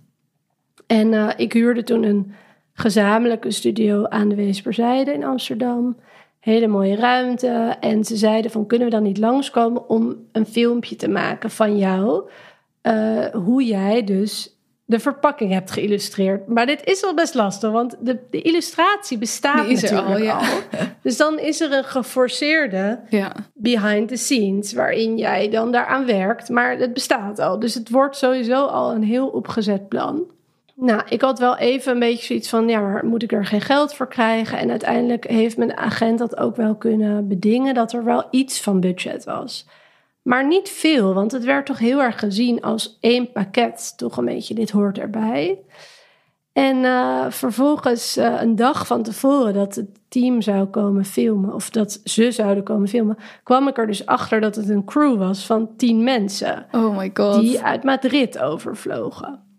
En 0.87 1.13
eh, 1.13 1.29
ik 1.37 1.53
huurde 1.53 1.83
toen 1.83 2.03
een 2.03 2.33
gezamenlijke 2.73 3.51
studio 3.51 4.05
aan 4.05 4.29
de 4.29 4.35
Weesperzijde 4.35 5.13
in 5.13 5.23
Amsterdam. 5.23 5.95
Hele 6.41 6.67
mooie 6.67 6.95
ruimte. 6.95 7.75
En 7.79 8.03
ze 8.03 8.15
zeiden 8.15 8.51
van 8.51 8.67
kunnen 8.67 8.87
we 8.87 8.93
dan 8.93 9.03
niet 9.03 9.17
langskomen 9.17 9.89
om 9.89 10.15
een 10.31 10.45
filmpje 10.45 10.95
te 10.95 11.07
maken 11.09 11.49
van 11.49 11.77
jou. 11.77 12.29
eh, 12.81 13.25
hoe 13.25 13.63
jij 13.63 14.03
dus 14.03 14.55
de 14.85 14.99
verpakking 14.99 15.51
hebt 15.51 15.71
geïllustreerd. 15.71 16.47
Maar 16.47 16.65
dit 16.65 16.83
is 16.83 17.01
wel 17.01 17.13
best 17.13 17.33
lastig, 17.33 17.71
want 17.71 17.95
de, 17.99 18.19
de 18.29 18.41
illustratie 18.41 19.17
bestaat 19.17 19.63
Die 19.65 19.73
is 19.73 19.83
er 19.83 19.93
natuurlijk 19.93 20.31
al, 20.31 20.41
ja. 20.41 20.41
Dus 21.03 21.17
dan 21.17 21.39
is 21.39 21.61
er 21.61 21.71
een 21.73 21.83
geforceerde 21.83 22.99
Ja, 23.09 23.31
behind 23.53 24.07
the 24.07 24.15
scenes, 24.15 24.73
waarin 24.73 25.17
jij 25.17 25.49
dan 25.49 25.71
daaraan 25.71 26.05
werkt. 26.05 26.49
Maar 26.49 26.77
het 26.77 26.93
bestaat 26.93 27.39
al. 27.39 27.59
Dus 27.59 27.73
het 27.73 27.89
wordt 27.89 28.15
sowieso 28.15 28.65
al 28.65 28.91
een 28.91 29.03
heel 29.03 29.27
opgezet 29.27 29.87
plan. 29.87 30.23
Nou, 30.81 31.01
ik 31.09 31.21
had 31.21 31.39
wel 31.39 31.57
even 31.57 31.93
een 31.93 31.99
beetje 31.99 32.25
zoiets 32.25 32.49
van, 32.49 32.67
ja, 32.67 32.79
maar 32.79 33.05
moet 33.05 33.23
ik 33.23 33.31
er 33.31 33.45
geen 33.45 33.61
geld 33.61 33.93
voor 33.93 34.07
krijgen? 34.07 34.57
En 34.57 34.69
uiteindelijk 34.69 35.27
heeft 35.27 35.57
mijn 35.57 35.77
agent 35.77 36.19
dat 36.19 36.37
ook 36.37 36.55
wel 36.55 36.75
kunnen 36.75 37.27
bedingen, 37.27 37.73
dat 37.73 37.93
er 37.93 38.03
wel 38.03 38.23
iets 38.31 38.61
van 38.61 38.79
budget 38.79 39.23
was. 39.23 39.67
Maar 40.21 40.47
niet 40.47 40.69
veel, 40.69 41.13
want 41.13 41.31
het 41.31 41.43
werd 41.43 41.65
toch 41.65 41.79
heel 41.79 42.01
erg 42.01 42.19
gezien 42.19 42.61
als 42.61 42.97
één 43.01 43.31
pakket. 43.31 43.93
Toch 43.97 44.17
een 44.17 44.25
beetje, 44.25 44.53
dit 44.53 44.71
hoort 44.71 44.97
erbij. 44.97 45.59
En 46.53 46.77
uh, 46.77 47.25
vervolgens, 47.29 48.17
uh, 48.17 48.41
een 48.41 48.55
dag 48.55 48.87
van 48.87 49.03
tevoren 49.03 49.53
dat 49.53 49.75
het 49.75 49.89
team 50.07 50.41
zou 50.41 50.65
komen 50.65 51.05
filmen, 51.05 51.53
of 51.53 51.69
dat 51.69 52.01
ze 52.03 52.31
zouden 52.31 52.63
komen 52.63 52.87
filmen, 52.87 53.17
kwam 53.43 53.67
ik 53.67 53.77
er 53.77 53.87
dus 53.87 54.05
achter 54.05 54.41
dat 54.41 54.55
het 54.55 54.69
een 54.69 54.85
crew 54.85 55.17
was 55.17 55.45
van 55.45 55.75
tien 55.77 56.03
mensen. 56.03 56.65
Oh 56.71 56.97
my 56.97 57.11
god. 57.13 57.41
Die 57.41 57.61
uit 57.61 57.83
Madrid 57.83 58.39
overvlogen. 58.39 59.50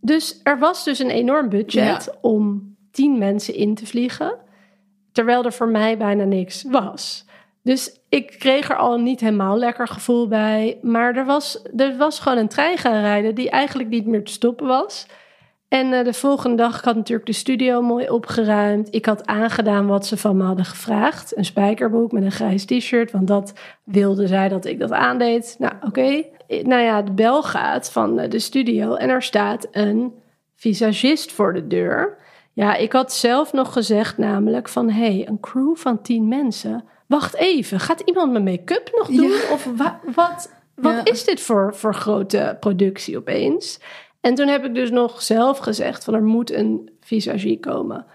Dus 0.00 0.40
er 0.42 0.58
was 0.58 0.84
dus 0.84 0.98
een 0.98 1.10
enorm 1.10 1.48
budget 1.48 2.04
ja. 2.04 2.18
om 2.20 2.76
tien 2.90 3.18
mensen 3.18 3.54
in 3.54 3.74
te 3.74 3.86
vliegen, 3.86 4.36
terwijl 5.12 5.44
er 5.44 5.52
voor 5.52 5.68
mij 5.68 5.96
bijna 5.96 6.24
niks 6.24 6.62
was. 6.62 7.24
Dus 7.62 8.00
ik 8.08 8.36
kreeg 8.38 8.70
er 8.70 8.76
al 8.76 8.98
niet 8.98 9.20
helemaal 9.20 9.56
lekker 9.56 9.88
gevoel 9.88 10.28
bij. 10.28 10.78
Maar 10.82 11.16
er 11.16 11.24
was, 11.24 11.62
er 11.76 11.96
was 11.96 12.18
gewoon 12.18 12.38
een 12.38 12.48
trein 12.48 12.78
gaan 12.78 13.00
rijden 13.00 13.34
die 13.34 13.50
eigenlijk 13.50 13.88
niet 13.88 14.06
meer 14.06 14.24
te 14.24 14.32
stoppen 14.32 14.66
was. 14.66 15.06
En 15.68 15.92
uh, 15.92 16.04
de 16.04 16.12
volgende 16.12 16.56
dag, 16.56 16.78
ik 16.78 16.84
had 16.84 16.96
natuurlijk 16.96 17.26
de 17.26 17.32
studio 17.32 17.82
mooi 17.82 18.08
opgeruimd. 18.08 18.94
Ik 18.94 19.06
had 19.06 19.26
aangedaan 19.26 19.86
wat 19.86 20.06
ze 20.06 20.16
van 20.16 20.36
me 20.36 20.44
hadden 20.44 20.64
gevraagd. 20.64 21.36
Een 21.36 21.44
spijkerbroek 21.44 22.12
met 22.12 22.22
een 22.22 22.32
grijs 22.32 22.64
t-shirt, 22.64 23.10
want 23.10 23.28
dat 23.28 23.52
wilde 23.84 24.26
zij 24.26 24.48
dat 24.48 24.64
ik 24.64 24.78
dat 24.78 24.92
aandeed. 24.92 25.56
Nou, 25.58 25.74
oké. 25.76 25.86
Okay. 25.86 26.30
Nou 26.50 26.82
ja, 26.82 27.02
de 27.02 27.12
bel 27.12 27.42
gaat 27.42 27.92
van 27.92 28.16
de 28.16 28.38
studio 28.38 28.94
en 28.94 29.08
er 29.08 29.22
staat 29.22 29.68
een 29.70 30.14
visagist 30.56 31.32
voor 31.32 31.52
de 31.52 31.66
deur. 31.66 32.16
Ja, 32.52 32.76
ik 32.76 32.92
had 32.92 33.12
zelf 33.12 33.52
nog 33.52 33.72
gezegd 33.72 34.18
namelijk 34.18 34.68
van... 34.68 34.90
hé, 34.90 35.14
hey, 35.14 35.28
een 35.28 35.40
crew 35.40 35.76
van 35.76 36.02
tien 36.02 36.28
mensen. 36.28 36.84
Wacht 37.06 37.36
even, 37.36 37.80
gaat 37.80 38.00
iemand 38.00 38.32
mijn 38.32 38.44
make-up 38.44 38.90
nog 38.94 39.06
doen? 39.06 39.28
Ja. 39.28 39.52
Of 39.52 39.68
wa 39.76 40.00
wat, 40.14 40.52
wat 40.74 40.92
ja. 40.92 41.04
is 41.04 41.24
dit 41.24 41.40
voor, 41.40 41.74
voor 41.74 41.94
grote 41.94 42.56
productie 42.60 43.16
opeens? 43.16 43.80
En 44.20 44.34
toen 44.34 44.48
heb 44.48 44.64
ik 44.64 44.74
dus 44.74 44.90
nog 44.90 45.22
zelf 45.22 45.58
gezegd 45.58 46.04
van 46.04 46.14
er 46.14 46.22
moet 46.22 46.52
een 46.52 46.90
visagie 47.00 47.60
komen. 47.60 48.06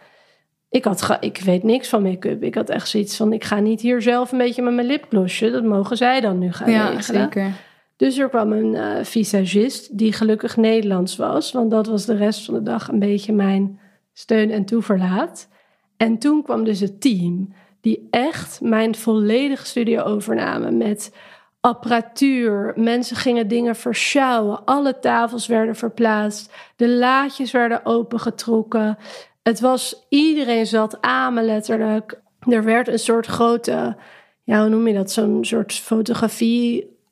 Ik, 0.70 0.84
had 0.84 1.18
ik 1.20 1.38
weet 1.38 1.64
niks 1.64 1.90
van 1.90 2.02
make-up. 2.02 2.44
Ik 2.44 2.56
had 2.56 2.70
echt 2.70 2.88
zoiets 2.88 3.16
van 3.18 3.34
ik 3.34 3.44
ga 3.44 3.60
niet 3.60 3.82
hier 3.82 4.02
zelf 4.02 4.32
een 4.32 4.38
beetje 4.38 4.62
met 4.62 4.74
mijn 4.74 4.88
lipglossje. 4.88 5.52
Dat 5.52 5.64
mogen 5.64 5.98
zij 5.98 6.22
dan 6.22 6.38
nu 6.38 6.52
gaan 6.52 6.72
ja, 6.72 6.90
regelen. 6.90 7.22
Zeker. 7.22 7.52
Dus 7.96 8.18
er 8.18 8.30
kwam 8.30 8.52
een 8.52 8.74
uh, 8.74 9.04
visagist 9.04 9.98
die 9.98 10.14
gelukkig 10.14 10.58
Nederlands 10.58 11.16
was. 11.16 11.52
Want 11.52 11.72
dat 11.72 11.88
was 11.88 12.06
de 12.06 12.16
rest 12.16 12.46
van 12.46 12.54
de 12.54 12.64
dag 12.64 12.88
een 12.88 13.00
beetje 13.00 13.34
mijn 13.34 13.80
steun 14.14 14.52
en 14.52 14.66
toeverlaat. 14.66 15.50
En 15.98 16.18
toen 16.18 16.44
kwam 16.44 16.64
dus 16.64 16.80
het 16.80 17.02
team 17.02 17.54
die 17.82 18.08
echt 18.12 18.62
mijn 18.62 18.96
volledige 18.96 19.66
studio 19.66 20.02
overnamen 20.02 20.78
met 20.78 21.16
apparatuur. 21.62 22.74
Mensen 22.76 23.16
gingen 23.16 23.48
dingen 23.48 23.76
verschouwen. 23.76 24.66
Alle 24.66 25.00
tafels 25.00 25.48
werden 25.48 25.76
verplaatst. 25.76 26.54
De 26.76 26.90
laadjes 26.90 27.52
werden 27.52 27.86
opengetrokken. 27.86 28.98
Het 29.44 29.60
was, 29.60 30.06
iedereen 30.10 30.66
zat 30.66 31.02
aan 31.02 31.34
me 31.34 31.42
letterlijk. 31.42 32.22
Er 32.40 32.64
werd 32.64 32.88
een 32.88 33.00
soort 33.00 33.26
grote, 33.26 33.98
ja, 34.44 34.60
hoe 34.60 34.70
noem 34.70 34.88
je 34.88 34.94
dat? 34.94 35.12
Zo'n 35.12 35.46
soort 35.46 35.84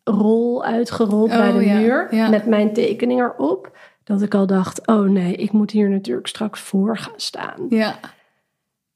fotografierol 0.04 0.64
uitgerold 0.64 1.32
oh, 1.32 1.38
bij 1.38 1.52
de 1.52 1.66
ja, 1.66 1.80
muur. 1.80 2.16
ja. 2.16 2.30
Met 2.30 2.46
mijn 2.46 2.74
tekening 2.74 3.22
erop. 3.22 3.78
Dat 4.04 4.22
ik 4.22 4.34
al 4.34 4.48
dacht, 4.48 4.88
oh 4.88 5.10
nee, 5.10 5.36
ik 5.36 5.52
moet 5.52 5.72
hier 5.72 5.90
natuurlijk 5.90 6.28
straks 6.28 6.60
voor 6.60 6.98
gaan 6.98 7.20
staan. 7.20 7.66
Ja. 7.70 8.00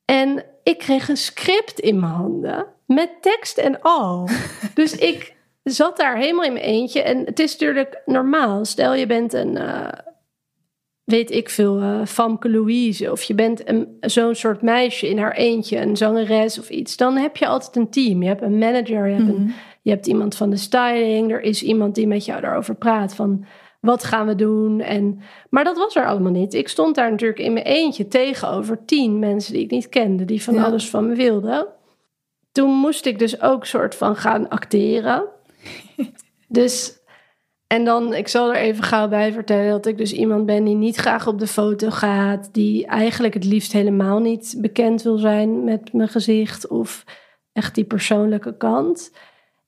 En 0.06 0.44
ik 0.64 0.78
kreeg 0.78 1.10
een 1.10 1.18
script 1.18 1.80
in 1.80 2.00
mijn 2.00 2.12
handen. 2.12 2.66
Met 2.86 3.10
tekst 3.22 3.58
en 3.58 3.82
al. 3.82 4.30
dus 4.74 4.96
ik 4.96 5.36
zat 5.64 5.98
daar 5.98 6.18
helemaal 6.18 6.44
in 6.44 6.54
mijn 6.54 6.66
eentje. 6.66 7.02
En 7.02 7.26
het 7.26 7.40
is 7.40 7.52
natuurlijk 7.52 8.02
normaal. 8.06 8.66
Stel 8.66 8.94
je 8.94 9.06
bent 9.06 9.34
een, 9.34 9.56
uh, 9.56 9.88
weet 11.04 11.32
ik 11.32 11.50
veel, 11.50 11.82
uh, 11.82 12.06
Famke 12.06 12.50
Louise. 12.50 13.12
Of 13.12 13.24
je 13.24 13.34
bent 13.34 13.70
een, 13.70 13.98
zo'n 14.00 14.36
soort 14.36 14.62
meisje 14.62 15.10
in 15.10 15.18
haar 15.18 15.36
eentje. 15.36 15.78
Een 15.78 15.98
zangeres 15.98 16.60
of 16.60 16.70
iets. 16.70 16.98
Dan 16.98 17.18
heb 17.18 17.38
je 17.38 17.48
altijd 17.48 17.76
een 17.76 17.90
team. 17.90 18.22
Je 18.22 18.28
hebt 18.28 18.42
een 18.42 18.58
manager. 18.58 19.08
Je 19.08 19.16
hebt, 19.16 19.28
een, 19.28 19.54
je 19.88 19.94
hebt 19.94 20.08
iemand 20.08 20.36
van 20.36 20.50
de 20.50 20.58
styling. 20.58 21.32
Er 21.32 21.42
is 21.42 21.64
iemand 21.64 21.96
die 21.96 22.08
met 22.08 22.26
jou 22.26 22.42
daarover 22.42 22.76
praat. 22.76 23.16
Van 23.16 23.46
wat 23.80 24.04
gaan 24.04 24.28
we 24.28 24.36
doen? 24.36 24.80
En, 24.82 25.20
maar 25.50 25.64
dat 25.64 25.78
was 25.78 25.96
er 25.96 26.06
allemaal 26.06 26.32
niet. 26.32 26.54
Ik 26.54 26.68
stond 26.68 26.96
daar 26.96 27.12
natuurlijk 27.12 27.40
in 27.40 27.54
mijn 27.54 27.66
eentje 27.66 28.08
tegenover 28.08 28.86
tien 28.86 29.20
mensen 29.20 29.54
die 29.54 29.64
ik 29.64 29.72
niet 29.72 29.90
kende. 29.90 30.26
Die 30.26 30.44
van 30.44 30.54
Ja. 30.54 30.64
alles 30.64 30.90
van 30.90 31.08
me 31.08 31.16
wilden. 31.16 31.68
Toen 32.52 32.70
moest 32.70 33.06
ik 33.06 33.20
dus 33.20 33.42
ook 33.42 33.66
soort 33.66 33.96
van 33.96 34.16
gaan 34.16 34.50
acteren. 34.50 35.24
dus, 36.48 37.00
en 37.68 37.86
dan, 37.86 38.14
ik 38.14 38.28
zal 38.28 38.54
er 38.54 38.62
even 38.62 38.84
gauw 38.84 39.08
bij 39.08 39.32
vertellen 39.32 39.72
dat 39.72 39.86
ik 39.86 39.98
dus 39.98 40.14
iemand 40.14 40.46
ben 40.46 40.64
die 40.64 40.76
niet 40.76 40.96
graag 40.96 41.28
op 41.28 41.40
de 41.40 41.48
foto 41.48 41.90
gaat. 41.90 42.54
Die 42.54 42.86
eigenlijk 42.86 43.34
het 43.34 43.46
liefst 43.46 43.72
helemaal 43.72 44.20
niet 44.20 44.56
bekend 44.58 45.02
wil 45.02 45.18
zijn 45.18 45.64
met 45.64 45.94
mijn 45.94 46.10
gezicht 46.10 46.68
of 46.68 47.04
echt 47.54 47.76
die 47.76 47.86
persoonlijke 47.86 48.58
kant. 48.58 49.12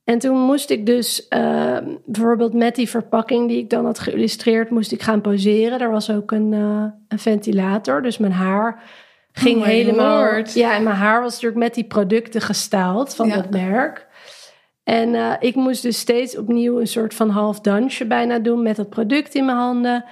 En 0.10 0.20
toen 0.20 0.38
moest 0.38 0.70
ik 0.70 0.86
dus 0.86 1.28
uh, 1.30 1.78
bijvoorbeeld 2.05 2.53
met 2.53 2.76
die 2.76 2.89
verpakking 2.89 3.47
die 3.47 3.57
ik 3.57 3.70
dan 3.70 3.86
had 3.86 3.99
geïllustreerd, 3.99 4.70
moest 4.70 4.91
ik 4.91 5.01
gaan 5.01 5.22
poseren. 5.22 5.80
Er 5.80 5.91
was 5.91 6.12
ook 6.12 6.32
een, 6.32 6.51
uh, 6.51 6.84
een 7.07 7.20
ventilator, 7.20 8.01
dus 8.01 8.18
mijn 8.18 8.32
haar 8.32 8.84
ging 9.32 9.57
Oh 9.57 9.66
helemaal. 9.66 10.24
lord. 10.24 10.53
Ja, 10.53 10.76
en 10.76 10.84
mijn 10.84 10.95
haar 10.95 11.22
was 11.22 11.32
natuurlijk 11.32 11.62
met 11.62 11.74
die 11.74 11.84
producten 11.84 12.41
gestaald 12.41 13.16
van 13.16 13.28
Ja. 13.28 13.36
dat 13.36 13.49
merk. 13.49 14.07
En 14.84 15.10
uh, 15.14 15.34
ik 15.39 15.55
moest 15.55 15.82
dus 15.82 15.99
steeds 15.99 16.38
opnieuw 16.38 16.80
een 16.80 16.88
soort 16.88 17.14
van 17.14 17.30
half 17.30 17.60
dansje 17.60 18.05
bijna 18.05 18.39
doen 18.39 18.64
met 18.64 18.76
dat 18.76 18.89
product 18.89 19.36
in 19.36 19.45
mijn 19.45 19.57
handen. 19.57 20.05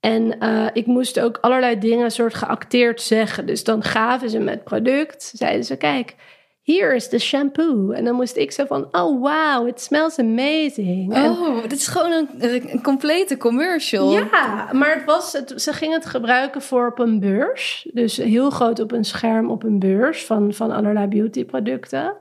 En 0.00 0.36
uh, 0.40 0.66
ik 0.72 0.86
moest 0.86 1.20
ook 1.20 1.38
allerlei 1.40 1.78
dingen 1.78 2.10
soort 2.10 2.34
geacteerd 2.34 3.02
zeggen. 3.02 3.46
Dus 3.46 3.64
dan 3.64 3.82
gaven 3.82 4.30
ze 4.30 4.38
me 4.38 4.50
het 4.50 4.64
product. 4.64 5.32
Zeiden 5.34 5.64
ze, 5.64 5.76
kijk, 5.76 6.14
hier 6.62 6.94
is 6.94 7.08
de 7.08 7.18
shampoo. 7.18 7.90
En 7.90 8.04
dan 8.04 8.14
moest 8.14 8.36
ik 8.36 8.52
zo 8.52 8.64
van, 8.64 8.88
oh 8.92 9.20
wow, 9.20 9.68
it 9.68 9.80
smells 9.80 10.18
amazing. 10.18 11.14
En- 11.14 11.30
Oh, 11.30 11.62
dit 11.62 11.72
is 11.72 11.86
gewoon 11.86 12.12
een, 12.12 12.28
een 12.72 12.82
complete 12.82 13.36
commercial. 13.36 14.12
ja, 14.12 14.68
maar 14.72 14.94
het 14.94 15.04
was, 15.04 15.32
het, 15.32 15.54
ze 15.62 15.72
gingen 15.72 15.98
het 15.98 16.06
gebruiken 16.06 16.62
voor 16.62 16.86
op 16.86 16.98
een 16.98 17.20
beurs. 17.20 17.88
Dus 17.92 18.16
heel 18.16 18.50
groot 18.50 18.80
op 18.80 18.92
een 18.92 19.04
scherm 19.04 19.50
op 19.50 19.62
een 19.62 19.78
beurs 19.78 20.24
van, 20.24 20.52
van 20.54 20.70
allerlei 20.70 21.06
beautyproducten. 21.06 22.16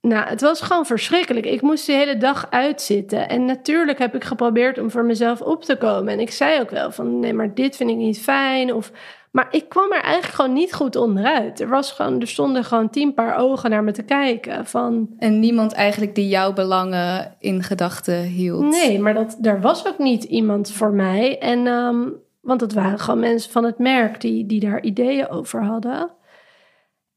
Nou, 0.00 0.28
het 0.28 0.40
was 0.40 0.60
gewoon 0.60 0.86
verschrikkelijk. 0.86 1.46
Ik 1.46 1.60
moest 1.62 1.86
de 1.86 1.92
hele 1.92 2.16
dag 2.16 2.46
uitzitten. 2.50 3.28
En 3.28 3.44
natuurlijk 3.44 3.98
heb 3.98 4.14
ik 4.14 4.24
geprobeerd 4.24 4.78
om 4.78 4.90
voor 4.90 5.04
mezelf 5.04 5.40
op 5.40 5.64
te 5.64 5.76
komen. 5.76 6.12
En 6.12 6.20
ik 6.20 6.30
zei 6.30 6.60
ook 6.60 6.70
wel 6.70 6.90
van, 6.92 7.20
nee, 7.20 7.32
maar 7.32 7.54
dit 7.54 7.76
vind 7.76 7.90
ik 7.90 7.96
niet 7.96 8.20
fijn. 8.22 8.74
Of, 8.74 8.90
maar 9.36 9.48
ik 9.50 9.68
kwam 9.68 9.92
er 9.92 10.02
eigenlijk 10.02 10.34
gewoon 10.34 10.52
niet 10.52 10.74
goed 10.74 10.96
onderuit. 10.96 11.60
Er, 11.60 11.68
was 11.68 11.92
gewoon, 11.92 12.20
er 12.20 12.28
stonden 12.28 12.64
gewoon 12.64 12.90
tien 12.90 13.14
paar 13.14 13.36
ogen 13.36 13.70
naar 13.70 13.84
me 13.84 13.92
te 13.92 14.02
kijken. 14.02 14.66
Van, 14.66 15.08
En 15.18 15.40
niemand 15.40 15.72
eigenlijk 15.72 16.14
die 16.14 16.28
jouw 16.28 16.52
belangen 16.52 17.34
in 17.38 17.62
gedachten 17.62 18.22
hield. 18.22 18.60
Nee, 18.60 18.98
maar 18.98 19.14
dat, 19.14 19.38
er 19.42 19.60
was 19.60 19.86
ook 19.86 19.98
niet 19.98 20.24
iemand 20.24 20.72
voor 20.72 20.92
mij. 20.92 21.38
En, 21.38 21.66
ehm, 21.66 22.08
want 22.40 22.60
het 22.60 22.72
waren 22.72 22.98
gewoon 22.98 23.20
mensen 23.20 23.50
van 23.50 23.64
het 23.64 23.78
merk 23.78 24.20
die, 24.20 24.46
die 24.46 24.60
daar 24.60 24.82
ideeën 24.82 25.28
over 25.28 25.64
hadden. 25.64 26.10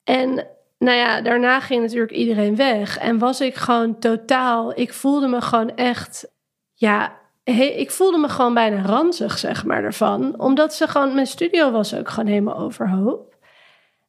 En 0.04 0.48
nou 0.78 0.98
ja, 0.98 1.22
daarna 1.22 1.60
ging 1.60 1.82
natuurlijk 1.82 2.12
iedereen 2.12 2.56
weg. 2.56 2.98
En 2.98 3.18
was 3.18 3.42
ik 3.42 3.56
gewoon 3.56 4.00
totaal... 4.00 4.80
Ik 4.80 4.94
voelde 4.94 5.28
me 5.28 5.42
gewoon 5.42 5.76
echt... 5.76 6.32
Ja, 6.74 7.19
ik 7.44 7.92
voelde 7.92 8.18
me 8.18 8.30
gewoon 8.30 8.54
bijna 8.54 8.82
ranzig, 8.82 9.38
zeg 9.38 9.66
maar, 9.66 9.84
ervan. 9.84 10.40
Omdat 10.40 10.74
ze 10.74 10.88
gewoon... 10.88 11.14
Mijn 11.14 11.28
studio 11.28 11.72
was 11.72 11.96
ook 11.96 12.10
gewoon 12.10 12.30
helemaal 12.30 12.58
overhoop. 12.58 13.36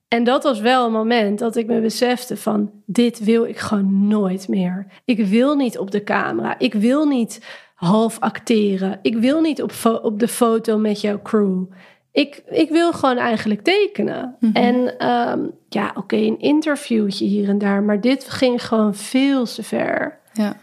En 0.09 0.25
dat 0.25 0.43
was 0.43 0.61
wel 0.61 0.87
een 0.87 0.93
moment 0.93 1.39
dat 1.39 1.57
ik 1.57 1.67
me 1.67 1.81
besefte 1.81 2.37
van... 2.37 2.71
Dit 2.87 3.25
wil 3.25 3.45
ik 3.45 3.59
gewoon 3.59 4.09
nooit 4.09 4.49
meer. 4.49 4.87
Ik 5.05 5.27
wil 5.27 5.57
niet 5.57 5.79
op 5.79 5.91
de 5.91 6.05
camera. 6.05 6.59
Ik 6.59 6.75
wil 6.75 7.07
niet 7.07 7.47
half 7.75 8.19
acteren. 8.19 8.99
Ik 9.03 9.17
wil 9.17 9.41
niet 9.41 9.63
op, 9.63 9.73
op 10.03 10.19
de 10.19 10.29
foto 10.29 10.79
met 10.79 11.01
jouw 11.01 11.23
crew. 11.23 11.65
Ik, 12.13 12.43
ik 12.49 12.71
wil 12.71 12.93
gewoon 12.93 13.17
eigenlijk 13.17 13.63
tekenen. 13.63 14.37
En 14.53 14.99
ehm, 14.99 15.41
ja, 15.69 15.93
oké, 15.95 16.17
een 16.17 16.39
interviewtje 16.39 17.25
hier 17.25 17.49
en 17.49 17.59
daar. 17.59 17.83
Maar 17.83 18.01
dit 18.01 18.29
ging 18.29 18.67
gewoon 18.67 18.95
veel 18.95 19.45
te 19.45 19.63
ver. 19.63 20.19
Ja. 20.33 20.57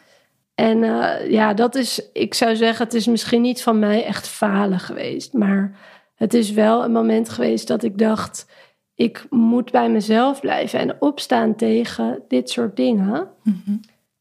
En 0.59 0.83
eh, 0.83 1.31
ja, 1.31 1.53
dat 1.53 1.75
is, 1.75 2.09
ik 2.13 2.33
zou 2.33 2.55
zeggen, 2.55 2.85
het 2.85 2.93
is 2.93 3.07
misschien 3.07 3.41
niet 3.41 3.63
van 3.63 3.79
mij 3.79 4.05
echt 4.05 4.27
falen 4.27 4.79
geweest. 4.79 5.33
Maar 5.33 5.77
het 6.15 6.33
is 6.33 6.51
wel 6.51 6.83
een 6.83 6.91
moment 6.91 7.29
geweest 7.29 7.67
dat 7.67 7.83
ik 7.83 7.97
dacht, 7.97 8.47
ik 8.95 9.25
moet 9.29 9.71
bij 9.71 9.89
mezelf 9.89 10.39
blijven 10.39 10.79
en 10.79 10.95
opstaan 11.01 11.55
tegen 11.55 12.23
dit 12.27 12.49
soort 12.49 12.75
dingen. 12.75 13.27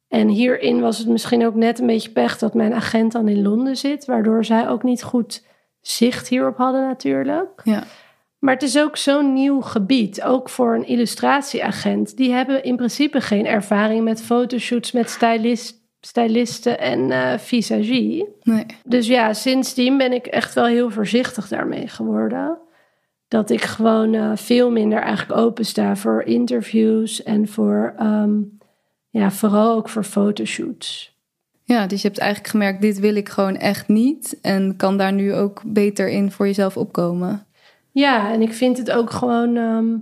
En 0.09 0.29
hierin 0.29 0.81
was 0.81 0.99
het 0.99 1.09
misschien 1.09 1.47
ook 1.47 1.55
net 1.55 1.79
een 1.79 1.87
beetje 1.87 2.11
pech 2.11 2.39
dat 2.39 2.55
mijn 2.55 2.75
agent 2.75 3.13
dan 3.13 3.29
in 3.29 3.43
Londen 3.43 3.77
zit, 3.77 4.05
waardoor 4.05 4.45
zij 4.45 4.69
ook 4.69 4.83
niet 4.83 5.03
goed 5.03 5.45
zicht 5.81 6.29
hierop 6.29 6.57
hadden 6.57 6.87
natuurlijk. 6.87 7.61
Ja. 7.65 7.83
Maar 8.39 8.55
het 8.55 8.63
is 8.63 8.79
ook 8.79 8.97
zo'n 8.97 9.33
nieuw 9.33 9.61
gebied, 9.61 10.23
ook 10.23 10.49
voor 10.49 10.75
een 10.75 10.87
illustratieagent. 10.87 12.17
Die 12.17 12.33
hebben 12.33 12.65
in 12.65 12.77
principe 12.77 13.21
geen 13.21 13.47
ervaring 13.47 14.05
met 14.05 14.23
fotoshoots, 14.23 14.93
met 14.93 15.11
stylist, 15.11 15.85
styliste 16.07 16.71
en 16.71 17.11
eh, 17.11 17.39
visagie. 17.39 18.29
Nee. 18.43 18.67
Dus 18.85 19.07
ja, 19.07 19.33
sindsdien 19.33 19.99
ben 19.99 20.13
ik 20.13 20.27
echt 20.27 20.55
wel 20.55 20.65
heel 20.65 20.91
voorzichtig 20.91 21.49
daarmee 21.49 21.89
geworden. 21.89 22.59
Dat 23.29 23.51
ik 23.51 23.63
gewoon 23.63 24.15
eh, 24.15 24.33
veel 24.35 24.71
minder 24.71 24.99
eigenlijk 24.99 25.41
opensta 25.41 25.97
voor 25.97 26.23
interviews 26.23 27.23
en 27.23 27.49
voor, 27.49 27.95
ehm, 27.97 28.33
ja, 29.11 29.31
vooral 29.31 29.77
ook 29.77 29.89
voor 29.89 30.05
fotoshoots. 30.05 31.15
Ja, 31.65 31.87
dus 31.87 32.03
je 32.03 32.09
hebt 32.09 32.21
eigenlijk 32.21 32.51
gemerkt, 32.51 32.81
dit 32.81 32.99
wil 33.01 33.15
ik 33.15 33.29
gewoon 33.29 33.57
echt 33.57 33.89
niet. 33.89 34.39
En 34.43 34.77
kan 34.77 34.97
daar 34.97 35.13
nu 35.13 35.35
ook 35.35 35.63
beter 35.67 36.09
in 36.09 36.31
voor 36.31 36.47
jezelf 36.47 36.77
opkomen. 36.77 37.47
Ja, 37.93 38.33
en 38.33 38.43
ik 38.43 38.53
vind 38.53 38.79
het 38.79 38.91
ook 38.91 39.11
gewoon. 39.11 39.57
ehm, 39.57 39.95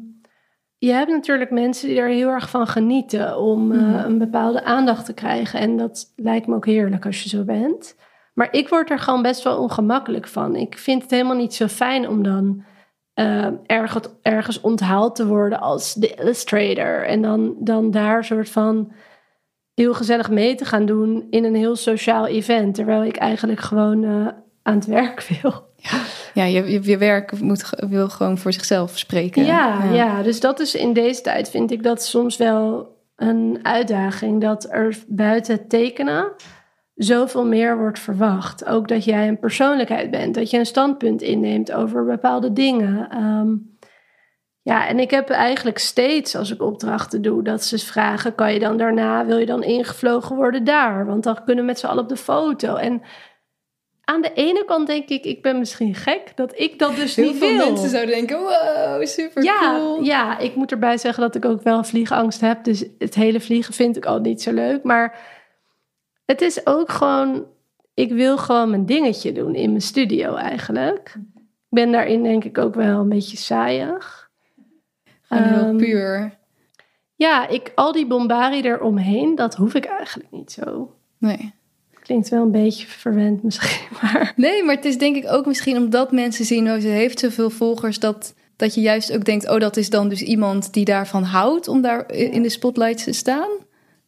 je 0.79 0.93
hebt 0.93 1.11
natuurlijk 1.11 1.51
mensen 1.51 1.89
die 1.89 1.99
er 1.99 2.09
heel 2.09 2.29
erg 2.29 2.51
van 2.51 2.66
genieten 2.66 3.39
om 3.39 3.72
eh, 3.72 3.79
Mhm. 3.79 4.05
een 4.05 4.18
bepaalde 4.18 4.64
aandacht 4.64 5.05
te 5.07 5.14
krijgen. 5.14 5.61
En 5.61 5.77
dat 5.77 6.12
lijkt 6.16 6.47
me 6.47 6.55
ook 6.55 6.66
heerlijk 6.66 7.07
als 7.07 7.22
je 7.22 7.29
zo 7.29 7.45
bent. 7.45 7.97
Maar 8.35 8.49
ik 8.53 8.68
word 8.68 8.91
er 8.91 8.99
gewoon 8.99 9.22
best 9.22 9.43
wel 9.43 9.57
ongemakkelijk 9.59 10.29
van. 10.29 10.57
Ik 10.57 10.79
vind 10.79 11.03
het 11.03 11.11
helemaal 11.11 11.37
niet 11.37 11.55
zo 11.55 11.66
fijn 11.66 12.09
om 12.09 12.22
dan 12.22 12.64
eh, 13.14 13.47
ergens, 13.66 14.09
ergens 14.22 14.61
onthaald 14.61 15.14
te 15.16 15.27
worden 15.27 15.61
als 15.61 15.95
de 15.95 16.14
illustrator. 16.14 17.05
En 17.07 17.22
dan, 17.22 17.55
dan 17.59 17.91
daar 17.91 18.25
soort 18.25 18.49
van 18.51 18.93
heel 19.75 19.95
gezellig 19.95 20.31
mee 20.31 20.55
te 20.55 20.64
gaan 20.64 20.87
doen 20.87 21.27
in 21.31 21.45
een 21.45 21.55
heel 21.55 21.77
sociaal 21.77 22.27
event. 22.27 22.75
Terwijl 22.75 23.05
ik 23.05 23.16
eigenlijk 23.16 23.61
gewoon 23.61 24.05
eh, 24.05 24.27
aan 24.62 24.75
het 24.75 24.87
werk 24.87 25.22
wil. 25.43 25.53
Ja, 26.35 26.45
je, 26.45 26.70
je, 26.70 26.82
je 26.82 26.99
werk 26.99 27.41
moet, 27.41 27.70
wil 27.89 28.09
gewoon 28.09 28.39
voor 28.39 28.53
zichzelf 28.53 28.99
spreken. 28.99 29.45
Ja, 29.45 29.85
ja. 29.93 30.22
dus 30.22 30.41
dat 30.41 30.61
is 30.61 30.74
in 30.74 30.93
deze 30.93 31.20
tijd 31.20 31.51
vind 31.51 31.70
ik 31.70 31.82
dat 31.82 32.05
soms 32.05 32.37
wel 32.37 32.93
een 33.16 33.59
uitdaging. 33.62 34.41
Dat 34.41 34.66
er 34.70 34.97
buiten 35.09 35.55
het 35.55 35.68
tekenen 35.68 36.32
zoveel 36.95 37.47
meer 37.47 37.78
wordt 37.78 37.99
verwacht. 37.99 38.66
Ook 38.66 38.89
dat 38.89 39.05
jij 39.05 39.28
een 39.28 39.39
persoonlijkheid 39.39 40.11
bent. 40.11 40.35
Dat 40.35 40.51
je 40.51 40.59
een 40.59 40.66
standpunt 40.66 41.22
inneemt 41.22 41.72
over 41.72 42.05
bepaalde 42.05 42.53
dingen. 42.53 43.11
Ehm, 43.11 43.53
ja, 44.62 44.89
en 44.89 44.99
ik 44.99 45.11
heb 45.11 45.30
eigenlijk 45.30 45.78
steeds 45.78 46.37
als 46.37 46.51
ik 46.51 46.62
opdrachten 46.62 47.22
doe... 47.22 47.43
dat 47.43 47.64
ze 47.64 47.78
vragen, 47.78 48.35
kan 48.35 48.53
je 48.53 48.59
dan 48.59 48.76
daarna... 48.76 49.26
wil 49.26 49.39
je 49.39 49.47
dan 49.47 49.62
ingevlogen 49.62 50.37
worden 50.37 50.64
daar? 50.64 51.07
Want 51.07 51.24
dan 51.24 51.45
kunnen 51.45 51.64
we 51.64 51.70
met 51.70 51.78
z'n 51.78 51.87
allen 51.87 52.03
op 52.03 52.09
de 52.09 52.16
foto. 52.16 52.74
En 52.74 53.03
aan 54.05 54.22
de 54.22 54.32
ene 54.32 54.64
kant 54.64 54.86
denk 54.86 55.09
ik, 55.09 55.24
ik 55.24 55.42
ben 55.42 55.59
misschien 55.59 55.94
gek... 55.94 56.32
dat 56.34 56.59
ik 56.59 56.78
dat 56.78 56.96
dus 56.96 57.14
Heel 57.16 57.24
niet 57.30 57.36
veel 57.38 57.57
wil. 57.57 57.70
mensen 57.70 57.88
zouden 57.90 58.14
denken, 58.14 58.38
wow, 58.38 59.05
super 59.07 59.42
Ja, 59.42 59.76
cool. 59.76 60.02
ja, 60.02 60.38
ik 60.38 60.55
moet 60.55 60.70
erbij 60.70 60.98
zeggen 60.98 61.22
dat 61.22 61.34
ik 61.34 61.44
ook 61.44 61.62
wel 61.62 61.84
vliegangst 61.84 62.40
heb. 62.40 62.64
Dus 62.64 62.84
het 62.98 63.14
hele 63.14 63.40
vliegen 63.40 63.74
vind 63.74 63.96
ik 63.96 64.07
al 64.07 64.20
niet 64.20 64.42
zo 64.42 64.52
leuk. 64.52 64.82
Maar 64.82 65.18
het 66.24 66.40
is 66.40 66.66
ook 66.66 66.90
gewoon... 66.90 67.46
Ik 67.94 68.12
wil 68.12 68.36
gewoon 68.38 68.70
mijn 68.70 68.86
dingetje 68.86 69.32
doen 69.32 69.55
in 69.55 69.68
mijn 69.70 69.82
studio 69.82 70.34
eigenlijk. 70.34 71.14
Ik 71.44 71.80
ben 71.80 71.92
daarin 71.92 72.22
denk 72.22 72.44
ik 72.44 72.59
ook 72.59 72.74
wel 72.74 73.00
een 73.00 73.09
beetje 73.09 73.36
saaiig. 73.36 74.30
Gewoon 75.22 75.42
heel 75.42 75.62
Ehm, 75.62 75.76
puur. 75.76 76.38
Ja, 77.16 77.48
ik, 77.48 77.72
al 77.74 77.92
die 77.92 78.07
bombari 78.07 78.61
eromheen, 78.62 79.34
dat 79.34 79.55
hoef 79.55 79.74
ik 79.74 79.84
eigenlijk 79.84 80.30
niet 80.30 80.52
zo. 80.52 80.94
Nee. 81.18 81.55
Klinkt 82.05 82.28
wel 82.28 82.42
een 82.42 82.50
beetje 82.50 82.86
verwend 82.86 83.42
misschien, 83.42 83.88
maar... 84.02 84.32
nee, 84.36 84.64
maar 84.64 84.74
het 84.74 84.84
is 84.84 84.98
denk 84.98 85.16
ik 85.16 85.32
ook 85.32 85.46
misschien 85.46 85.76
omdat 85.76 86.12
mensen 86.12 86.44
zien... 86.44 86.70
oh, 86.70 86.80
ze 86.80 86.88
heeft 86.88 87.18
zoveel 87.18 87.50
volgers... 87.50 87.98
dat, 87.98 88.34
dat 88.57 88.74
je 88.74 88.80
juist 88.80 89.12
ook 89.12 89.24
denkt... 89.24 89.48
oh, 89.48 89.59
dat 89.59 89.76
is 89.76 89.90
dan 89.90 90.09
dus 90.09 90.22
iemand 90.22 90.72
die 90.72 90.84
daarvan 90.84 91.22
houdt... 91.22 91.68
om 91.68 91.82
daar 91.82 92.12
in 92.12 92.42
de 92.42 92.48
spotlight 92.48 93.05
te 93.05 93.12
staan. 93.12 93.48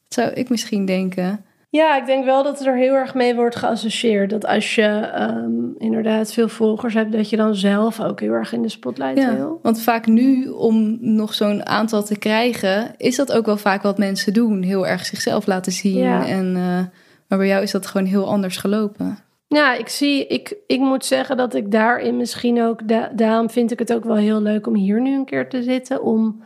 Dat 0.09 0.24
zou 0.24 0.30
ik 0.30 0.49
misschien 0.49 0.84
denken. 0.84 1.44
Ja, 1.68 1.97
ik 1.97 2.07
denk 2.07 2.24
wel 2.24 2.42
dat 2.42 2.66
er 2.66 2.76
heel 2.76 2.94
erg 2.94 3.14
mee 3.14 3.34
wordt 3.34 3.57
geassocieerd. 3.57 4.30
Dat 4.30 4.47
als 4.47 4.74
je 4.74 4.82
ehm, 4.82 5.74
inderdaad 5.78 6.32
veel 6.32 6.49
volgers 6.49 6.94
hebt, 6.94 7.12
dat 7.12 7.30
je 7.30 7.36
dan 7.36 7.55
zelf 7.55 8.01
ook 8.01 8.20
heel 8.20 8.32
erg 8.32 8.53
in 8.53 8.62
de 8.62 8.68
spotlight 8.68 9.18
Ja, 9.18 9.34
wil. 9.34 9.59
want 9.62 9.80
vaak 9.80 10.07
nu, 10.07 10.49
om 10.49 10.99
nog 11.01 11.34
zo'n 11.34 11.66
aantal 11.66 12.03
te 12.03 12.18
krijgen... 12.18 12.94
is 12.97 13.16
dat 13.16 13.32
ook 13.32 13.47
wel 13.47 13.57
vaak 13.57 13.82
wat 13.82 13.99
mensen 13.99 14.32
doen. 14.32 14.62
Heel 14.62 14.86
erg 14.86 15.07
zichzelf 15.07 15.47
laten 15.47 15.72
zien. 15.72 15.99
Ja. 15.99 16.26
En, 16.26 16.57
eh, 16.57 17.01
maar 17.29 17.39
bij 17.39 17.47
jou 17.47 17.62
is 17.62 17.70
dat 17.70 17.87
gewoon 17.87 18.07
heel 18.07 18.29
anders 18.29 18.57
gelopen. 18.57 19.18
Ja, 19.49 19.74
ik 19.74 19.89
zie, 19.89 20.27
ik, 20.27 20.57
ik 20.66 20.79
moet 20.81 21.05
zeggen 21.05 21.37
dat 21.37 21.55
ik 21.55 21.70
daarin 21.70 22.16
misschien 22.16 22.62
ook, 22.62 22.89
da- 22.89 23.11
daarom 23.14 23.51
vind 23.51 23.70
ik 23.70 23.79
het 23.79 23.93
ook 23.95 24.05
wel 24.05 24.16
heel 24.16 24.41
leuk 24.41 24.66
om 24.66 24.74
hier 24.74 25.01
nu 25.01 25.14
een 25.14 25.24
keer 25.24 25.49
te 25.49 25.62
zitten, 25.62 26.03
om 26.03 26.45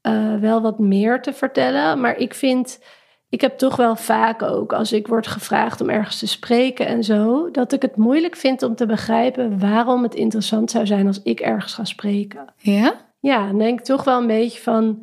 eh, 0.00 0.34
wel 0.34 0.60
wat 0.62 0.78
meer 0.78 1.22
te 1.22 1.32
vertellen. 1.32 2.00
Maar 2.00 2.16
ik 2.16 2.34
vind, 2.34 2.80
ik 3.28 3.40
heb 3.40 3.58
toch 3.58 3.76
wel 3.76 3.96
vaak 3.96 4.42
ook, 4.42 4.72
als 4.72 4.92
ik 4.92 5.06
word 5.06 5.26
gevraagd 5.26 5.80
om 5.80 5.90
ergens 5.90 6.18
te 6.18 6.26
spreken 6.26 6.86
en 6.86 7.04
zo, 7.04 7.50
dat 7.50 7.72
ik 7.72 7.82
het 7.82 7.96
moeilijk 7.96 8.36
vind 8.36 8.62
om 8.62 8.74
te 8.74 8.86
begrijpen 8.86 9.58
waarom 9.58 10.02
het 10.02 10.14
interessant 10.14 10.70
zou 10.70 10.86
zijn 10.86 11.06
als 11.06 11.22
ik 11.22 11.40
ergens 11.40 11.74
ga 11.74 11.84
spreken. 11.84 12.44
Ja? 12.56 12.94
Ja, 13.20 13.46
dan 13.46 13.58
denk 13.58 13.78
ik 13.78 13.84
toch 13.84 14.04
wel 14.04 14.20
een 14.20 14.26
beetje 14.26 14.60
van... 14.60 15.02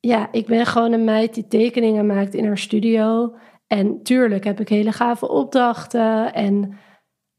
Ja, 0.00 0.28
ik 0.32 0.46
ben 0.46 0.66
gewoon 0.66 0.92
een 0.92 1.04
meid 1.04 1.34
die 1.34 1.46
tekeningen 1.48 2.06
maakt 2.06 2.34
in 2.34 2.46
haar 2.46 2.58
studio. 2.58 3.34
En 3.68 4.02
tuurlijk 4.02 4.44
heb 4.44 4.60
ik 4.60 4.68
hele 4.68 4.92
gave 4.92 5.28
opdrachten. 5.28 6.34
En... 6.34 6.78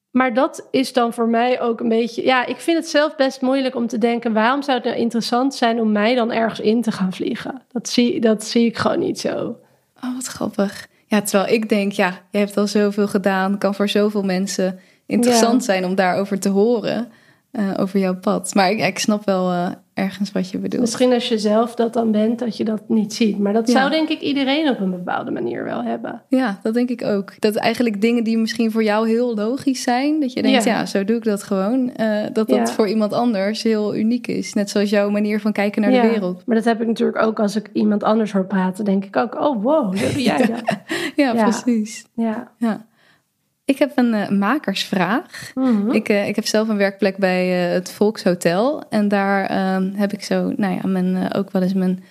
Maar 0.10 0.34
dat 0.34 0.68
is 0.72 0.94
dan 0.94 1.14
voor 1.14 1.28
mij 1.28 1.62
ook 1.62 1.80
een 1.80 1.90
beetje... 1.90 2.26
Ja, 2.26 2.46
ik 2.46 2.58
vind 2.58 2.78
het 2.78 2.88
zelf 2.88 3.16
best 3.16 3.42
moeilijk 3.42 3.76
om 3.76 3.88
te 3.88 3.98
denken... 3.98 4.34
waarom 4.34 4.62
zou 4.62 4.78
het 4.78 4.86
nou 4.86 4.98
interessant 4.98 5.56
zijn 5.56 5.80
om 5.80 5.92
mij 5.92 6.16
dan 6.16 6.32
ergens 6.32 6.60
in 6.60 6.82
te 6.82 6.92
gaan 6.92 7.14
vliegen? 7.14 7.62
Dat 7.72 7.90
zie, 7.90 8.22
dat 8.22 8.44
zie 8.44 8.66
ik 8.66 8.78
gewoon 8.78 9.00
niet 9.00 9.20
zo. 9.20 9.60
Oh, 10.04 10.16
wat 10.16 10.26
grappig. 10.26 10.88
Ja, 11.06 11.22
terwijl 11.22 11.54
ik 11.54 11.70
denk, 11.70 11.92
ja, 11.92 12.22
je 12.32 12.38
hebt 12.38 12.58
al 12.58 12.68
zoveel 12.68 13.08
gedaan. 13.08 13.58
Kan 13.58 13.76
voor 13.76 13.90
zoveel 13.90 14.24
mensen 14.24 14.80
interessant 15.06 15.66
Ja. 15.66 15.74
zijn 15.74 15.86
om 15.86 15.96
daarover 15.96 16.40
te 16.40 16.50
horen. 16.50 17.12
Eh, 17.52 17.70
over 17.78 18.00
jouw 18.00 18.16
pad. 18.16 18.54
Maar 18.56 18.72
ik, 18.72 18.80
ik 18.80 19.00
snap 19.00 19.26
wel 19.26 19.52
eh, 19.52 19.68
ergens 19.94 20.32
wat 20.32 20.50
je 20.50 20.58
bedoelt. 20.58 20.82
Misschien 20.82 21.14
als 21.14 21.28
je 21.30 21.38
zelf 21.38 21.76
dat 21.76 21.94
dan 21.94 22.12
bent, 22.12 22.40
dat 22.40 22.58
je 22.58 22.64
dat 22.66 22.82
niet 22.88 23.14
ziet. 23.14 23.40
Maar 23.40 23.54
dat 23.54 23.68
Ja. 23.68 23.74
zou 23.80 23.90
denk 23.90 24.10
ik 24.10 24.20
iedereen 24.22 24.70
op 24.70 24.80
een 24.80 24.90
bepaalde 24.90 25.32
manier 25.32 25.64
wel 25.64 25.84
hebben. 25.84 26.22
Ja, 26.30 26.60
dat 26.64 26.74
denk 26.74 26.90
ik 26.90 27.04
ook. 27.04 27.34
Dat 27.40 27.56
eigenlijk 27.56 28.02
dingen 28.02 28.24
die 28.24 28.38
misschien 28.38 28.72
voor 28.72 28.84
jou 28.84 29.08
heel 29.08 29.36
logisch 29.36 29.82
zijn, 29.82 30.20
dat 30.20 30.34
je 30.34 30.42
denkt, 30.42 30.64
ja, 30.64 30.72
Ja. 30.80 30.86
zo 30.86 31.04
doe 31.04 31.16
ik 31.18 31.24
dat 31.24 31.44
gewoon. 31.44 31.94
eh, 31.96 32.22
dat 32.34 32.48
dat 32.48 32.50
Ja. 32.50 32.68
voor 32.68 32.88
iemand 32.88 33.14
anders 33.14 33.64
heel 33.64 33.96
uniek 33.96 34.28
is. 34.28 34.54
Net 34.54 34.70
zoals 34.70 34.90
jouw 34.90 35.10
manier 35.10 35.40
van 35.40 35.52
kijken 35.52 35.82
naar 35.82 35.92
de 35.92 36.02
wereld. 36.10 36.42
Maar 36.46 36.56
dat 36.56 36.66
heb 36.66 36.82
ik 36.82 36.88
natuurlijk 36.88 37.22
ook 37.22 37.40
als 37.40 37.56
ik 37.56 37.70
iemand 37.74 38.04
anders 38.04 38.32
hoor 38.32 38.46
praten. 38.46 38.86
denk 38.86 39.06
ik 39.06 39.16
ook, 39.16 39.36
oh 39.42 39.64
wow, 39.64 39.92
doe 39.98 40.22
jij 40.24 40.38
dat. 40.56 40.62
Ja, 41.16 41.34
Ja. 41.34 41.44
precies. 41.44 42.06
Ja. 42.14 42.52
Ja. 42.58 42.86
Ik 43.70 43.80
heb 43.80 43.92
een 43.96 44.14
eh, 44.14 44.30
makersvraag. 44.30 45.52
Mhm. 45.56 45.92
Ik, 45.92 46.10
eh, 46.10 46.28
ik 46.28 46.36
heb 46.36 46.46
zelf 46.46 46.68
een 46.68 46.78
werkplek 46.78 47.18
bij 47.18 47.68
eh, 47.68 47.74
het 47.74 47.92
Volkshotel. 47.92 48.84
En 48.90 49.08
daar 49.08 49.46
ehm, 49.46 49.94
heb 49.94 50.14
ik 50.14 50.24
zo, 50.24 50.54
nou 50.56 50.74
ja, 50.74 50.88
mijn, 50.88 51.34
ook 51.34 51.52
wel 51.52 51.62
eens 51.62 51.74
mijn 51.74 52.04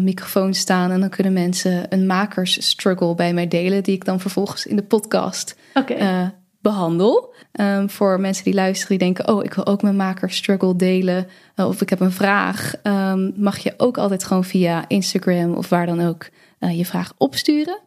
microfoon 0.00 0.54
staan. 0.54 0.90
En 0.90 1.00
dan 1.00 1.08
kunnen 1.08 1.32
mensen 1.32 1.86
een 1.88 2.06
makersstruggle 2.06 3.14
bij 3.14 3.34
mij 3.34 3.48
delen. 3.48 3.82
Die 3.82 3.94
ik 3.94 4.04
dan 4.04 4.20
vervolgens 4.20 4.66
in 4.66 4.76
de 4.76 4.82
podcast 4.82 5.56
eh, 5.74 6.26
behandel. 6.60 7.34
Ehm, 7.52 7.88
voor 7.88 8.20
mensen 8.20 8.44
die 8.44 8.54
luisteren 8.54 8.98
die 8.98 9.06
denken... 9.06 9.34
oh, 9.34 9.44
ik 9.44 9.54
wil 9.54 9.66
ook 9.66 9.82
mijn 9.82 9.96
makersstruggle 9.96 10.76
delen. 10.76 11.26
of 11.56 11.80
ik 11.80 11.90
heb 11.90 12.00
een 12.00 12.12
vraag. 12.12 12.74
ehm, 12.82 13.30
mag 13.34 13.58
je 13.58 13.74
ook 13.76 13.98
altijd 13.98 14.24
gewoon 14.24 14.44
via 14.44 14.84
Instagram 14.88 15.54
of 15.54 15.68
waar 15.68 15.86
dan 15.86 16.06
ook... 16.06 16.28
je 16.58 16.86
vraag 16.86 17.12
opsturen. 17.16 17.78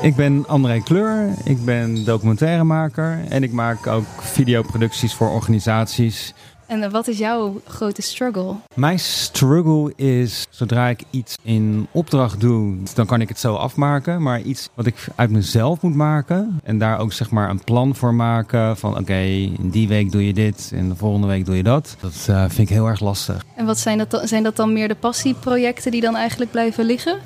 Ik 0.00 0.16
ben 0.16 0.44
André 0.48 0.80
Kleur, 0.80 1.28
ik 1.44 1.64
ben 1.64 2.04
documentairemaker 2.04 3.20
en 3.28 3.42
ik 3.42 3.52
maak 3.52 3.86
ook 3.86 4.06
videoproducties 4.20 5.14
voor 5.14 5.30
organisaties. 5.30 6.34
En 6.66 6.82
eh, 6.82 6.90
wat 6.90 7.08
is 7.08 7.18
jouw 7.18 7.60
grote 7.66 8.02
struggle? 8.02 8.54
Mijn 8.74 8.98
struggle 8.98 9.92
is, 9.96 10.46
zodra 10.50 10.88
ik 10.88 11.02
iets 11.10 11.36
in 11.42 11.86
opdracht 11.90 12.40
doe, 12.40 12.76
dan 12.94 13.06
kan 13.06 13.20
ik 13.20 13.28
het 13.28 13.38
zo 13.38 13.54
afmaken. 13.54 14.22
Maar 14.22 14.40
iets 14.40 14.68
wat 14.74 14.86
ik 14.86 15.06
uit 15.14 15.30
mezelf 15.30 15.80
moet 15.80 15.94
maken 15.94 16.60
en 16.62 16.78
daar 16.78 16.98
ook 16.98 17.12
zeg 17.12 17.30
maar 17.30 17.50
een 17.50 17.64
plan 17.64 17.94
voor 17.94 18.14
maken. 18.14 18.76
Van 18.76 18.98
oké, 18.98 19.20
in 19.58 19.70
die 19.70 19.88
week 19.88 20.12
doe 20.12 20.26
je 20.26 20.32
dit 20.32 20.72
en 20.74 20.88
de 20.88 20.96
volgende 20.96 21.26
week 21.26 21.44
doe 21.44 21.56
je 21.56 21.62
dat. 21.62 21.96
Dat 22.00 22.26
eh, 22.26 22.40
vind 22.40 22.58
ik 22.58 22.68
heel 22.68 22.86
erg 22.86 23.00
lastig. 23.00 23.44
En 23.56 23.66
wat 23.66 23.78
zijn 23.78 23.98
dat, 23.98 24.10
dan, 24.10 24.28
zijn 24.28 24.42
dat 24.42 24.56
dan 24.56 24.72
meer 24.72 24.88
de 24.88 24.94
passieprojecten 24.94 25.90
die 25.90 26.00
dan 26.00 26.16
eigenlijk 26.16 26.50
blijven 26.50 26.84
liggen? 26.84 27.18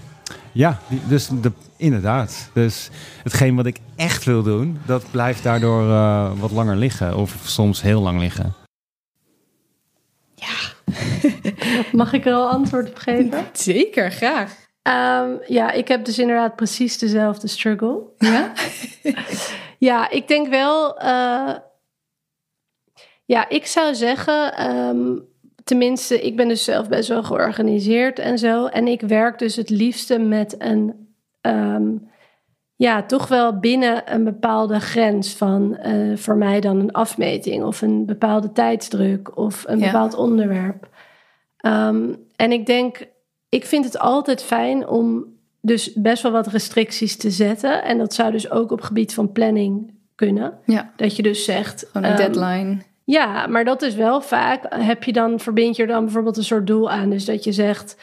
Ja, 0.52 0.78
die- 0.88 1.06
dus 1.08 1.28
de, 1.28 1.52
inderdaad. 1.76 2.50
Dus 2.52 2.90
hetgeen 3.22 3.56
wat 3.56 3.66
ik 3.66 3.78
echt 3.96 4.24
wil 4.24 4.42
doen, 4.42 4.78
dat 4.86 5.10
blijft 5.10 5.42
daardoor 5.42 5.90
eh, 5.90 6.30
wat 6.40 6.50
langer 6.50 6.76
liggen. 6.76 7.16
Of 7.16 7.34
soms 7.44 7.82
heel 7.82 8.00
lang 8.02 8.20
liggen. 8.20 8.54
Mag 11.92 12.12
ik 12.12 12.26
er 12.26 12.32
al 12.34 12.48
antwoord 12.48 12.88
op 12.88 12.96
geven? 12.96 13.44
Zeker, 13.52 14.10
graag. 14.12 14.54
Ehm, 14.82 15.30
ja, 15.46 15.70
ik 15.70 15.88
heb 15.88 16.04
dus 16.04 16.18
inderdaad 16.18 16.56
precies 16.56 16.98
dezelfde 16.98 17.46
struggle. 17.48 18.02
Ja? 18.18 18.52
Ja, 19.78 20.10
ik 20.10 20.28
denk 20.28 20.48
wel. 20.48 20.98
eh, 20.98 21.54
ja, 23.24 23.48
ik 23.48 23.66
zou 23.66 23.94
zeggen. 23.94 24.56
ehm, 24.56 25.18
tenminste, 25.66 26.20
ik 26.20 26.36
ben 26.36 26.48
dus 26.48 26.64
zelf 26.64 26.88
best 26.88 27.08
wel 27.08 27.22
georganiseerd 27.22 28.18
en 28.18 28.38
zo. 28.38 28.66
En 28.66 28.86
ik 28.86 29.00
werk 29.00 29.38
dus 29.38 29.56
het 29.56 29.70
liefste 29.70 30.18
met 30.18 30.54
een. 30.58 31.08
ehm, 31.40 31.94
ja, 32.78 33.02
toch 33.02 33.28
wel 33.28 33.58
binnen 33.58 34.12
een 34.14 34.24
bepaalde 34.24 34.80
grens 34.80 35.32
van 35.32 35.78
uh, 35.86 36.16
voor 36.16 36.36
mij 36.36 36.60
dan 36.60 36.78
een 36.80 36.92
afmeting 36.92 37.64
of 37.64 37.82
een 37.82 38.06
bepaalde 38.06 38.52
tijdsdruk 38.52 39.36
of 39.36 39.64
een 39.66 39.78
bepaald 39.78 40.14
onderwerp. 40.14 40.88
Um, 41.66 42.16
en 42.36 42.52
ik 42.52 42.66
denk, 42.66 43.06
ik 43.48 43.66
vind 43.66 43.84
het 43.84 43.98
altijd 43.98 44.42
fijn 44.42 44.88
om 44.88 45.24
dus 45.60 45.92
best 45.92 46.22
wel 46.22 46.32
wat 46.32 46.46
restricties 46.46 47.16
te 47.16 47.30
zetten. 47.30 47.84
En 47.84 47.98
dat 47.98 48.14
zou 48.14 48.32
dus 48.32 48.50
ook 48.50 48.70
op 48.70 48.80
gebied 48.80 49.14
van 49.14 49.32
planning 49.32 49.94
kunnen. 50.14 50.58
Ja. 50.64 50.92
Dat 50.96 51.16
je 51.16 51.22
dus 51.22 51.44
zegt. 51.44 51.86
Gewoon 51.92 52.10
een 52.10 52.20
um, 52.20 52.32
deadline. 52.32 52.78
Ja, 53.06 53.46
maar 53.46 53.64
dat 53.64 53.82
is 53.82 53.94
wel 53.94 54.20
vaak. 54.20 54.66
Heb 54.68 55.04
je 55.04 55.12
dan, 55.12 55.40
verbind 55.40 55.76
je 55.76 55.82
er 55.82 55.88
dan 55.88 56.04
bijvoorbeeld 56.04 56.36
een 56.36 56.44
soort 56.44 56.66
doel 56.66 56.90
aan. 56.90 57.10
Dus 57.10 57.24
dat 57.24 57.44
je 57.44 57.52
zegt. 57.52 57.96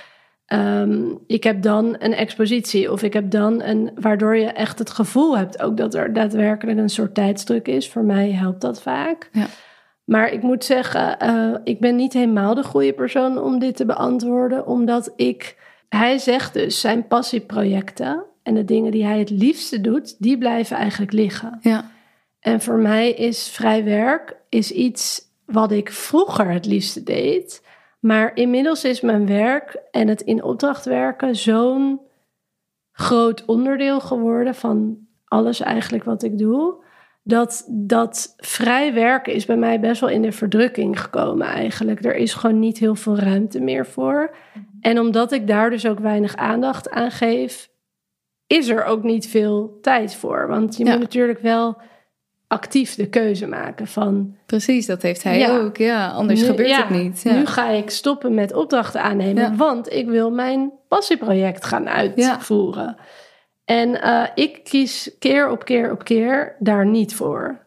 Um, 0.47 1.19
ik 1.27 1.43
heb 1.43 1.61
dan 1.61 1.95
een 1.99 2.13
expositie 2.13 2.91
of 2.91 3.03
ik 3.03 3.13
heb 3.13 3.31
dan 3.31 3.61
een, 3.61 3.91
waardoor 3.95 4.37
je 4.37 4.45
echt 4.45 4.79
het 4.79 4.89
gevoel 4.89 5.37
hebt 5.37 5.61
ook 5.61 5.77
dat 5.77 5.93
er 5.93 6.13
daadwerkelijk 6.13 6.77
een 6.77 6.89
soort 6.89 7.15
tijdsdruk 7.15 7.67
is. 7.67 7.89
Voor 7.89 8.03
mij 8.03 8.31
helpt 8.31 8.61
dat 8.61 8.81
vaak. 8.81 9.29
Ja. 9.31 9.45
Maar 10.05 10.31
ik 10.31 10.41
moet 10.41 10.63
zeggen, 10.63 11.17
uh, 11.23 11.55
ik 11.63 11.79
ben 11.79 11.95
niet 11.95 12.13
helemaal 12.13 12.55
de 12.55 12.63
goede 12.63 12.93
persoon 12.93 13.41
om 13.41 13.59
dit 13.59 13.75
te 13.75 13.85
beantwoorden, 13.85 14.67
omdat 14.67 15.13
ik, 15.15 15.57
hij 15.89 16.17
zegt 16.17 16.53
dus, 16.53 16.79
zijn 16.79 17.07
passieprojecten 17.07 18.23
en 18.43 18.53
de 18.53 18.65
dingen 18.65 18.91
die 18.91 19.05
hij 19.05 19.19
het 19.19 19.29
liefste 19.29 19.81
doet, 19.81 20.15
die 20.21 20.37
blijven 20.37 20.77
eigenlijk 20.77 21.11
liggen. 21.11 21.57
Ja. 21.61 21.91
En 22.43 22.61
voor 22.61 22.77
mij 22.77 23.11
is 23.11 23.49
vrij 23.49 23.83
werk 23.83 24.35
is 24.49 24.71
iets 24.71 25.21
wat 25.45 25.71
ik 25.71 25.91
vroeger 25.91 26.51
het 26.51 26.65
liefste 26.65 27.03
deed. 27.03 27.63
Maar 27.99 28.31
inmiddels 28.35 28.83
is 28.83 29.01
mijn 29.01 29.27
werk 29.27 29.77
en 29.91 30.07
het 30.07 30.21
in 30.21 30.43
opdracht 30.43 30.85
werken 30.85 31.35
zo'n 31.35 31.99
groot 32.91 33.45
onderdeel 33.45 33.99
geworden 33.99 34.55
van 34.55 34.97
alles 35.25 35.59
eigenlijk 35.59 36.03
wat 36.03 36.23
ik 36.23 36.37
doe. 36.37 36.81
Dat, 37.23 37.65
dat 37.69 38.33
vrij 38.37 38.93
werken 38.93 39.33
is 39.33 39.45
bij 39.45 39.57
mij 39.57 39.79
best 39.79 40.01
wel 40.01 40.09
in 40.09 40.21
de 40.21 40.31
verdrukking 40.31 41.01
gekomen 41.01 41.47
eigenlijk. 41.47 42.05
Er 42.05 42.15
is 42.15 42.33
gewoon 42.33 42.59
niet 42.59 42.77
heel 42.77 42.95
veel 42.95 43.17
ruimte 43.17 43.59
meer 43.59 43.85
voor. 43.85 44.35
En 44.81 44.99
omdat 44.99 45.31
ik 45.31 45.47
daar 45.47 45.69
dus 45.69 45.85
ook 45.87 45.99
weinig 45.99 46.35
aandacht 46.35 46.89
aan 46.89 47.11
geef, 47.11 47.69
is 48.47 48.67
er 48.67 48.83
ook 48.85 49.03
niet 49.03 49.27
veel 49.27 49.77
tijd 49.81 50.15
voor. 50.15 50.47
Want 50.47 50.77
je 50.77 50.85
Ja. 50.85 50.91
moet 50.91 50.99
natuurlijk 50.99 51.39
wel 51.39 51.77
actief 52.53 52.95
de 52.95 53.07
keuze 53.07 53.47
maken 53.47 53.87
van... 53.87 54.35
Precies, 54.45 54.85
dat 54.85 55.01
heeft 55.01 55.23
hij 55.23 55.39
Ja. 55.39 55.57
ook. 55.57 55.77
Ja, 55.77 56.09
anders 56.09 56.39
nu- 56.41 56.45
gebeurt 56.45 56.69
ja, 56.69 56.77
het 56.87 56.89
niet. 56.89 57.21
Ja. 57.21 57.33
Nu 57.33 57.45
ga 57.45 57.69
ik 57.69 57.89
stoppen 57.89 58.33
met 58.33 58.53
opdrachten 58.53 59.01
aannemen, 59.01 59.57
want 59.57 59.91
ik 59.93 60.07
wil 60.07 60.31
mijn 60.31 60.71
passieproject 60.87 61.65
gaan 61.65 61.89
uitvoeren. 61.89 62.95
En 63.65 64.01
eh, 64.01 64.23
ik 64.35 64.59
kies 64.63 65.15
keer 65.19 65.49
op 65.49 65.65
keer 65.65 65.91
op 65.91 66.03
keer 66.03 66.55
daar 66.59 66.85
niet 66.85 67.15
voor. 67.15 67.59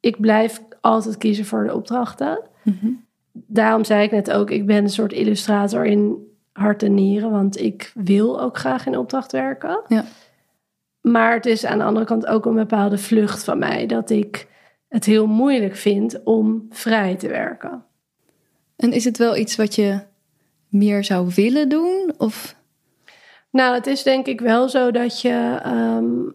Ik 0.00 0.20
blijf 0.20 0.60
altijd 0.80 1.16
kiezen 1.18 1.44
voor 1.44 1.64
de 1.64 1.74
opdrachten. 1.74 2.40
Mhm. 2.62 2.86
Daarom 3.32 3.84
zei 3.84 4.02
ik 4.02 4.10
net 4.10 4.30
ook, 4.30 4.50
ik 4.50 4.66
ben 4.66 4.76
een 4.84 4.90
soort 4.90 5.12
illustrator 5.12 5.86
in 5.86 6.16
hart 6.52 6.82
en 6.82 6.94
nieren, 6.94 7.30
want 7.30 7.60
ik 7.60 7.92
wil 7.94 8.40
ook 8.40 8.58
graag 8.58 8.86
in 8.86 8.98
opdracht 8.98 9.32
werken. 9.32 9.80
Ja. 9.88 10.04
Maar 11.00 11.34
het 11.34 11.46
is 11.46 11.64
aan 11.64 11.78
de 11.78 11.84
andere 11.84 12.06
kant 12.06 12.26
ook 12.26 12.46
een 12.46 12.54
bepaalde 12.54 12.98
vlucht 12.98 13.44
van 13.44 13.58
mij, 13.58 13.86
dat 13.86 14.10
ik 14.10 14.48
het 14.88 15.04
heel 15.04 15.26
moeilijk 15.26 15.76
vind 15.76 16.22
om 16.24 16.66
vrij 16.70 17.16
te 17.16 17.28
werken. 17.28 17.84
En 18.76 18.92
is 18.92 19.04
het 19.04 19.18
wel 19.18 19.36
iets 19.36 19.56
wat 19.56 19.74
je 19.74 20.00
meer 20.68 21.04
zou 21.04 21.32
willen 21.34 21.68
doen? 21.68 22.14
Of 22.18 22.56
Nou, 23.50 23.74
het 23.74 23.86
is 23.86 24.02
denk 24.02 24.26
ik 24.26 24.40
wel 24.40 24.68
zo 24.68 24.90
dat 24.90 25.20
je 25.20 25.58
ehm, 25.62 26.30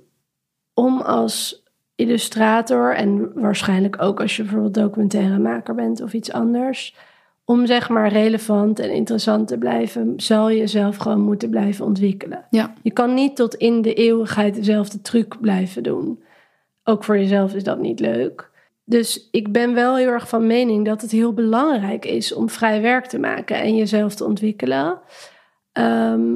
om 0.74 1.02
als 1.02 1.64
illustrator 1.96 2.96
en 2.96 3.32
waarschijnlijk 3.42 4.02
ook 4.02 4.22
als 4.22 4.36
je 4.36 4.44
bijvoorbeeld 4.44 4.74
documentairemaker 4.74 5.76
bent 5.76 6.02
of 6.02 6.14
iets 6.14 6.32
anders, 6.32 6.96
om 7.46 7.66
zeg 7.66 7.90
maar 7.90 8.10
relevant 8.10 8.80
en 8.80 8.92
interessant 8.92 9.48
te 9.48 9.58
blijven, 9.58 10.14
zal 10.18 10.50
je 10.50 10.58
jezelf 10.58 10.98
gewoon 10.98 11.22
moeten 11.22 11.50
blijven 11.50 11.86
ontwikkelen. 11.86 12.46
ja, 12.50 12.74
Je 12.82 12.92
kan 12.92 13.14
niet 13.14 13.36
tot 13.36 13.56
in 13.56 13.82
de 13.82 13.94
eeuwigheid 13.94 14.56
dezelfde 14.56 15.02
truc 15.02 15.42
blijven 15.42 15.84
doen. 15.84 16.24
Ook 16.84 17.04
voor 17.04 17.18
jezelf 17.18 17.54
is 17.54 17.64
dat 17.64 17.80
niet 17.80 18.00
leuk. 18.00 18.52
Dus 18.84 19.28
ik 19.32 19.52
ben 19.52 19.74
wel 19.74 19.96
heel 19.96 20.08
erg 20.08 20.30
van 20.30 20.48
mening 20.48 20.86
dat 20.86 21.02
het 21.02 21.12
heel 21.12 21.34
belangrijk 21.34 22.06
is 22.06 22.34
om 22.34 22.50
vrij 22.50 22.82
werk 22.82 23.06
te 23.06 23.20
maken 23.20 23.62
en 23.62 23.76
jezelf 23.76 24.16
te 24.16 24.26
ontwikkelen. 24.26 25.00
Ehm, 25.72 26.34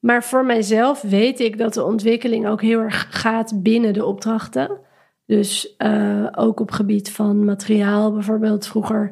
maar 0.00 0.24
voor 0.24 0.44
mijzelf 0.44 1.02
weet 1.02 1.40
ik 1.40 1.58
dat 1.58 1.74
de 1.74 1.84
ontwikkeling 1.84 2.46
ook 2.46 2.62
heel 2.62 2.80
erg 2.80 3.06
gaat 3.10 3.62
binnen 3.62 3.92
de 3.92 4.04
opdrachten. 4.04 4.78
Dus 5.26 5.76
eh, 5.76 6.26
ook 6.34 6.60
op 6.60 6.70
gebied 6.70 7.10
van 7.10 7.44
materiaal 7.44 8.12
bijvoorbeeld. 8.12 8.66
Vroeger 8.66 9.10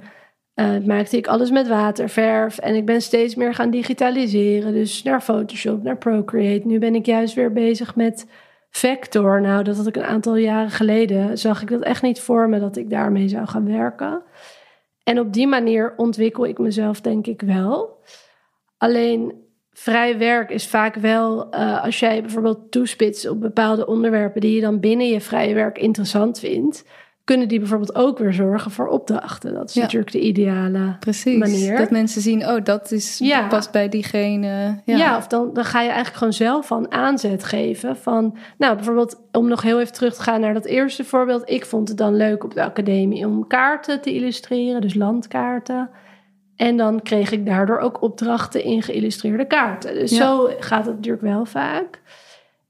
eh, 0.59 0.79
maakte 0.87 1.17
ik 1.17 1.27
alles 1.27 1.51
met 1.51 1.69
waterverf 1.69 2.59
en 2.59 2.75
ik 2.75 2.87
ben 2.87 3.03
steeds 3.03 3.35
meer 3.35 3.55
gaan 3.55 3.71
digitaliseren. 3.71 4.73
Dus 4.73 5.03
naar 5.03 5.23
Photoshop, 5.23 5.83
naar 5.83 5.97
Procreate. 5.97 6.67
Nu 6.67 6.79
ben 6.79 6.95
ik 6.95 7.07
juist 7.07 7.35
weer 7.35 7.53
bezig 7.53 7.97
met 7.97 8.27
Vector. 8.71 9.41
Nou, 9.41 9.65
dat 9.65 9.77
had 9.77 9.87
ik 9.87 9.97
een 9.97 10.05
aantal 10.05 10.37
jaren 10.37 10.71
geleden. 10.71 11.39
Zag 11.39 11.63
ik 11.63 11.69
dat 11.69 11.83
echt 11.83 12.03
niet 12.03 12.21
voor 12.21 12.49
me 12.49 12.61
dat 12.61 12.77
ik 12.77 12.91
daarmee 12.91 13.29
zou 13.29 13.47
gaan 13.47 13.67
werken. 13.67 14.23
En 15.05 15.21
op 15.21 15.33
die 15.33 15.47
manier 15.47 15.95
ontwikkel 15.97 16.47
ik 16.47 16.59
mezelf 16.59 17.01
denk 17.01 17.27
ik 17.27 17.41
wel. 17.41 18.03
Alleen 18.79 19.33
vrij 19.73 20.19
werk 20.19 20.51
is 20.51 20.67
vaak 20.67 20.95
wel, 20.95 21.51
eh, 21.51 21.85
als 21.85 21.99
jij 21.99 22.21
bijvoorbeeld 22.21 22.71
toespitst 22.71 23.29
op 23.29 23.41
bepaalde 23.41 23.87
onderwerpen 23.87 24.41
die 24.41 24.55
je 24.55 24.61
dan 24.61 24.81
binnen 24.81 25.09
je 25.09 25.21
vrije 25.21 25.55
werk 25.55 25.79
interessant 25.79 26.39
vindt, 26.39 26.85
kunnen 27.29 27.49
die 27.49 27.59
bijvoorbeeld 27.59 27.95
ook 27.95 28.19
weer 28.19 28.33
zorgen 28.33 28.71
voor 28.71 28.87
opdrachten. 28.87 29.55
Dat 29.55 29.69
is 29.69 29.75
Ja. 29.75 29.83
natuurlijk 29.83 30.13
de 30.13 30.21
ideale 30.21 30.97
precies. 31.01 31.39
manier. 31.39 31.77
Dat 31.77 31.91
mensen 31.91 32.23
zien, 32.23 32.47
oh, 32.49 32.65
dat 32.65 32.91
is 32.91 33.19
Ja. 33.19 33.47
past 33.47 33.73
bij 33.73 33.89
diegene. 33.89 34.81
Ja, 34.85 34.97
Ja, 34.97 35.17
of 35.17 35.27
dan, 35.27 35.51
dan 35.53 35.65
ga 35.65 35.81
je 35.81 35.87
eigenlijk 35.87 36.17
gewoon 36.17 36.33
zelf 36.33 36.67
van 36.67 36.93
aanzet 36.93 37.45
geven. 37.45 37.97
Van, 37.97 38.37
nou, 38.59 38.75
bijvoorbeeld, 38.75 39.21
om 39.33 39.49
nog 39.49 39.63
heel 39.63 39.81
even 39.81 39.93
terug 39.93 40.15
te 40.15 40.23
gaan 40.23 40.41
naar 40.41 40.55
dat 40.55 40.65
eerste 40.65 41.05
voorbeeld. 41.05 41.51
Ik 41.51 41.65
vond 41.67 41.89
het 41.89 41.97
dan 41.97 42.17
leuk 42.17 42.45
op 42.45 42.55
de 42.55 42.63
academie 42.63 43.27
om 43.27 43.47
kaarten 43.47 44.01
te 44.01 44.15
illustreren, 44.15 44.81
dus 44.81 44.95
landkaarten. 44.95 45.91
En 46.57 46.77
dan 46.77 47.03
kreeg 47.03 47.31
ik 47.31 47.47
daardoor 47.47 47.79
ook 47.79 48.03
opdrachten 48.03 48.65
in 48.65 48.83
geïllustreerde 48.83 49.47
kaarten. 49.47 49.95
Dus 49.95 50.17
zo 50.17 50.51
gaat 50.59 50.87
het 50.87 50.95
natuurlijk 50.95 51.23
wel 51.25 51.45
vaak. 51.45 52.01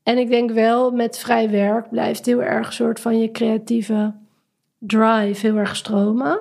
En 0.02 0.18
ik 0.18 0.28
denk 0.28 0.50
wel, 0.50 0.90
met 0.90 1.18
vrij 1.18 1.50
werk 1.50 1.90
blijft 1.90 2.26
heel 2.26 2.42
erg 2.42 2.66
een 2.66 2.72
soort 2.72 3.00
van 3.00 3.18
je 3.20 3.30
creatieve 3.30 4.12
drive 4.78 5.46
heel 5.46 5.56
erg 5.56 5.76
stromen. 5.76 6.40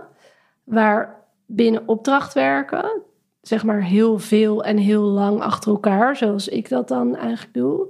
Waar 0.64 1.24
binnen 1.46 1.84
opdracht 1.86 2.34
werken, 2.34 3.02
zeg 3.42 3.64
maar 3.64 3.84
heel 3.84 4.20
veel 4.20 4.64
en 4.64 4.78
heel 4.78 5.04
lang 5.04 5.42
achter 5.42 5.72
elkaar, 5.72 6.16
zoals 6.16 6.48
ik 6.48 6.70
dat 6.70 6.88
dan 6.88 7.16
eigenlijk 7.16 7.54
doe, 7.54 7.88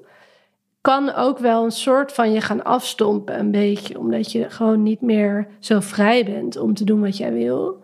kan 0.81 1.13
ook 1.13 1.37
wel 1.39 1.63
een 1.63 1.71
soort 1.71 2.11
van 2.11 2.31
je 2.31 2.41
gaan 2.41 2.63
afstompen, 2.63 3.39
een 3.39 3.51
beetje, 3.51 3.99
omdat 3.99 4.31
je 4.31 4.49
gewoon 4.49 4.83
niet 4.83 5.01
meer 5.01 5.47
zo 5.59 5.79
vrij 5.79 6.25
bent 6.25 6.57
om 6.57 6.73
te 6.73 6.83
doen 6.83 7.01
wat 7.01 7.17
jij 7.17 7.33
wil. 7.33 7.83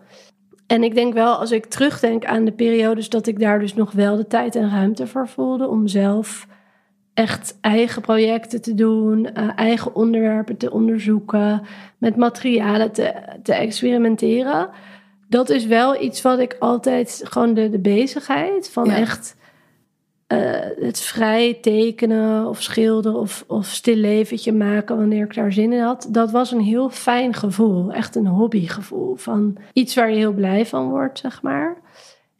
En 0.66 0.82
ik 0.82 0.94
denk 0.94 1.14
wel, 1.14 1.34
als 1.34 1.50
ik 1.50 1.66
terugdenk 1.66 2.24
aan 2.24 2.44
de 2.44 2.52
periodes 2.52 3.08
dat 3.08 3.26
ik 3.26 3.38
daar 3.38 3.58
dus 3.58 3.74
nog 3.74 3.92
wel 3.92 4.16
de 4.16 4.26
tijd 4.26 4.56
en 4.56 4.70
ruimte 4.70 5.06
voor 5.06 5.28
voelde 5.28 5.68
om 5.68 5.86
zelf 5.86 6.46
echt 7.14 7.58
eigen 7.60 8.02
projecten 8.02 8.62
te 8.62 8.74
doen, 8.74 9.26
eh, 9.26 9.48
eigen 9.56 9.94
onderwerpen 9.94 10.56
te 10.56 10.70
onderzoeken, 10.70 11.62
met 11.98 12.16
materialen 12.16 12.92
te, 12.92 13.14
te 13.42 13.54
experimenteren. 13.54 14.68
Dat 15.28 15.50
is 15.50 15.66
wel 15.66 16.02
iets 16.02 16.22
wat 16.22 16.38
ik 16.38 16.56
altijd, 16.58 17.20
gewoon 17.24 17.54
de, 17.54 17.70
de 17.70 17.78
bezigheid 17.78 18.70
van 18.70 18.84
Ja. 18.84 18.96
echt 18.96 19.36
eh, 20.26 20.60
het 20.80 21.00
vrij 21.00 21.58
tekenen 21.60 22.48
of 22.48 22.62
schilderen 22.62 23.20
of, 23.20 23.44
of 23.46 23.66
stil 23.66 23.96
leventje 23.96 24.52
maken 24.52 24.96
wanneer 24.96 25.24
ik 25.24 25.34
daar 25.34 25.52
zin 25.52 25.72
in 25.72 25.80
had. 25.80 26.06
Dat 26.10 26.30
was 26.30 26.52
een 26.52 26.60
heel 26.60 26.90
fijn 26.90 27.34
gevoel, 27.34 27.92
echt 27.92 28.16
een 28.16 28.26
hobbygevoel 28.26 29.16
van 29.16 29.56
iets 29.72 29.94
waar 29.94 30.10
je 30.10 30.16
heel 30.16 30.32
blij 30.32 30.66
van 30.66 30.88
wordt, 30.88 31.18
zeg 31.18 31.42
maar. 31.42 31.76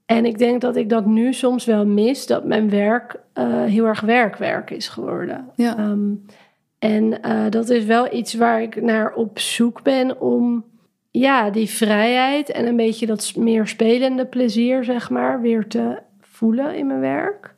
En 0.07 0.24
ik 0.24 0.38
denk 0.38 0.61
dat 0.61 0.76
ik 0.76 0.88
dat 0.88 1.07
nu 1.07 1.32
soms 1.32 1.64
wel 1.64 1.86
mis, 1.86 2.26
dat 2.26 2.44
mijn 2.44 2.70
werk 2.70 3.20
eh, 3.32 3.64
heel 3.64 3.86
erg 3.86 4.00
werkwerk 4.00 4.70
is 4.70 4.88
geworden. 4.88 5.48
Ja. 5.55 5.76
Ehm, 5.76 6.12
en 6.78 7.22
eh, 7.22 7.50
dat 7.50 7.68
is 7.68 7.84
wel 7.84 8.14
iets 8.14 8.34
waar 8.34 8.62
ik 8.62 8.82
naar 8.82 9.14
op 9.14 9.38
zoek 9.38 9.82
ben 9.82 10.20
om 10.20 10.64
ja, 11.11 11.50
die 11.50 11.68
vrijheid 11.70 12.50
en 12.50 12.66
een 12.66 12.76
beetje 12.76 13.07
dat 13.07 13.32
meer 13.36 13.66
spelende 13.66 14.26
plezier, 14.26 14.84
zeg 14.84 15.11
maar, 15.11 15.40
weer 15.40 15.68
te 15.68 15.98
voelen 16.20 16.74
in 16.76 16.86
mijn 16.86 17.00
werk. 17.00 17.55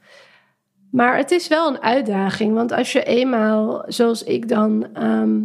Maar 0.90 1.16
het 1.16 1.30
is 1.30 1.48
wel 1.48 1.68
een 1.68 1.82
uitdaging, 1.82 2.54
want 2.54 2.72
als 2.72 2.92
je 2.92 3.02
eenmaal, 3.02 3.84
zoals 3.86 4.24
ik 4.24 4.48
dan, 4.48 4.86
ehm, 4.94 5.40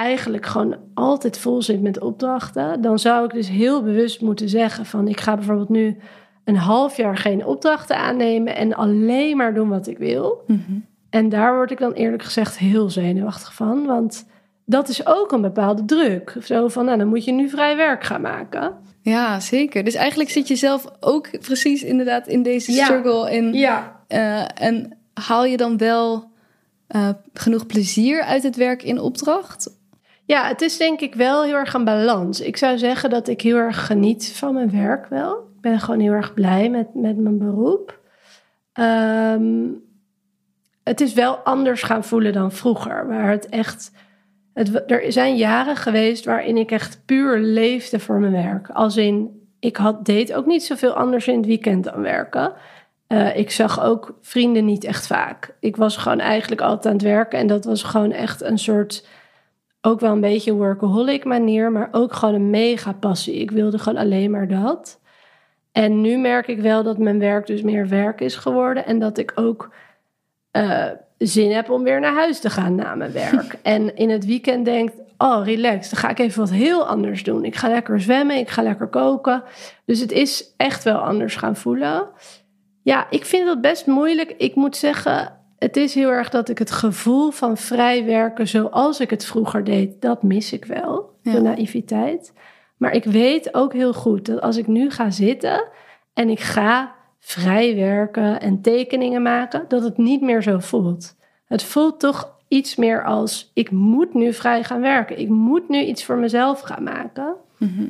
eigenlijk 0.00 0.46
gewoon 0.46 0.76
altijd 0.94 1.38
vol 1.38 1.62
zit 1.62 1.82
met 1.82 2.00
opdrachten, 2.00 2.80
dan 2.80 2.98
zou 2.98 3.24
ik 3.24 3.32
dus 3.32 3.48
heel 3.48 3.82
bewust 3.82 4.20
moeten 4.20 4.48
zeggen 4.48 4.86
van 4.86 5.08
ik 5.08 5.20
ga 5.20 5.34
bijvoorbeeld 5.34 5.68
nu 5.68 5.96
een 6.44 6.56
half 6.56 6.96
jaar 6.96 7.16
geen 7.16 7.44
opdrachten 7.44 7.96
aannemen 7.96 8.56
en 8.56 8.74
alleen 8.74 9.36
maar 9.36 9.54
doen 9.54 9.68
wat 9.68 9.86
ik 9.86 9.98
wil. 9.98 10.42
Mhm. 10.46 10.78
En 11.10 11.28
daar 11.28 11.54
word 11.54 11.70
ik 11.70 11.78
dan 11.78 11.92
eerlijk 11.92 12.22
gezegd 12.22 12.58
heel 12.58 12.90
zenuwachtig 12.90 13.54
van. 13.54 13.86
Want 13.86 14.26
dat 14.64 14.88
is 14.88 15.06
ook 15.06 15.32
een 15.32 15.40
bepaalde 15.40 15.84
druk. 15.84 16.36
Zo 16.42 16.68
van, 16.68 16.84
nou, 16.84 16.98
dan 16.98 17.08
moet 17.08 17.24
je 17.24 17.32
nu 17.32 17.48
vrij 17.48 17.76
werk 17.76 18.04
gaan 18.04 18.20
maken. 18.20 18.72
Ja, 19.02 19.40
zeker. 19.40 19.84
Dus 19.84 19.94
eigenlijk 19.94 20.30
zit 20.30 20.48
je 20.48 20.56
zelf 20.56 20.84
ook 21.00 21.40
precies 21.40 21.82
inderdaad 21.82 22.26
in 22.26 22.42
deze 22.42 22.72
struggle. 22.72 23.30
En, 23.30 23.52
ja. 23.52 24.02
Uh, 24.08 24.44
en 24.54 24.98
haal 25.14 25.44
je 25.44 25.56
dan 25.56 25.76
wel 25.76 26.30
uh, 26.96 27.08
genoeg 27.32 27.66
plezier 27.66 28.22
uit 28.22 28.42
het 28.42 28.56
werk 28.56 28.82
in 28.82 29.00
opdracht? 29.00 29.78
Ja, 30.30 30.46
het 30.46 30.60
is 30.60 30.76
denk 30.76 31.00
ik 31.00 31.14
wel 31.14 31.44
heel 31.44 31.54
erg 31.54 31.74
een 31.74 31.84
balans. 31.84 32.40
Ik 32.40 32.56
zou 32.56 32.78
zeggen 32.78 33.10
dat 33.10 33.28
ik 33.28 33.40
heel 33.40 33.56
erg 33.56 33.86
geniet 33.86 34.32
van 34.32 34.54
mijn 34.54 34.70
werk 34.70 35.06
wel. 35.06 35.32
Ik 35.32 35.60
ben 35.60 35.80
gewoon 35.80 36.00
heel 36.00 36.12
erg 36.12 36.34
blij 36.34 36.70
met, 36.70 36.94
met 36.94 37.16
mijn 37.16 37.38
beroep. 37.38 37.98
Um, 38.80 39.82
het 40.82 41.00
is 41.00 41.12
wel 41.12 41.36
anders 41.36 41.82
gaan 41.82 42.04
voelen 42.04 42.32
dan 42.32 42.52
vroeger. 42.52 43.08
Waar 43.08 43.30
het 43.30 43.48
echt. 43.48 43.92
Het, 44.54 44.90
er 44.90 45.12
zijn 45.12 45.36
jaren 45.36 45.76
geweest 45.76 46.24
waarin 46.24 46.56
ik 46.56 46.70
echt 46.70 47.02
puur 47.04 47.38
leefde 47.38 47.98
voor 47.98 48.18
mijn 48.18 48.32
werk. 48.32 48.68
Als 48.68 48.96
in, 48.96 49.46
ik 49.60 49.76
had, 49.76 50.04
deed 50.04 50.32
ook 50.32 50.46
niet 50.46 50.64
zoveel 50.64 50.92
anders 50.92 51.28
in 51.28 51.36
het 51.36 51.46
weekend 51.46 51.84
dan 51.84 52.00
werken. 52.00 52.52
Uh, 53.08 53.36
ik 53.36 53.50
zag 53.50 53.82
ook 53.82 54.18
vrienden 54.20 54.64
niet 54.64 54.84
echt 54.84 55.06
vaak. 55.06 55.54
Ik 55.60 55.76
was 55.76 55.96
gewoon 55.96 56.20
eigenlijk 56.20 56.60
altijd 56.60 56.86
aan 56.86 56.92
het 56.92 57.02
werken. 57.02 57.38
En 57.38 57.46
dat 57.46 57.64
was 57.64 57.82
gewoon 57.82 58.12
echt 58.12 58.42
een 58.42 58.58
soort. 58.58 59.06
Ook 59.82 60.00
wel 60.00 60.12
een 60.12 60.20
beetje 60.20 60.52
workaholic 60.52 61.24
manier, 61.24 61.72
maar 61.72 61.88
ook 61.92 62.12
gewoon 62.12 62.34
een 62.34 62.50
mega 62.50 62.92
passie. 62.92 63.34
Ik 63.34 63.50
wilde 63.50 63.78
gewoon 63.78 63.98
alleen 63.98 64.30
maar 64.30 64.48
dat. 64.48 65.00
En 65.72 66.00
nu 66.00 66.18
merk 66.18 66.46
ik 66.46 66.60
wel 66.60 66.82
dat 66.82 66.98
mijn 66.98 67.18
werk 67.18 67.46
dus 67.46 67.62
meer 67.62 67.88
werk 67.88 68.20
is 68.20 68.36
geworden. 68.36 68.86
En 68.86 68.98
dat 68.98 69.18
ik 69.18 69.32
ook 69.34 69.70
uh, 70.52 70.86
zin 71.18 71.52
heb 71.52 71.70
om 71.70 71.82
weer 71.82 72.00
naar 72.00 72.14
huis 72.14 72.40
te 72.40 72.50
gaan 72.50 72.74
na 72.74 72.94
mijn 72.94 73.12
werk. 73.12 73.58
en 73.62 73.96
in 73.96 74.10
het 74.10 74.26
weekend 74.26 74.64
denkt, 74.64 74.94
oh 75.18 75.40
relax, 75.44 75.90
dan 75.90 75.98
ga 75.98 76.08
ik 76.08 76.18
even 76.18 76.40
wat 76.40 76.50
heel 76.50 76.86
anders 76.86 77.22
doen. 77.22 77.44
Ik 77.44 77.56
ga 77.56 77.68
lekker 77.68 78.00
zwemmen, 78.00 78.36
ik 78.36 78.48
ga 78.48 78.62
lekker 78.62 78.88
koken. 78.88 79.42
Dus 79.84 80.00
het 80.00 80.12
is 80.12 80.54
echt 80.56 80.84
wel 80.84 80.98
anders 80.98 81.36
gaan 81.36 81.56
voelen. 81.56 82.08
Ja, 82.82 83.06
ik 83.10 83.24
vind 83.24 83.46
dat 83.46 83.60
best 83.60 83.86
moeilijk. 83.86 84.34
Ik 84.38 84.54
moet 84.54 84.76
zeggen, 84.76 85.39
het 85.60 85.76
is 85.76 85.94
heel 85.94 86.08
erg 86.08 86.28
dat 86.28 86.48
ik 86.48 86.58
het 86.58 86.70
gevoel 86.70 87.30
van 87.30 87.56
vrij 87.56 88.04
werken 88.04 88.48
zoals 88.48 89.00
ik 89.00 89.10
het 89.10 89.24
vroeger 89.24 89.64
deed, 89.64 90.00
dat 90.00 90.22
mis 90.22 90.52
ik 90.52 90.64
wel. 90.64 91.18
De 91.22 91.40
naïviteit. 91.40 92.32
Maar 92.76 92.92
ik 92.92 93.04
weet 93.04 93.54
ook 93.54 93.72
heel 93.72 93.92
goed 93.92 94.26
dat 94.26 94.40
als 94.40 94.56
ik 94.56 94.66
nu 94.66 94.90
ga 94.90 95.10
zitten 95.10 95.68
en 96.12 96.28
ik 96.28 96.40
ga 96.40 96.94
vrij 97.18 97.76
werken 97.76 98.40
en 98.40 98.60
tekeningen 98.60 99.22
maken, 99.22 99.64
dat 99.68 99.82
het 99.82 99.96
niet 99.96 100.20
meer 100.20 100.42
zo 100.42 100.58
voelt. 100.58 101.16
Het 101.44 101.62
voelt 101.62 102.00
toch 102.00 102.36
iets 102.48 102.76
meer 102.76 103.04
als: 103.04 103.50
ik 103.54 103.70
moet 103.70 104.14
nu 104.14 104.32
vrij 104.32 104.64
gaan 104.64 104.80
werken. 104.80 105.18
Ik 105.18 105.28
moet 105.28 105.68
nu 105.68 105.80
iets 105.80 106.04
voor 106.04 106.16
mezelf 106.16 106.60
gaan 106.60 106.82
maken. 106.82 107.34
Mhm. 107.56 107.84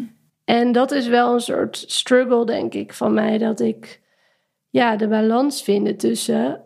En 0.44 0.72
dat 0.72 0.90
is 0.90 1.06
wel 1.06 1.34
een 1.34 1.40
soort 1.40 1.84
struggle, 1.86 2.46
denk 2.46 2.74
ik, 2.74 2.92
van 2.92 3.14
mij, 3.14 3.38
dat 3.38 3.60
ik 3.60 4.00
ja, 4.70 4.96
de 4.96 5.08
balans 5.08 5.62
vind 5.62 5.98
tussen. 5.98 6.60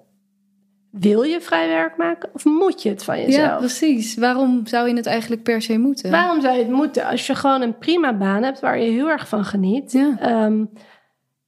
Wil 0.98 1.22
je 1.22 1.40
vrij 1.40 1.68
werk 1.68 1.96
maken 1.96 2.30
of 2.32 2.44
moet 2.44 2.82
je 2.82 2.88
het 2.88 3.04
van 3.04 3.20
jezelf? 3.20 3.46
Ja, 3.46 3.56
precies. 3.56 4.16
Waarom 4.16 4.66
zou 4.66 4.88
je 4.88 4.94
het 4.94 5.06
eigenlijk 5.06 5.42
per 5.42 5.62
se 5.62 5.78
moeten? 5.78 6.10
Waarom 6.10 6.40
zou 6.40 6.54
je 6.54 6.62
het 6.62 6.70
moeten? 6.70 7.04
Als 7.04 7.26
je 7.26 7.34
gewoon 7.34 7.62
een 7.62 7.78
prima 7.78 8.16
baan 8.16 8.42
hebt 8.42 8.60
waar 8.60 8.78
je 8.78 8.90
heel 8.90 9.08
erg 9.08 9.28
van 9.28 9.44
geniet. 9.44 9.92
Ja. 9.92 10.16
Ehm, 10.20 10.64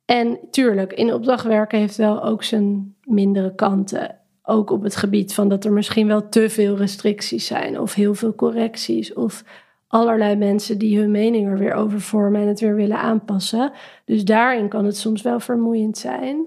en 0.04 0.38
tuurlijk, 0.50 0.92
in 0.92 1.14
opdracht 1.14 1.44
werken 1.44 1.78
heeft 1.78 1.96
wel 1.96 2.24
ook 2.24 2.42
zijn 2.42 2.94
mindere 3.02 3.54
kanten. 3.54 4.18
Ook 4.42 4.70
op 4.70 4.82
het 4.82 4.96
gebied 4.96 5.34
van 5.34 5.48
dat 5.48 5.64
er 5.64 5.72
misschien 5.72 6.06
wel 6.06 6.28
te 6.28 6.50
veel 6.50 6.76
restricties 6.76 7.46
zijn, 7.46 7.80
of 7.80 7.94
heel 7.94 8.14
veel 8.14 8.34
correcties, 8.34 9.12
of 9.12 9.44
allerlei 9.88 10.36
mensen 10.36 10.78
die 10.78 10.98
hun 10.98 11.10
mening 11.10 11.48
er 11.48 11.58
weer 11.58 11.74
over 11.74 12.00
vormen 12.00 12.40
en 12.40 12.48
het 12.48 12.60
weer 12.60 12.74
willen 12.74 12.98
aanpassen. 12.98 13.72
Dus 14.04 14.24
daarin 14.24 14.68
kan 14.68 14.84
het 14.84 14.96
soms 14.96 15.22
wel 15.22 15.40
vermoeiend 15.40 15.98
zijn. 15.98 16.46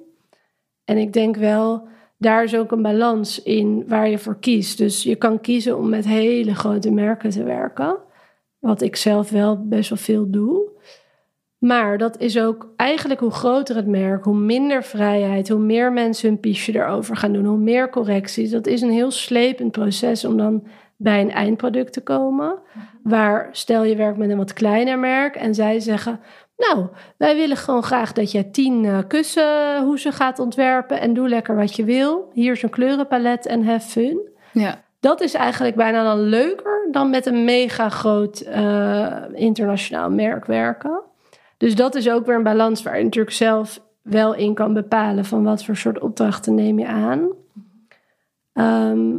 En 0.85 0.97
ik 0.97 1.13
denk 1.13 1.35
wel, 1.35 1.87
daar 2.19 2.43
is 2.43 2.55
ook 2.55 2.71
een 2.71 2.81
balans 2.81 3.43
in 3.43 3.83
waar 3.87 4.09
je 4.09 4.17
voor 4.17 4.39
kiest. 4.39 4.77
Dus 4.77 5.03
je 5.03 5.15
kan 5.15 5.41
kiezen 5.41 5.77
om 5.77 5.89
met 5.89 6.05
hele 6.05 6.55
grote 6.55 6.91
merken 6.91 7.29
te 7.29 7.43
werken, 7.43 7.97
wat 8.59 8.81
ik 8.81 8.95
zelf 8.95 9.29
wel 9.29 9.67
best 9.67 9.89
wel 9.89 9.97
veel 9.97 10.29
doe. 10.29 10.67
Maar 11.57 11.97
dat 11.97 12.19
is 12.19 12.39
ook 12.39 12.73
eigenlijk 12.75 13.19
hoe 13.19 13.31
groter 13.31 13.75
het 13.75 13.87
merk, 13.87 14.23
hoe 14.23 14.37
minder 14.37 14.83
vrijheid, 14.83 15.49
hoe 15.49 15.59
meer 15.59 15.93
mensen 15.93 16.29
hun 16.29 16.39
piesje 16.39 16.75
erover 16.75 17.15
gaan 17.15 17.33
doen, 17.33 17.45
hoe 17.45 17.57
meer 17.57 17.89
correcties. 17.89 18.51
Dat 18.51 18.67
is 18.67 18.81
een 18.81 18.91
heel 18.91 19.11
slepend 19.11 19.71
proces 19.71 20.25
om 20.25 20.37
dan 20.37 20.67
bij 20.97 21.21
een 21.21 21.31
eindproduct 21.31 21.93
te 21.93 22.01
komen. 22.01 22.59
Waar 23.03 23.49
stel 23.51 23.83
je 23.83 23.95
werkt 23.95 24.17
met 24.17 24.29
een 24.29 24.37
wat 24.37 24.53
kleiner 24.53 24.99
merk 24.99 25.35
en 25.35 25.55
zij 25.55 25.79
zeggen: 25.79 26.19
Nou, 26.59 26.87
wij 27.17 27.35
willen 27.35 27.57
gewoon 27.57 27.83
graag 27.83 28.13
dat 28.13 28.31
je 28.31 28.51
tien 28.51 28.83
uh, 28.83 28.97
kussenhoezen 29.07 30.13
gaat 30.13 30.39
ontwerpen 30.39 30.99
en 30.99 31.13
doe 31.13 31.29
lekker 31.29 31.55
wat 31.55 31.75
je 31.75 31.83
wil. 31.83 32.29
Hier 32.33 32.51
is 32.51 32.63
een 32.63 32.69
kleurenpalet 32.69 33.45
en 33.45 33.65
have 33.65 33.89
fun. 33.89 34.19
Ja. 34.51 34.83
Dat 34.99 35.21
is 35.21 35.33
eigenlijk 35.33 35.75
bijna 35.75 36.03
dan 36.03 36.19
leuker 36.19 36.87
dan 36.91 37.09
met 37.09 37.25
een 37.25 37.43
mega 37.43 37.89
groot 37.89 38.41
uh, 38.47 39.23
internationaal 39.33 40.09
merk 40.09 40.45
werken. 40.45 41.01
Dus 41.57 41.75
dat 41.75 41.95
is 41.95 42.09
ook 42.09 42.25
weer 42.25 42.35
een 42.35 42.43
balans 42.43 42.83
waar 42.83 42.97
je 42.97 43.03
natuurlijk 43.03 43.35
zelf 43.35 43.81
wel 44.01 44.35
in 44.35 44.53
kan 44.53 44.73
bepalen 44.73 45.25
van 45.25 45.43
wat 45.43 45.63
voor 45.63 45.75
soort 45.75 45.99
opdrachten 45.99 46.55
neem 46.55 46.79
je 46.79 46.87
aan. 46.87 47.29
Ehm, 48.53 49.17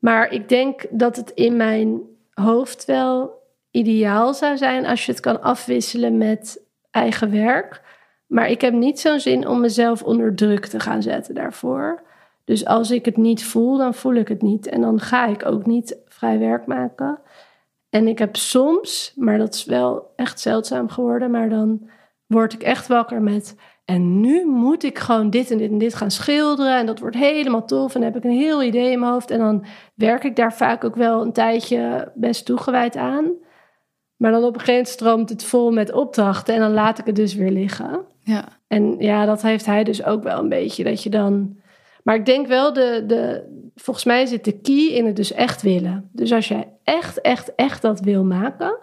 maar 0.00 0.30
ik 0.30 0.48
denk 0.48 0.86
dat 0.90 1.16
het 1.16 1.30
in 1.30 1.56
mijn 1.56 2.00
hoofd 2.34 2.84
wel 2.84 3.40
ideaal 3.70 4.34
zou 4.34 4.56
zijn 4.56 4.86
als 4.86 5.06
je 5.06 5.12
het 5.12 5.20
kan 5.20 5.42
afwisselen 5.42 6.18
met 6.18 6.61
eigen 6.92 7.30
werk. 7.30 7.82
Maar 8.26 8.48
ik 8.48 8.60
heb 8.60 8.72
niet 8.72 9.00
zo'n 9.00 9.20
zin 9.20 9.48
om 9.48 9.60
mezelf 9.60 10.02
onder 10.02 10.34
druk 10.34 10.66
te 10.66 10.80
gaan 10.80 11.02
zetten 11.02 11.34
daarvoor. 11.34 12.02
Dus 12.44 12.66
als 12.66 12.90
ik 12.90 13.04
het 13.04 13.16
niet 13.16 13.44
voel, 13.44 13.78
dan 13.78 13.94
voel 13.94 14.14
ik 14.14 14.28
het 14.28 14.42
niet. 14.42 14.66
En 14.66 14.80
dan 14.80 15.00
ga 15.00 15.26
ik 15.26 15.46
ook 15.46 15.66
niet 15.66 15.98
vrij 16.08 16.38
werk 16.38 16.66
maken. 16.66 17.18
En 17.88 18.08
ik 18.08 18.18
heb 18.18 18.36
soms, 18.36 19.12
maar 19.16 19.38
dat 19.38 19.54
is 19.54 19.64
wel 19.64 20.12
echt 20.16 20.40
zeldzaam 20.40 20.88
geworden, 20.88 21.30
maar 21.30 21.48
dan 21.48 21.88
word 22.26 22.52
ik 22.52 22.62
echt 22.62 22.86
wakker 22.86 23.22
met. 23.22 23.56
En 23.84 24.20
nu 24.20 24.46
moet 24.46 24.82
ik 24.82 24.98
gewoon 24.98 25.30
dit 25.30 25.50
en 25.50 25.58
dit 25.58 25.70
en 25.70 25.78
dit 25.78 25.94
gaan 25.94 26.10
schilderen. 26.10 26.78
En 26.78 26.86
dat 26.86 26.98
wordt 26.98 27.16
helemaal 27.16 27.66
tof. 27.66 27.94
En 27.94 28.00
dan 28.00 28.12
heb 28.12 28.24
ik 28.24 28.30
een 28.30 28.38
heel 28.38 28.62
idee 28.62 28.90
in 28.90 28.98
mijn 28.98 29.12
hoofd. 29.12 29.30
En 29.30 29.38
dan 29.38 29.64
werk 29.94 30.24
ik 30.24 30.36
daar 30.36 30.54
vaak 30.54 30.84
ook 30.84 30.96
wel 30.96 31.22
een 31.22 31.32
tijdje 31.32 32.12
best 32.14 32.44
toegewijd 32.46 32.96
aan. 32.96 33.32
Maar 34.22 34.30
dan 34.30 34.44
op 34.44 34.54
een 34.54 34.60
gegeven 34.60 34.72
moment 34.72 34.88
stroomt 34.88 35.28
het 35.28 35.44
vol 35.44 35.70
met 35.70 35.92
opdrachten. 35.92 36.54
En 36.54 36.60
dan 36.60 36.72
laat 36.72 36.98
ik 36.98 37.06
het 37.06 37.16
dus 37.16 37.34
weer 37.34 37.50
liggen. 37.50 38.00
Ja. 38.20 38.44
En 38.66 38.96
ja, 38.98 39.24
dat 39.24 39.42
heeft 39.42 39.66
hij 39.66 39.84
dus 39.84 40.04
ook 40.04 40.22
wel 40.22 40.38
een 40.38 40.48
beetje. 40.48 40.84
Dat 40.84 41.02
je 41.02 41.10
dan. 41.10 41.56
Maar 42.02 42.14
ik 42.14 42.26
denk 42.26 42.46
wel, 42.46 42.72
de, 42.72 43.04
de, 43.06 43.44
volgens 43.74 44.04
mij 44.04 44.26
zit 44.26 44.44
de 44.44 44.60
key 44.60 44.86
in 44.86 45.06
het 45.06 45.16
dus 45.16 45.32
echt 45.32 45.62
willen. 45.62 46.08
Dus 46.12 46.32
als 46.32 46.48
jij 46.48 46.68
echt, 46.84 47.20
echt, 47.20 47.54
echt 47.54 47.82
dat 47.82 48.00
wil 48.00 48.24
maken, 48.24 48.78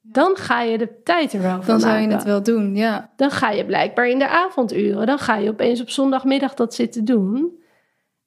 dan 0.00 0.36
ga 0.36 0.62
je 0.62 0.78
de 0.78 1.02
tijd 1.02 1.32
er 1.32 1.42
wel 1.42 1.62
van 1.62 1.66
Dan 1.66 1.80
zou 1.80 2.00
je 2.00 2.08
het 2.08 2.24
wel 2.24 2.42
doen, 2.42 2.76
ja. 2.76 3.12
Dan 3.16 3.30
ga 3.30 3.50
je 3.50 3.64
blijkbaar 3.64 4.08
in 4.08 4.18
de 4.18 4.28
avonduren, 4.28 5.06
dan 5.06 5.18
ga 5.18 5.36
je 5.36 5.50
opeens 5.50 5.80
op 5.80 5.90
zondagmiddag 5.90 6.54
dat 6.54 6.74
zitten 6.74 7.04
doen. 7.04 7.62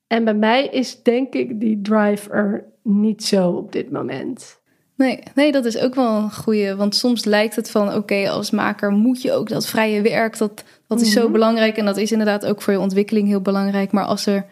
En 0.07 0.23
bij 0.23 0.35
mij 0.35 0.67
is 0.67 1.03
denk 1.03 1.33
ik 1.33 1.59
die 1.59 1.81
drive 1.81 2.29
er 2.29 2.65
niet 2.83 3.23
zo 3.23 3.49
op 3.49 3.71
dit 3.71 3.91
moment. 3.91 4.61
Nee, 4.97 5.19
nee, 5.35 5.51
dat 5.51 5.65
is 5.65 5.77
ook 5.77 5.95
wel 5.95 6.15
een 6.15 6.33
goede. 6.33 6.75
Want 6.75 6.95
soms 6.95 7.25
lijkt 7.25 7.55
het 7.55 7.71
van: 7.71 7.93
oké, 7.93 8.29
als 8.29 8.51
maker 8.51 8.91
moet 8.91 9.21
je 9.21 9.33
ook 9.33 9.49
dat 9.49 9.67
vrije 9.67 10.01
werk. 10.01 10.37
Dat, 10.37 10.63
dat 10.87 11.01
is 11.01 11.11
zo 11.11 11.23
mhm. 11.23 11.31
belangrijk. 11.31 11.77
En 11.77 11.85
dat 11.85 11.97
is 11.97 12.11
inderdaad 12.11 12.45
ook 12.45 12.61
voor 12.61 12.73
je 12.73 12.79
ontwikkeling 12.79 13.27
heel 13.27 13.41
belangrijk. 13.41 13.91
Maar 13.91 14.05
als 14.05 14.25
er 14.25 14.45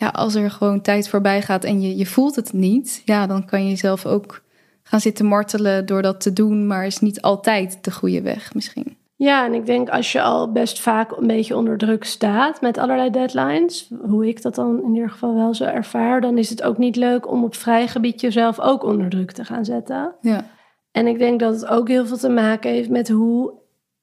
ja, 0.00 0.08
als 0.08 0.34
er 0.34 0.50
gewoon 0.50 0.80
tijd 0.80 1.08
voorbij 1.08 1.42
gaat 1.42 1.64
en 1.64 1.80
je, 1.80 1.96
je 1.96 2.06
voelt 2.06 2.36
het 2.36 2.52
niet, 2.52 3.02
ja, 3.04 3.26
dan 3.26 3.44
kan 3.44 3.68
je 3.68 3.76
zelf 3.76 4.06
ook 4.06 4.42
gaan 4.82 5.00
zitten 5.00 5.26
martelen 5.26 5.86
door 5.86 6.02
dat 6.02 6.20
te 6.20 6.32
doen, 6.32 6.66
maar 6.66 6.86
is 6.86 6.98
niet 6.98 7.20
altijd 7.20 7.78
de 7.80 7.90
goede 7.90 8.22
weg 8.22 8.54
misschien. 8.54 8.96
Ja, 9.20 9.44
en 9.44 9.54
ik 9.54 9.66
denk 9.66 9.88
als 9.88 10.12
je 10.12 10.22
al 10.22 10.52
best 10.52 10.80
vaak 10.80 11.16
een 11.16 11.26
beetje 11.26 11.56
onder 11.56 11.78
druk 11.78 12.04
staat 12.04 12.60
met 12.60 12.78
allerlei 12.78 13.10
deadlines, 13.10 13.90
hoe 14.08 14.28
ik 14.28 14.42
dat 14.42 14.54
dan 14.54 14.82
in 14.82 14.94
ieder 14.94 15.10
geval 15.10 15.34
wel 15.34 15.54
zo 15.54 15.64
ervaar, 15.64 16.20
dan 16.20 16.38
is 16.38 16.50
het 16.50 16.62
ook 16.62 16.78
niet 16.78 16.96
leuk 16.96 17.30
om 17.30 17.44
op 17.44 17.54
vrij 17.54 17.88
gebied 17.88 18.20
jezelf 18.20 18.60
ook 18.60 18.84
onder 18.84 19.08
druk 19.08 19.32
te 19.32 19.44
gaan 19.44 19.64
zetten. 19.64 20.14
Ja. 20.20 20.44
En 20.90 21.06
ik 21.06 21.18
denk 21.18 21.40
dat 21.40 21.54
het 21.54 21.66
ook 21.66 21.88
heel 21.88 22.06
veel 22.06 22.16
te 22.16 22.28
maken 22.28 22.70
heeft 22.70 22.88
met 22.88 23.08
hoe, 23.08 23.52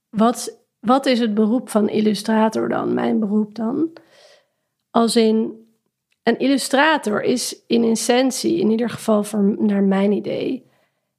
wat, 0.10 0.66
wat 0.80 1.06
is 1.06 1.20
het 1.20 1.34
beroep 1.34 1.70
van 1.70 1.90
illustrator 1.90 2.70
dan, 2.70 2.94
mijn 2.94 3.20
beroep 3.20 3.56
dan? 3.56 3.90
Als 4.90 5.16
in, 5.16 5.54
een 6.24 6.40
illustrator 6.40 7.22
is 7.22 7.64
in 7.68 7.84
essentie, 7.84 8.60
in 8.60 8.72
ieder 8.72 8.90
geval 8.90 9.24
voor, 9.24 9.56
naar 9.60 9.84
mijn 9.84 10.12
idee, 10.12 10.67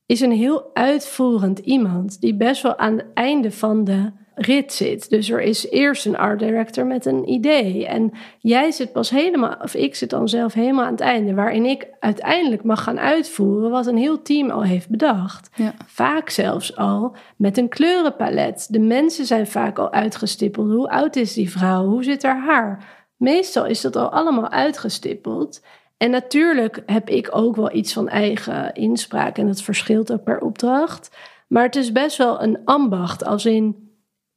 is 0.08 0.20
een 0.20 0.32
heel 0.32 0.70
uitvoerend 0.72 1.58
iemand 1.58 2.20
die 2.20 2.34
best 2.34 2.62
wel 2.62 2.76
aan 2.76 2.96
het 2.96 3.06
einde 3.14 3.50
van 3.50 3.84
de 3.84 4.10
rit 4.34 4.72
zit. 4.72 5.10
Dus 5.10 5.30
er 5.30 5.40
is 5.40 5.70
eerst 5.70 6.06
een 6.06 6.16
art 6.16 6.38
director 6.38 6.86
met 6.86 7.06
een 7.06 7.28
idee. 7.28 7.86
En 7.86 8.12
jij 8.38 8.70
zit 8.70 8.92
pas 8.92 9.10
helemaal, 9.10 9.56
of 9.62 9.74
ik 9.74 9.94
zit 9.94 10.10
dan 10.10 10.28
zelf 10.28 10.52
helemaal 10.52 10.84
aan 10.84 10.90
het 10.90 11.00
einde, 11.00 11.34
waarin 11.34 11.64
ik 11.64 11.88
uiteindelijk 12.00 12.62
mag 12.62 12.82
gaan 12.82 12.98
uitvoeren 12.98 13.70
wat 13.70 13.86
een 13.86 13.96
heel 13.96 14.22
team 14.22 14.50
al 14.50 14.62
heeft 14.62 14.88
bedacht. 14.88 15.50
Ja. 15.54 15.74
Vaak 15.86 16.30
zelfs 16.30 16.76
al 16.76 17.16
met 17.36 17.58
een 17.58 17.68
kleurenpalet. 17.68 18.66
De 18.70 18.80
mensen 18.80 19.26
zijn 19.26 19.46
vaak 19.46 19.78
al 19.78 19.92
uitgestippeld. 19.92 20.70
Hoe 20.70 20.90
oud 20.90 21.16
is 21.16 21.34
die 21.34 21.50
vrouw? 21.50 21.86
Hoe 21.86 22.04
zit 22.04 22.22
haar 22.22 22.44
haar? 22.44 22.96
Meestal 23.16 23.66
is 23.66 23.80
dat 23.80 23.96
al 23.96 24.08
allemaal 24.08 24.48
uitgestippeld. 24.48 25.60
En 25.98 26.10
natuurlijk 26.10 26.82
heb 26.86 27.08
ik 27.08 27.28
ook 27.30 27.56
wel 27.56 27.74
iets 27.74 27.92
van 27.92 28.08
eigen 28.08 28.74
inspraak 28.74 29.38
en 29.38 29.46
dat 29.46 29.62
verschilt 29.62 30.12
ook 30.12 30.24
per 30.24 30.40
opdracht. 30.40 31.16
Maar 31.48 31.62
het 31.62 31.76
is 31.76 31.92
best 31.92 32.16
wel 32.16 32.42
een 32.42 32.58
ambacht, 32.64 33.24
als 33.24 33.46
in 33.46 33.88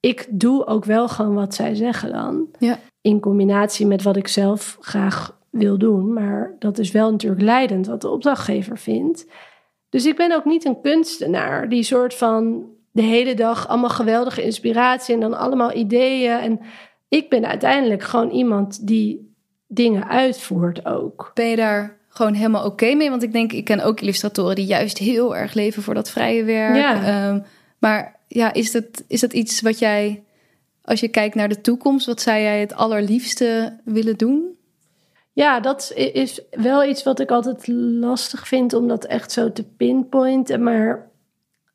ik 0.01 0.27
doe 0.29 0.65
ook 0.65 0.85
wel 0.85 1.07
gewoon 1.07 1.33
wat 1.33 1.53
zij 1.53 1.75
zeggen 1.75 2.11
dan. 2.11 2.47
Ja. 2.59 2.79
In 3.01 3.19
combinatie 3.19 3.85
met 3.85 4.03
wat 4.03 4.15
ik 4.15 4.27
zelf 4.27 4.77
graag 4.79 5.39
wil 5.49 5.77
doen. 5.77 6.13
Maar 6.13 6.55
dat 6.59 6.77
is 6.77 6.91
wel 6.91 7.11
natuurlijk 7.11 7.41
leidend 7.41 7.87
wat 7.87 8.01
de 8.01 8.09
opdrachtgever 8.09 8.77
vindt. 8.77 9.25
Dus 9.89 10.05
ik 10.05 10.15
ben 10.15 10.35
ook 10.35 10.45
niet 10.45 10.65
een 10.65 10.81
kunstenaar 10.81 11.69
die 11.69 11.83
soort 11.83 12.13
van 12.13 12.65
de 12.91 13.01
hele 13.01 13.33
dag 13.33 13.67
allemaal 13.67 13.89
geweldige 13.89 14.43
inspiratie 14.43 15.13
en 15.13 15.19
dan 15.19 15.33
allemaal 15.33 15.73
ideeën. 15.73 16.39
En 16.39 16.59
ik 17.07 17.29
ben 17.29 17.45
uiteindelijk 17.45 18.03
gewoon 18.03 18.29
iemand 18.29 18.87
die 18.87 19.30
dingen 19.73 20.07
uitvoert 20.07 20.85
ook. 20.85 21.31
Ben 21.33 21.45
je 21.45 21.55
daar 21.55 21.97
gewoon 22.07 22.33
helemaal 22.33 22.65
oké 22.65 22.93
mee? 22.93 23.09
Want 23.09 23.23
ik 23.23 23.31
denk, 23.31 23.51
ik 23.51 23.65
ken 23.65 23.83
ook 23.83 24.01
illustratoren 24.01 24.55
die 24.55 24.65
juist 24.65 24.97
heel 24.97 25.35
erg 25.35 25.53
leven 25.53 25.83
voor 25.83 25.93
dat 25.93 26.09
vrije 26.09 26.43
werk. 26.43 26.75
Ja. 26.75 27.03
Ehm, 27.03 27.39
maar 27.79 28.19
ja, 28.27 28.53
is 28.53 28.71
dat, 28.71 29.03
is 29.07 29.19
dat 29.19 29.33
iets 29.33 29.61
wat 29.61 29.79
jij, 29.79 30.23
als 30.83 30.99
je 30.99 31.07
kijkt 31.07 31.35
naar 31.35 31.49
de 31.49 31.61
toekomst, 31.61 32.05
wat 32.05 32.21
zou 32.21 32.39
jij 32.39 32.59
het 32.59 32.73
allerliefste 32.73 33.79
willen 33.83 34.17
doen? 34.17 34.57
Ja, 35.33 35.59
dat 35.59 35.91
is 35.95 36.41
wel 36.51 36.85
iets 36.85 37.03
wat 37.03 37.19
ik 37.19 37.31
altijd 37.31 37.67
lastig 37.67 38.47
vind 38.47 38.73
om 38.73 38.87
dat 38.87 39.05
echt 39.05 39.31
zo 39.31 39.51
te 39.51 39.63
pinpointen. 39.63 40.63
Maar 40.63 41.10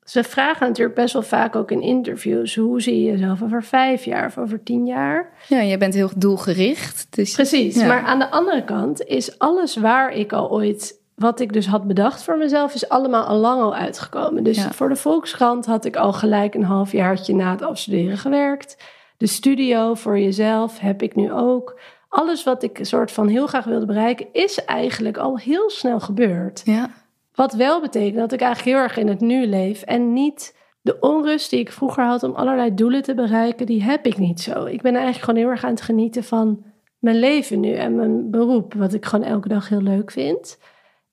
ze 0.07 0.23
vragen 0.23 0.67
natuurlijk 0.67 0.95
best 0.95 1.13
wel 1.13 1.21
vaak 1.21 1.55
ook 1.55 1.71
in 1.71 1.81
interviews: 1.81 2.55
hoe 2.55 2.81
zie 2.81 3.03
je 3.03 3.11
jezelf 3.11 3.43
over 3.43 3.63
vijf 3.63 4.03
jaar 4.05 4.25
of 4.25 4.37
over 4.37 4.63
tien 4.63 4.85
jaar? 4.85 5.29
Ja, 5.47 5.59
je 5.59 5.77
bent 5.77 5.93
heel 5.93 6.09
doelgericht. 6.15 7.07
Dus, 7.09 7.33
Precies. 7.33 7.75
ja. 7.75 7.87
Maar 7.87 8.01
aan 8.01 8.19
de 8.19 8.29
andere 8.31 8.63
kant 8.63 9.03
is 9.05 9.39
alles 9.39 9.75
waar 9.75 10.11
ik 10.13 10.33
al 10.33 10.51
ooit. 10.51 10.99
Wat 11.15 11.39
ik 11.39 11.53
dus 11.53 11.67
had 11.67 11.87
bedacht 11.87 12.23
voor 12.23 12.37
mezelf, 12.37 12.73
is 12.73 12.89
allemaal 12.89 13.23
al 13.23 13.37
lang 13.37 13.61
al 13.61 13.75
uitgekomen. 13.75 14.43
Dus 14.43 14.57
Ja. 14.57 14.71
voor 14.71 14.89
de 14.89 14.95
Volkskrant 14.95 15.65
had 15.65 15.85
ik 15.85 15.95
al 15.95 16.13
gelijk 16.13 16.55
een 16.55 16.63
halfjaartje 16.63 17.35
na 17.35 17.51
het 17.51 17.61
afstuderen 17.61 18.17
gewerkt. 18.17 18.77
De 19.17 19.27
studio 19.27 19.93
voor 19.93 20.19
jezelf 20.19 20.79
heb 20.79 21.01
ik 21.01 21.15
nu 21.15 21.31
ook. 21.31 21.79
Alles 22.09 22.43
wat 22.43 22.63
ik 22.63 22.79
een 22.79 22.85
soort 22.85 23.11
van 23.11 23.27
heel 23.27 23.47
graag 23.47 23.65
wilde 23.65 23.85
bereiken, 23.85 24.27
is 24.31 24.65
eigenlijk 24.65 25.17
al 25.17 25.37
heel 25.37 25.69
snel 25.69 25.99
gebeurd. 25.99 26.61
Ja, 26.65 26.89
Wat 27.37 27.53
wel 27.53 27.81
betekent 27.81 28.17
dat 28.17 28.31
ik 28.31 28.41
eigenlijk 28.41 28.75
heel 28.75 28.83
erg 28.83 28.97
in 28.97 29.07
het 29.07 29.19
nu 29.19 29.45
leef 29.45 29.81
en 29.81 30.13
niet 30.13 30.57
de 30.81 30.99
onrust 30.99 31.49
die 31.49 31.59
ik 31.59 31.71
vroeger 31.71 32.03
had 32.03 32.23
om 32.23 32.35
allerlei 32.35 32.73
doelen 32.73 33.03
te 33.03 33.13
bereiken, 33.13 33.65
die 33.65 33.83
heb 33.83 34.05
ik 34.05 34.17
niet 34.17 34.41
zo. 34.41 34.65
Ik 34.65 34.81
ben 34.81 34.93
eigenlijk 34.93 35.23
gewoon 35.23 35.39
heel 35.39 35.49
erg 35.49 35.63
aan 35.63 35.69
het 35.69 35.81
genieten 35.81 36.23
van 36.23 36.65
mijn 36.99 37.15
leven 37.15 37.59
nu 37.59 37.73
en 37.73 37.95
mijn 37.95 38.31
beroep, 38.31 38.73
wat 38.73 38.93
ik 38.93 39.05
gewoon 39.05 39.25
elke 39.25 39.47
dag 39.47 39.69
heel 39.69 39.81
leuk 39.81 40.11
vind. 40.11 40.59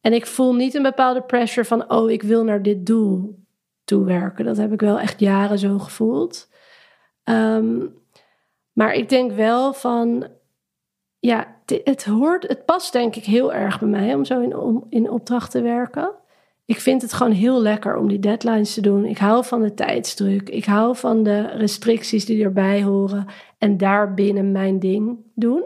En 0.00 0.12
ik 0.12 0.26
voel 0.26 0.54
niet 0.54 0.74
een 0.74 0.82
bepaalde 0.82 1.22
pressure 1.22 1.66
van, 1.66 1.90
oh, 1.90 2.10
ik 2.10 2.22
wil 2.22 2.44
naar 2.44 2.62
dit 2.62 2.86
doel 2.86 3.38
toewerken. 3.84 4.44
Dat 4.44 4.56
heb 4.56 4.72
ik 4.72 4.80
wel 4.80 5.00
echt 5.00 5.20
jaren 5.20 5.58
zo 5.58 5.78
gevoeld. 5.78 6.50
Ehm, 7.22 7.86
maar 8.72 8.94
ik 8.94 9.08
denk 9.08 9.32
wel 9.32 9.72
van, 9.72 10.28
ja, 11.18 11.53
het, 11.84 12.04
hoort, 12.04 12.48
het 12.48 12.64
past 12.64 12.92
denk 12.92 13.16
ik 13.16 13.24
heel 13.24 13.52
erg 13.52 13.78
bij 13.80 13.88
mij 13.88 14.14
om 14.14 14.24
zo 14.24 14.40
in, 14.40 14.82
in 14.88 15.10
opdracht 15.10 15.50
te 15.50 15.62
werken. 15.62 16.10
Ik 16.66 16.80
vind 16.80 17.02
het 17.02 17.12
gewoon 17.12 17.32
heel 17.32 17.62
lekker 17.62 17.96
om 17.96 18.08
die 18.08 18.18
deadlines 18.18 18.74
te 18.74 18.80
doen. 18.80 19.04
Ik 19.04 19.18
hou 19.18 19.44
van 19.44 19.62
de 19.62 19.74
tijdsdruk. 19.74 20.48
Ik 20.48 20.64
hou 20.64 20.96
van 20.96 21.22
de 21.22 21.46
restricties 21.46 22.24
die 22.24 22.44
erbij 22.44 22.82
horen. 22.82 23.26
En 23.58 23.76
daarbinnen 23.76 24.52
mijn 24.52 24.78
ding 24.78 25.16
doen. 25.34 25.64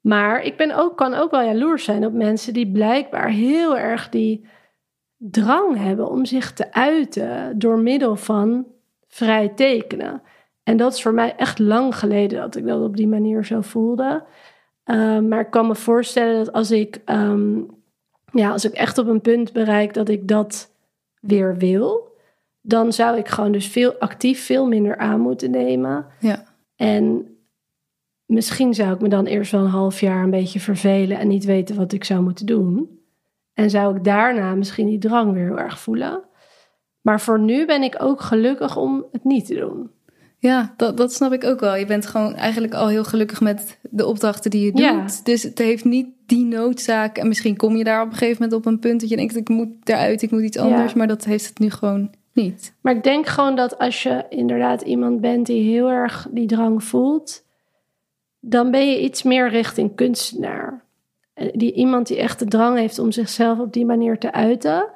Maar 0.00 0.42
ik 0.42 0.56
ben 0.56 0.76
ook, 0.76 0.96
kan 0.96 1.14
ook 1.14 1.30
wel 1.30 1.42
jaloers 1.42 1.84
zijn 1.84 2.06
op 2.06 2.12
mensen 2.12 2.52
die 2.52 2.72
blijkbaar 2.72 3.28
heel 3.28 3.78
erg 3.78 4.08
die 4.08 4.46
drang 5.16 5.78
hebben 5.78 6.10
om 6.10 6.24
zich 6.24 6.52
te 6.52 6.72
uiten 6.72 7.58
door 7.58 7.78
middel 7.78 8.16
van 8.16 8.66
vrij 9.08 9.48
tekenen. 9.48 10.22
En 10.62 10.76
dat 10.76 10.92
is 10.92 11.02
voor 11.02 11.14
mij 11.14 11.34
echt 11.36 11.58
lang 11.58 11.98
geleden 11.98 12.40
dat 12.40 12.56
ik 12.56 12.66
dat 12.66 12.82
op 12.82 12.96
die 12.96 13.08
manier 13.08 13.44
zo 13.44 13.60
voelde. 13.60 14.24
Uh, 14.86 15.18
maar 15.18 15.40
ik 15.40 15.50
kan 15.50 15.66
me 15.66 15.74
voorstellen 15.74 16.44
dat 16.44 16.52
als 16.52 16.70
ik, 16.70 17.00
um, 17.06 17.70
ja, 18.32 18.50
als 18.50 18.64
ik 18.64 18.72
echt 18.72 18.98
op 18.98 19.06
een 19.06 19.20
punt 19.20 19.52
bereik 19.52 19.94
dat 19.94 20.08
ik 20.08 20.28
dat 20.28 20.70
weer 21.20 21.56
wil, 21.56 22.12
dan 22.60 22.92
zou 22.92 23.18
ik 23.18 23.28
gewoon 23.28 23.52
dus 23.52 23.66
veel 23.66 23.94
actief 23.98 24.44
veel 24.44 24.66
minder 24.66 24.96
aan 24.96 25.20
moeten 25.20 25.50
nemen. 25.50 26.06
Ja. 26.20 26.44
En 26.76 27.36
misschien 28.26 28.74
zou 28.74 28.94
ik 28.94 29.00
me 29.00 29.08
dan 29.08 29.26
eerst 29.26 29.52
wel 29.52 29.60
een 29.60 29.66
half 29.66 30.00
jaar 30.00 30.22
een 30.22 30.30
beetje 30.30 30.60
vervelen 30.60 31.18
en 31.18 31.28
niet 31.28 31.44
weten 31.44 31.76
wat 31.76 31.92
ik 31.92 32.04
zou 32.04 32.22
moeten 32.22 32.46
doen. 32.46 33.00
En 33.52 33.70
zou 33.70 33.96
ik 33.96 34.04
daarna 34.04 34.54
misschien 34.54 34.86
die 34.86 34.98
drang 34.98 35.32
weer 35.32 35.44
heel 35.44 35.58
erg 35.58 35.78
voelen. 35.78 36.22
Maar 37.00 37.20
voor 37.20 37.40
nu 37.40 37.66
ben 37.66 37.82
ik 37.82 37.96
ook 37.98 38.20
gelukkig 38.20 38.76
om 38.76 39.04
het 39.12 39.24
niet 39.24 39.46
te 39.46 39.54
doen. 39.54 39.90
Ja, 40.46 40.74
dat, 40.76 40.96
dat 40.96 41.12
snap 41.12 41.32
ik 41.32 41.44
ook 41.44 41.60
wel. 41.60 41.76
Je 41.76 41.86
bent 41.86 42.06
gewoon 42.06 42.34
eigenlijk 42.34 42.74
al 42.74 42.88
heel 42.88 43.04
gelukkig 43.04 43.40
met 43.40 43.78
de 43.90 44.06
opdrachten 44.06 44.50
die 44.50 44.64
je 44.64 44.72
doet. 44.72 44.80
Ja. 44.80 45.06
Dus 45.24 45.42
het 45.42 45.58
heeft 45.58 45.84
niet 45.84 46.06
die 46.26 46.44
noodzaak. 46.44 47.18
En 47.18 47.28
misschien 47.28 47.56
kom 47.56 47.76
je 47.76 47.84
daar 47.84 48.02
op 48.02 48.10
een 48.10 48.16
gegeven 48.16 48.42
moment 48.42 48.58
op 48.58 48.66
een 48.66 48.78
punt 48.78 49.00
dat 49.00 49.08
je 49.08 49.16
denkt: 49.16 49.36
ik 49.36 49.48
moet 49.48 49.68
eruit, 49.84 50.22
ik 50.22 50.30
moet 50.30 50.42
iets 50.42 50.58
anders. 50.58 50.92
Ja. 50.92 50.98
Maar 50.98 51.06
dat 51.06 51.24
heeft 51.24 51.48
het 51.48 51.58
nu 51.58 51.70
gewoon 51.70 52.10
niet. 52.32 52.74
Maar 52.80 52.96
ik 52.96 53.02
denk 53.02 53.26
gewoon 53.26 53.56
dat 53.56 53.78
als 53.78 54.02
je 54.02 54.24
inderdaad 54.28 54.82
iemand 54.82 55.20
bent 55.20 55.46
die 55.46 55.70
heel 55.70 55.88
erg 55.90 56.28
die 56.30 56.46
drang 56.46 56.84
voelt, 56.84 57.44
dan 58.40 58.70
ben 58.70 58.90
je 58.90 59.00
iets 59.00 59.22
meer 59.22 59.48
richting 59.48 59.94
kunstenaar. 59.94 60.84
Eh, 61.34 61.48
Die, 61.52 61.72
iemand 61.72 62.06
die 62.06 62.18
echt 62.18 62.38
de 62.38 62.46
drang 62.46 62.78
heeft 62.78 62.98
om 62.98 63.12
zichzelf 63.12 63.58
op 63.58 63.72
die 63.72 63.86
manier 63.86 64.18
te 64.18 64.32
uiten. 64.32 64.88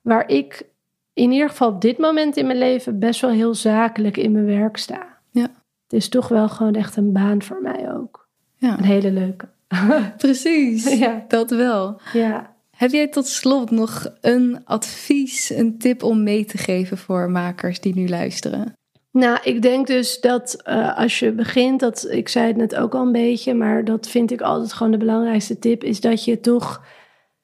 Waar 0.00 0.28
ik 0.28 0.66
in 1.14 1.30
ieder 1.30 1.48
geval 1.48 1.68
op 1.68 1.80
dit 1.80 1.98
moment 1.98 2.36
in 2.36 2.46
mijn 2.46 2.58
leven 2.58 2.98
best 2.98 3.20
wel 3.20 3.30
heel 3.30 3.54
zakelijk 3.54 4.16
in 4.16 4.32
mijn 4.32 4.46
werk 4.46 4.76
sta. 4.76 5.06
Ja. 5.30 5.50
Het 5.82 5.92
is 5.92 6.08
toch 6.08 6.28
wel 6.28 6.48
gewoon 6.48 6.74
echt 6.74 6.96
een 6.96 7.12
baan 7.12 7.42
voor 7.42 7.62
mij 7.62 7.92
ook. 7.92 8.28
Ja, 8.56 8.78
Een 8.78 8.84
hele 8.84 9.10
leuke. 9.10 9.48
precies. 10.16 10.98
Ja. 10.98 11.24
Dat 11.28 11.50
wel. 11.50 12.00
Ja. 12.12 12.52
Heb 12.76 12.90
jij 12.90 13.08
tot 13.08 13.26
slot 13.26 13.70
nog 13.70 14.06
een 14.20 14.60
advies, 14.64 15.50
een 15.50 15.78
tip 15.78 16.02
om 16.02 16.22
mee 16.22 16.44
te 16.44 16.58
geven 16.58 16.98
voor 16.98 17.30
makers 17.30 17.80
die 17.80 17.94
nu 17.94 18.08
luisteren? 18.08 18.72
Nou, 19.10 19.38
ik 19.42 19.62
denk 19.62 19.86
dus 19.86 20.20
dat 20.20 20.62
uh, 20.68 20.98
als 20.98 21.18
je 21.18 21.32
begint, 21.32 21.80
dat 21.80 22.06
ik 22.10 22.28
zei 22.28 22.46
het 22.46 22.56
net 22.56 22.74
ook 22.74 22.94
al 22.94 23.02
een 23.02 23.12
beetje, 23.12 23.54
maar 23.54 23.84
dat 23.84 24.08
vind 24.08 24.30
ik 24.30 24.40
altijd 24.40 24.72
gewoon 24.72 24.92
de 24.92 24.98
belangrijkste 24.98 25.58
tip, 25.58 25.84
is 25.84 26.00
dat 26.00 26.24
je 26.24 26.40
toch 26.40 26.84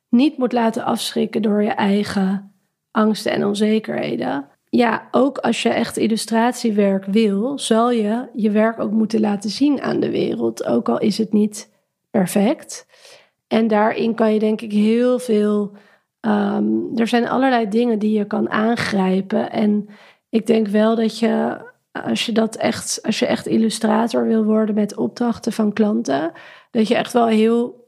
niet 0.08 0.38
moet 0.38 0.52
laten 0.52 0.84
afschrikken 0.84 1.42
door 1.42 1.62
je 1.62 1.70
eigen 1.70 2.49
angsten 2.90 3.32
en 3.32 3.44
onzekerheden. 3.44 4.48
Ja, 4.68 5.08
ook 5.10 5.38
als 5.38 5.62
je 5.62 5.68
echt 5.68 5.96
illustratiewerk 5.96 7.04
wil, 7.04 7.58
zal 7.58 7.90
je 7.90 8.28
je 8.34 8.50
werk 8.50 8.80
ook 8.80 8.90
moeten 8.90 9.20
laten 9.20 9.50
zien 9.50 9.82
aan 9.82 10.00
de 10.00 10.10
wereld, 10.10 10.64
ook 10.64 10.88
al 10.88 10.98
is 10.98 11.18
het 11.18 11.32
niet 11.32 11.70
perfect. 12.10 12.86
En 13.48 13.68
daarin 13.68 14.14
kan 14.14 14.32
je 14.32 14.38
denk 14.38 14.60
ik 14.60 14.72
heel 14.72 15.18
veel. 15.18 15.72
Um, 16.20 16.90
er 16.94 17.06
zijn 17.06 17.28
allerlei 17.28 17.68
dingen 17.68 17.98
die 17.98 18.18
je 18.18 18.26
kan 18.26 18.50
aangrijpen. 18.50 19.50
En 19.50 19.88
ik 20.28 20.46
denk 20.46 20.68
wel 20.68 20.96
dat 20.96 21.18
je, 21.18 21.58
als 21.92 22.26
je 22.26 22.32
dat 22.32 22.56
echt, 22.56 23.00
als 23.02 23.18
je 23.18 23.26
echt 23.26 23.46
illustrator 23.46 24.26
wil 24.26 24.44
worden 24.44 24.74
met 24.74 24.96
opdrachten 24.96 25.52
van 25.52 25.72
klanten, 25.72 26.32
dat 26.70 26.88
je 26.88 26.96
echt 26.96 27.12
wel 27.12 27.26
heel 27.26 27.79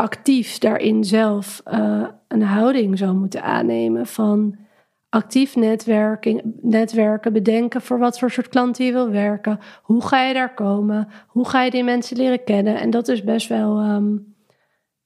actief 0.00 0.58
daarin 0.58 1.04
zelf 1.04 1.62
uh, 1.72 2.06
een 2.28 2.42
houding 2.42 2.98
zou 2.98 3.14
moeten 3.14 3.42
aannemen 3.42 4.06
van 4.06 4.56
actief 5.08 5.56
netwerking, 5.56 6.40
netwerken, 6.60 7.32
bedenken 7.32 7.82
voor 7.82 7.98
wat 7.98 8.18
voor 8.18 8.30
soort 8.30 8.48
klanten 8.48 8.84
je 8.84 8.92
wil 8.92 9.10
werken. 9.10 9.58
Hoe 9.82 10.04
ga 10.04 10.22
je 10.22 10.34
daar 10.34 10.54
komen? 10.54 11.08
Hoe 11.26 11.48
ga 11.48 11.62
je 11.62 11.70
die 11.70 11.84
mensen 11.84 12.16
leren 12.16 12.44
kennen? 12.44 12.80
En 12.80 12.90
dat 12.90 13.08
is 13.08 13.24
best 13.24 13.48
wel. 13.48 13.80
Um, 13.80 14.36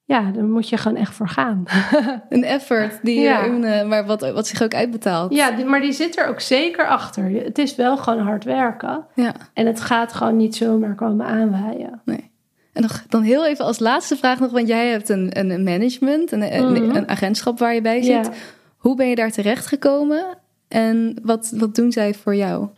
ja, 0.04 0.30
daar 0.30 0.44
moet 0.44 0.68
je 0.68 0.76
gewoon 0.76 0.98
echt 0.98 1.14
voor 1.14 1.28
gaan. 1.28 1.64
een 2.28 2.44
effort, 2.44 2.98
die, 3.02 3.20
ja. 3.20 3.46
uh, 3.46 3.88
maar 3.88 4.06
wat, 4.06 4.20
wat 4.32 4.46
zich 4.46 4.62
ook 4.62 4.74
uitbetaalt. 4.74 5.34
Ja, 5.34 5.50
die, 5.50 5.64
maar 5.64 5.80
die 5.80 5.92
zit 5.92 6.18
er 6.18 6.26
ook 6.26 6.40
zeker 6.40 6.86
achter. 6.86 7.30
Het 7.30 7.58
is 7.58 7.74
wel 7.74 7.96
gewoon 7.96 8.20
hard 8.20 8.44
werken. 8.44 9.06
Ja. 9.14 9.32
En 9.54 9.66
het 9.66 9.80
gaat 9.80 10.12
gewoon 10.12 10.36
niet 10.36 10.56
zomaar 10.56 10.94
komen 10.94 11.26
aanwaaien. 11.26 12.00
Nee. 12.04 12.31
En 12.72 12.82
nog, 12.82 13.04
dan 13.08 13.22
heel 13.22 13.46
even 13.46 13.64
als 13.64 13.78
laatste 13.78 14.16
vraag 14.16 14.40
nog, 14.40 14.50
want 14.50 14.68
jij 14.68 14.88
hebt 14.88 15.08
een, 15.08 15.38
een 15.38 15.62
management, 15.62 16.32
een, 16.32 16.56
een, 16.56 16.96
een 16.96 17.08
agentschap 17.08 17.58
waar 17.58 17.74
je 17.74 17.80
bij 17.80 18.02
zit. 18.02 18.26
Ja. 18.26 18.32
Hoe 18.76 18.96
ben 18.96 19.08
je 19.08 19.14
daar 19.14 19.32
terecht 19.32 19.66
gekomen 19.66 20.38
en 20.68 21.18
wat, 21.22 21.52
wat 21.56 21.74
doen 21.74 21.92
zij 21.92 22.14
voor 22.14 22.34
jou? 22.34 22.68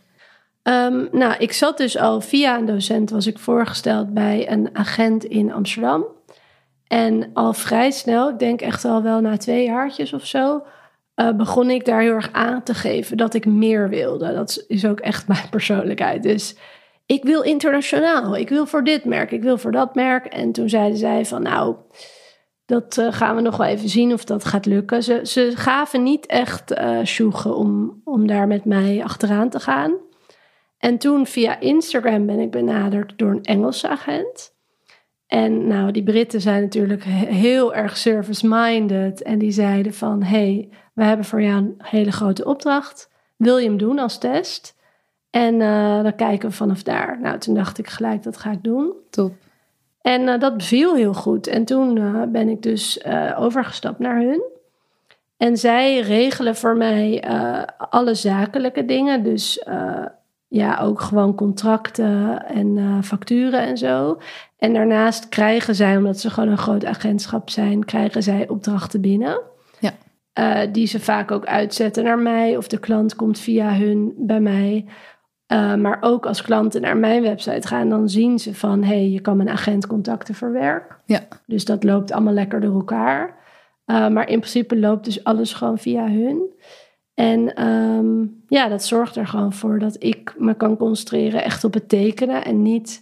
Ehm, 0.63 1.05
nou, 1.11 1.35
ik 1.37 1.51
zat 1.51 1.77
dus 1.77 1.97
al 1.97 2.21
via 2.21 2.57
een 2.57 2.65
docent, 2.65 3.09
was 3.09 3.27
ik 3.27 3.39
voorgesteld 3.39 4.13
bij 4.13 4.51
een 4.51 4.69
agent 4.73 5.23
in 5.23 5.51
Amsterdam. 5.51 6.05
En 6.87 7.29
al 7.33 7.53
vrij 7.53 7.91
snel, 7.91 8.29
ik 8.29 8.39
denk 8.39 8.61
echt 8.61 8.85
al 8.85 9.03
wel 9.03 9.21
na 9.21 9.37
twee 9.37 9.65
jaartjes 9.65 10.13
of 10.13 10.25
zo, 10.25 10.63
uh, 11.15 11.31
begon 11.31 11.69
ik 11.69 11.85
daar 11.85 12.01
heel 12.01 12.13
erg 12.13 12.29
aan 12.31 12.63
te 12.63 12.73
geven 12.73 13.17
dat 13.17 13.33
ik 13.33 13.45
meer 13.45 13.89
wilde. 13.89 14.33
Dat 14.33 14.63
is 14.67 14.85
ook 14.85 14.99
echt 14.99 15.27
mijn 15.33 15.49
persoonlijkheid. 15.49 16.23
Dus 16.23 16.55
ik 17.05 17.23
wil 17.23 17.41
internationaal, 17.41 18.35
ik 18.35 18.49
wil 18.49 18.65
voor 18.65 18.83
dit 18.83 19.05
merk, 19.05 19.31
ik 19.31 19.41
wil 19.43 19.57
voor 19.57 19.71
dat 19.71 19.95
merk. 19.95 20.25
En 20.25 20.51
toen 20.51 20.69
zeiden 20.69 20.97
zij 20.97 21.25
van 21.25 21.41
nou, 21.41 21.75
dat 22.65 22.97
uh, 22.97 23.13
gaan 23.13 23.35
we 23.35 23.41
nog 23.41 23.57
wel 23.57 23.67
even 23.67 23.89
zien 23.89 24.13
of 24.13 24.23
dat 24.23 24.45
gaat 24.45 24.65
lukken. 24.65 25.03
Ze, 25.03 25.19
ze 25.23 25.51
gaven 25.55 26.03
niet 26.03 26.25
echt 26.25 26.71
uh, 26.71 27.57
om, 27.57 28.01
om 28.03 28.27
daar 28.27 28.47
met 28.47 28.65
mij 28.65 29.03
achteraan 29.03 29.49
te 29.49 29.59
gaan. 29.59 29.97
En 30.77 30.97
toen 30.97 31.25
via 31.25 31.59
Instagram 31.59 32.25
ben 32.25 32.39
ik 32.39 32.51
benaderd 32.51 33.17
door 33.17 33.31
een 33.31 33.43
Engelse 33.43 33.87
agent. 33.87 34.53
En 35.27 35.67
nou, 35.67 35.91
die 35.91 36.03
Britten 36.03 36.41
zijn 36.41 36.61
natuurlijk 36.61 37.03
heel 37.03 37.73
erg 37.73 37.97
service-minded. 37.97 39.21
En 39.21 39.39
die 39.39 39.51
zeiden 39.51 39.93
van, 39.93 40.23
hey, 40.23 40.69
we 40.93 41.03
hebben 41.03 41.25
voor 41.25 41.41
jou 41.41 41.57
een 41.57 41.75
hele 41.77 42.11
grote 42.11 42.45
opdracht. 42.45 43.11
Wil 43.37 43.57
je 43.57 43.67
hem 43.67 43.77
doen 43.77 43.99
als 43.99 44.17
test? 44.17 44.75
En 45.35 45.53
uh, 45.59 46.03
dan 46.03 46.15
kijken 46.15 46.49
we 46.49 46.55
vanaf 46.55 46.83
daar. 46.83 47.19
Nou, 47.21 47.37
toen 47.37 47.55
dacht 47.55 47.77
ik 47.77 47.87
gelijk, 47.87 48.23
dat 48.23 48.37
ga 48.37 48.51
ik 48.51 48.63
doen. 48.63 48.93
Top. 49.09 49.33
En 50.01 50.21
uh, 50.21 50.39
dat 50.39 50.57
beviel 50.57 50.95
heel 50.95 51.13
goed. 51.13 51.47
En 51.47 51.65
toen 51.65 51.97
uh, 51.97 52.23
ben 52.27 52.49
ik 52.49 52.61
dus 52.61 53.05
overgestapt 53.37 53.99
naar 53.99 54.17
hun. 54.17 54.43
En 55.37 55.57
zij 55.57 55.99
regelen 55.99 56.55
voor 56.55 56.77
mij 56.77 57.23
alle 57.77 58.13
zakelijke 58.13 58.85
dingen. 58.85 59.23
Dus 59.23 59.63
ja, 60.47 60.79
ook 60.79 61.01
gewoon 61.01 61.35
contracten 61.35 62.45
en 62.45 62.99
facturen 63.03 63.59
en 63.59 63.77
zo. 63.77 64.17
En 64.57 64.73
daarnaast 64.73 65.29
krijgen 65.29 65.75
zij, 65.75 65.97
omdat 65.97 66.19
ze 66.19 66.29
gewoon 66.29 66.49
een 66.49 66.57
groot 66.57 66.85
agentschap 66.85 67.49
zijn, 67.49 67.85
krijgen 67.85 68.23
zij 68.23 68.47
opdrachten 68.47 69.01
binnen. 69.01 69.41
Ja. 69.79 70.65
Die 70.65 70.87
ze 70.87 70.99
vaak 70.99 71.31
ook 71.31 71.45
uitzetten 71.45 72.03
naar 72.03 72.19
mij, 72.19 72.57
of 72.57 72.67
de 72.67 72.79
klant 72.79 73.15
komt 73.15 73.39
via 73.39 73.73
hun 73.73 74.13
bij 74.17 74.39
mij. 74.39 74.85
Uh, 75.53 75.75
maar 75.75 75.97
ook 76.01 76.25
als 76.25 76.41
klanten 76.41 76.81
naar 76.81 76.97
mijn 76.97 77.21
website 77.21 77.67
gaan, 77.67 77.89
dan 77.89 78.09
zien 78.09 78.39
ze 78.39 78.55
van 78.55 78.83
hé, 78.83 78.87
hey, 78.95 79.09
je 79.09 79.19
kan 79.19 79.37
mijn 79.37 79.49
agent 79.49 79.87
contacten 79.87 80.35
voor 80.35 80.51
werk. 80.51 80.99
Ja. 81.05 81.19
Dus 81.45 81.65
dat 81.65 81.83
loopt 81.83 82.11
allemaal 82.11 82.33
lekker 82.33 82.61
door 82.61 82.73
elkaar. 82.73 83.35
Uh, 83.85 84.07
maar 84.07 84.29
in 84.29 84.39
principe 84.39 84.79
loopt 84.79 85.05
dus 85.05 85.23
alles 85.23 85.53
gewoon 85.53 85.77
via 85.77 86.07
hun. 86.09 86.53
En 87.13 87.67
um, 87.67 88.43
ja, 88.47 88.67
dat 88.67 88.83
zorgt 88.83 89.15
er 89.15 89.27
gewoon 89.27 89.53
voor 89.53 89.79
dat 89.79 89.95
ik 89.99 90.35
me 90.37 90.53
kan 90.53 90.77
concentreren 90.77 91.43
echt 91.43 91.63
op 91.63 91.73
het 91.73 91.89
tekenen 91.89 92.45
en 92.45 92.61
niet 92.61 93.01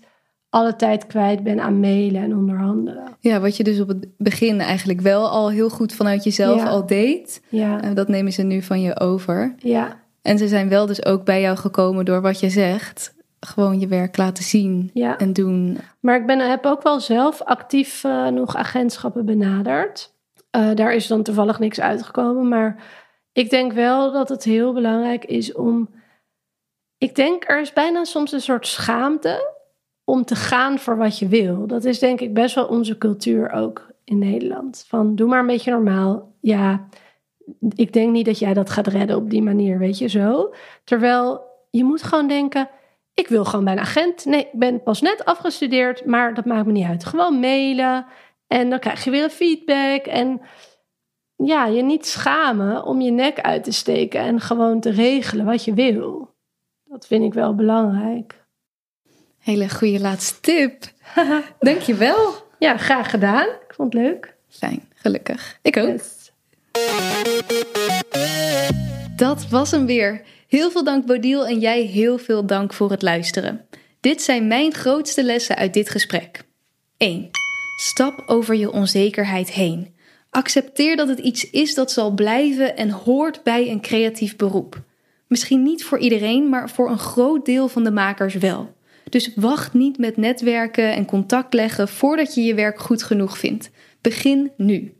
alle 0.49 0.75
tijd 0.75 1.07
kwijt 1.07 1.43
ben 1.43 1.59
aan 1.59 1.79
mailen 1.79 2.21
en 2.21 2.35
onderhandelen. 2.35 3.03
Ja, 3.19 3.39
wat 3.39 3.57
je 3.57 3.63
dus 3.63 3.79
op 3.79 3.87
het 3.87 4.07
begin 4.17 4.59
eigenlijk 4.59 5.01
wel 5.01 5.29
al 5.29 5.49
heel 5.49 5.69
goed 5.69 5.93
vanuit 5.93 6.23
jezelf 6.23 6.61
Ja. 6.61 6.67
al 6.69 6.85
deed. 6.85 7.43
Ja, 7.49 7.81
En 7.81 7.93
dat 7.93 8.07
nemen 8.07 8.31
ze 8.31 8.43
nu 8.43 8.61
van 8.61 8.81
je 8.81 8.99
over. 8.99 9.55
ja, 9.57 10.01
En 10.23 10.37
ze 10.37 10.47
zijn 10.47 10.69
wel 10.69 10.85
dus 10.85 11.05
ook 11.05 11.23
bij 11.23 11.41
jou 11.41 11.57
gekomen 11.57 12.05
door 12.05 12.21
wat 12.21 12.39
je 12.39 12.49
zegt. 12.49 13.15
Gewoon 13.39 13.79
je 13.79 13.87
werk 13.87 14.17
laten 14.17 14.43
zien 14.43 14.89
ja. 14.93 15.17
en 15.17 15.33
doen. 15.33 15.77
Maar 15.99 16.15
ik 16.15 16.25
ben, 16.25 16.39
heb 16.39 16.65
ook 16.65 16.83
wel 16.83 16.99
zelf 16.99 17.41
actief 17.41 18.03
eh, 18.03 18.27
nog 18.27 18.55
agentschappen 18.55 19.25
benaderd. 19.25 20.13
Eh, 20.49 20.69
daar 20.73 20.93
is 20.93 21.07
dan 21.07 21.23
toevallig 21.23 21.59
niks 21.59 21.79
uitgekomen. 21.79 22.47
Maar 22.47 22.83
ik 23.33 23.49
denk 23.49 23.73
wel 23.73 24.11
dat 24.11 24.29
het 24.29 24.43
heel 24.43 24.73
belangrijk 24.73 25.25
is 25.25 25.53
om. 25.53 25.89
Ik 26.97 27.15
denk 27.15 27.49
er 27.49 27.61
is 27.61 27.73
bijna 27.73 28.03
soms 28.03 28.31
een 28.31 28.41
soort 28.41 28.67
schaamte 28.67 29.51
om 30.03 30.25
te 30.25 30.35
gaan 30.35 30.79
voor 30.79 30.97
wat 30.97 31.19
je 31.19 31.27
wil. 31.27 31.67
Dat 31.67 31.85
is 31.85 31.99
denk 31.99 32.19
ik 32.19 32.33
best 32.33 32.55
wel 32.55 32.65
onze 32.65 32.97
cultuur 32.97 33.51
ook 33.51 33.87
in 34.03 34.17
Nederland. 34.19 34.85
Van 34.87 35.15
doe 35.15 35.27
maar 35.27 35.39
een 35.39 35.47
beetje 35.47 35.71
normaal. 35.71 36.31
Ja, 36.39 36.87
ik 37.75 37.93
denk 37.93 38.11
niet 38.11 38.25
dat 38.25 38.39
jij 38.39 38.53
dat 38.53 38.69
gaat 38.69 38.87
redden 38.87 39.15
op 39.15 39.29
die 39.29 39.41
manier, 39.41 39.77
weet 39.77 39.97
je 39.97 40.07
zo. 40.07 40.53
Terwijl 40.83 41.41
je 41.69 41.83
moet 41.83 42.03
gewoon 42.03 42.27
denken. 42.27 42.69
Ik 43.13 43.27
wil 43.27 43.45
gewoon 43.45 43.65
bij 43.65 43.73
een 43.73 43.79
agent. 43.79 44.25
Nee, 44.25 44.39
ik 44.39 44.59
ben 44.59 44.83
pas 44.83 45.01
net 45.01 45.25
afgestudeerd, 45.25 46.05
maar 46.05 46.33
dat 46.33 46.45
maakt 46.45 46.65
me 46.65 46.71
niet 46.71 46.87
uit. 46.87 47.05
Gewoon 47.05 47.39
mailen 47.39 48.05
en 48.47 48.69
dan 48.69 48.79
krijg 48.79 49.03
je 49.03 49.09
weer 49.09 49.23
een 49.23 49.29
feedback. 49.29 50.05
En 50.05 50.41
ja, 51.35 51.65
je 51.65 51.83
niet 51.83 52.05
schamen 52.05 52.83
om 52.83 53.01
je 53.01 53.11
nek 53.11 53.39
uit 53.39 53.63
te 53.63 53.71
steken 53.71 54.19
en 54.19 54.39
gewoon 54.39 54.79
te 54.79 54.91
regelen 54.91 55.45
wat 55.45 55.63
je 55.63 55.73
wil. 55.73 56.33
Dat 56.83 57.07
vind 57.07 57.23
ik 57.23 57.33
wel 57.33 57.55
belangrijk. 57.55 58.45
Hele 59.39 59.69
goede 59.69 59.99
laatste 59.99 60.39
tip. 60.39 60.83
Dankjewel. 61.59 62.33
Ja, 62.59 62.77
graag 62.77 63.09
gedaan. 63.09 63.47
Ik 63.47 63.73
vond 63.73 63.93
het 63.93 64.03
leuk. 64.03 64.35
Fijn, 64.49 64.83
gelukkig. 64.93 65.59
Ik 65.61 65.77
ook. 65.77 65.87
Yes. 65.87 66.22
Dat 69.15 69.49
was 69.49 69.71
hem 69.71 69.85
weer. 69.85 70.21
Heel 70.47 70.71
veel 70.71 70.83
dank 70.83 71.05
Bodil 71.05 71.47
en 71.47 71.59
jij 71.59 71.81
heel 71.81 72.17
veel 72.17 72.45
dank 72.45 72.73
voor 72.73 72.91
het 72.91 73.01
luisteren. 73.01 73.65
Dit 73.99 74.21
zijn 74.21 74.47
mijn 74.47 74.73
grootste 74.73 75.23
lessen 75.23 75.55
uit 75.55 75.73
dit 75.73 75.89
gesprek. 75.89 76.43
1. 76.97 77.29
Stap 77.79 78.23
over 78.25 78.55
je 78.55 78.71
onzekerheid 78.71 79.51
heen. 79.51 79.95
Accepteer 80.29 80.95
dat 80.95 81.07
het 81.07 81.19
iets 81.19 81.49
is 81.49 81.73
dat 81.73 81.91
zal 81.91 82.11
blijven 82.11 82.77
en 82.77 82.89
hoort 82.89 83.43
bij 83.43 83.71
een 83.71 83.81
creatief 83.81 84.35
beroep. 84.35 84.81
Misschien 85.27 85.63
niet 85.63 85.83
voor 85.83 85.97
iedereen, 85.99 86.49
maar 86.49 86.69
voor 86.69 86.89
een 86.89 86.99
groot 86.99 87.45
deel 87.45 87.67
van 87.67 87.83
de 87.83 87.91
makers 87.91 88.35
wel. 88.35 88.73
Dus 89.09 89.31
wacht 89.35 89.73
niet 89.73 89.97
met 89.97 90.17
netwerken 90.17 90.93
en 90.93 91.05
contact 91.05 91.53
leggen 91.53 91.87
voordat 91.87 92.35
je 92.35 92.41
je 92.41 92.53
werk 92.53 92.79
goed 92.79 93.03
genoeg 93.03 93.37
vindt. 93.37 93.69
Begin 94.01 94.51
nu. 94.57 94.93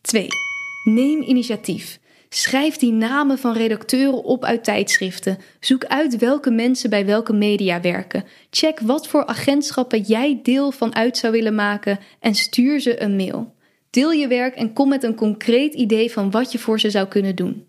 2. 0.00 0.45
Neem 0.86 1.22
initiatief. 1.22 1.98
Schrijf 2.28 2.76
die 2.76 2.92
namen 2.92 3.38
van 3.38 3.52
redacteuren 3.52 4.24
op 4.24 4.44
uit 4.44 4.64
tijdschriften. 4.64 5.38
Zoek 5.60 5.84
uit 5.84 6.18
welke 6.18 6.50
mensen 6.50 6.90
bij 6.90 7.06
welke 7.06 7.32
media 7.32 7.80
werken. 7.80 8.24
Check 8.50 8.80
wat 8.80 9.08
voor 9.08 9.26
agentschappen 9.26 10.00
jij 10.00 10.40
deel 10.42 10.72
van 10.72 10.94
uit 10.94 11.16
zou 11.16 11.32
willen 11.32 11.54
maken 11.54 11.98
en 12.20 12.34
stuur 12.34 12.80
ze 12.80 13.02
een 13.02 13.16
mail. 13.16 13.54
Deel 13.90 14.10
je 14.10 14.28
werk 14.28 14.54
en 14.54 14.72
kom 14.72 14.88
met 14.88 15.02
een 15.02 15.14
concreet 15.14 15.74
idee 15.74 16.12
van 16.12 16.30
wat 16.30 16.52
je 16.52 16.58
voor 16.58 16.80
ze 16.80 16.90
zou 16.90 17.06
kunnen 17.06 17.36
doen. 17.36 17.68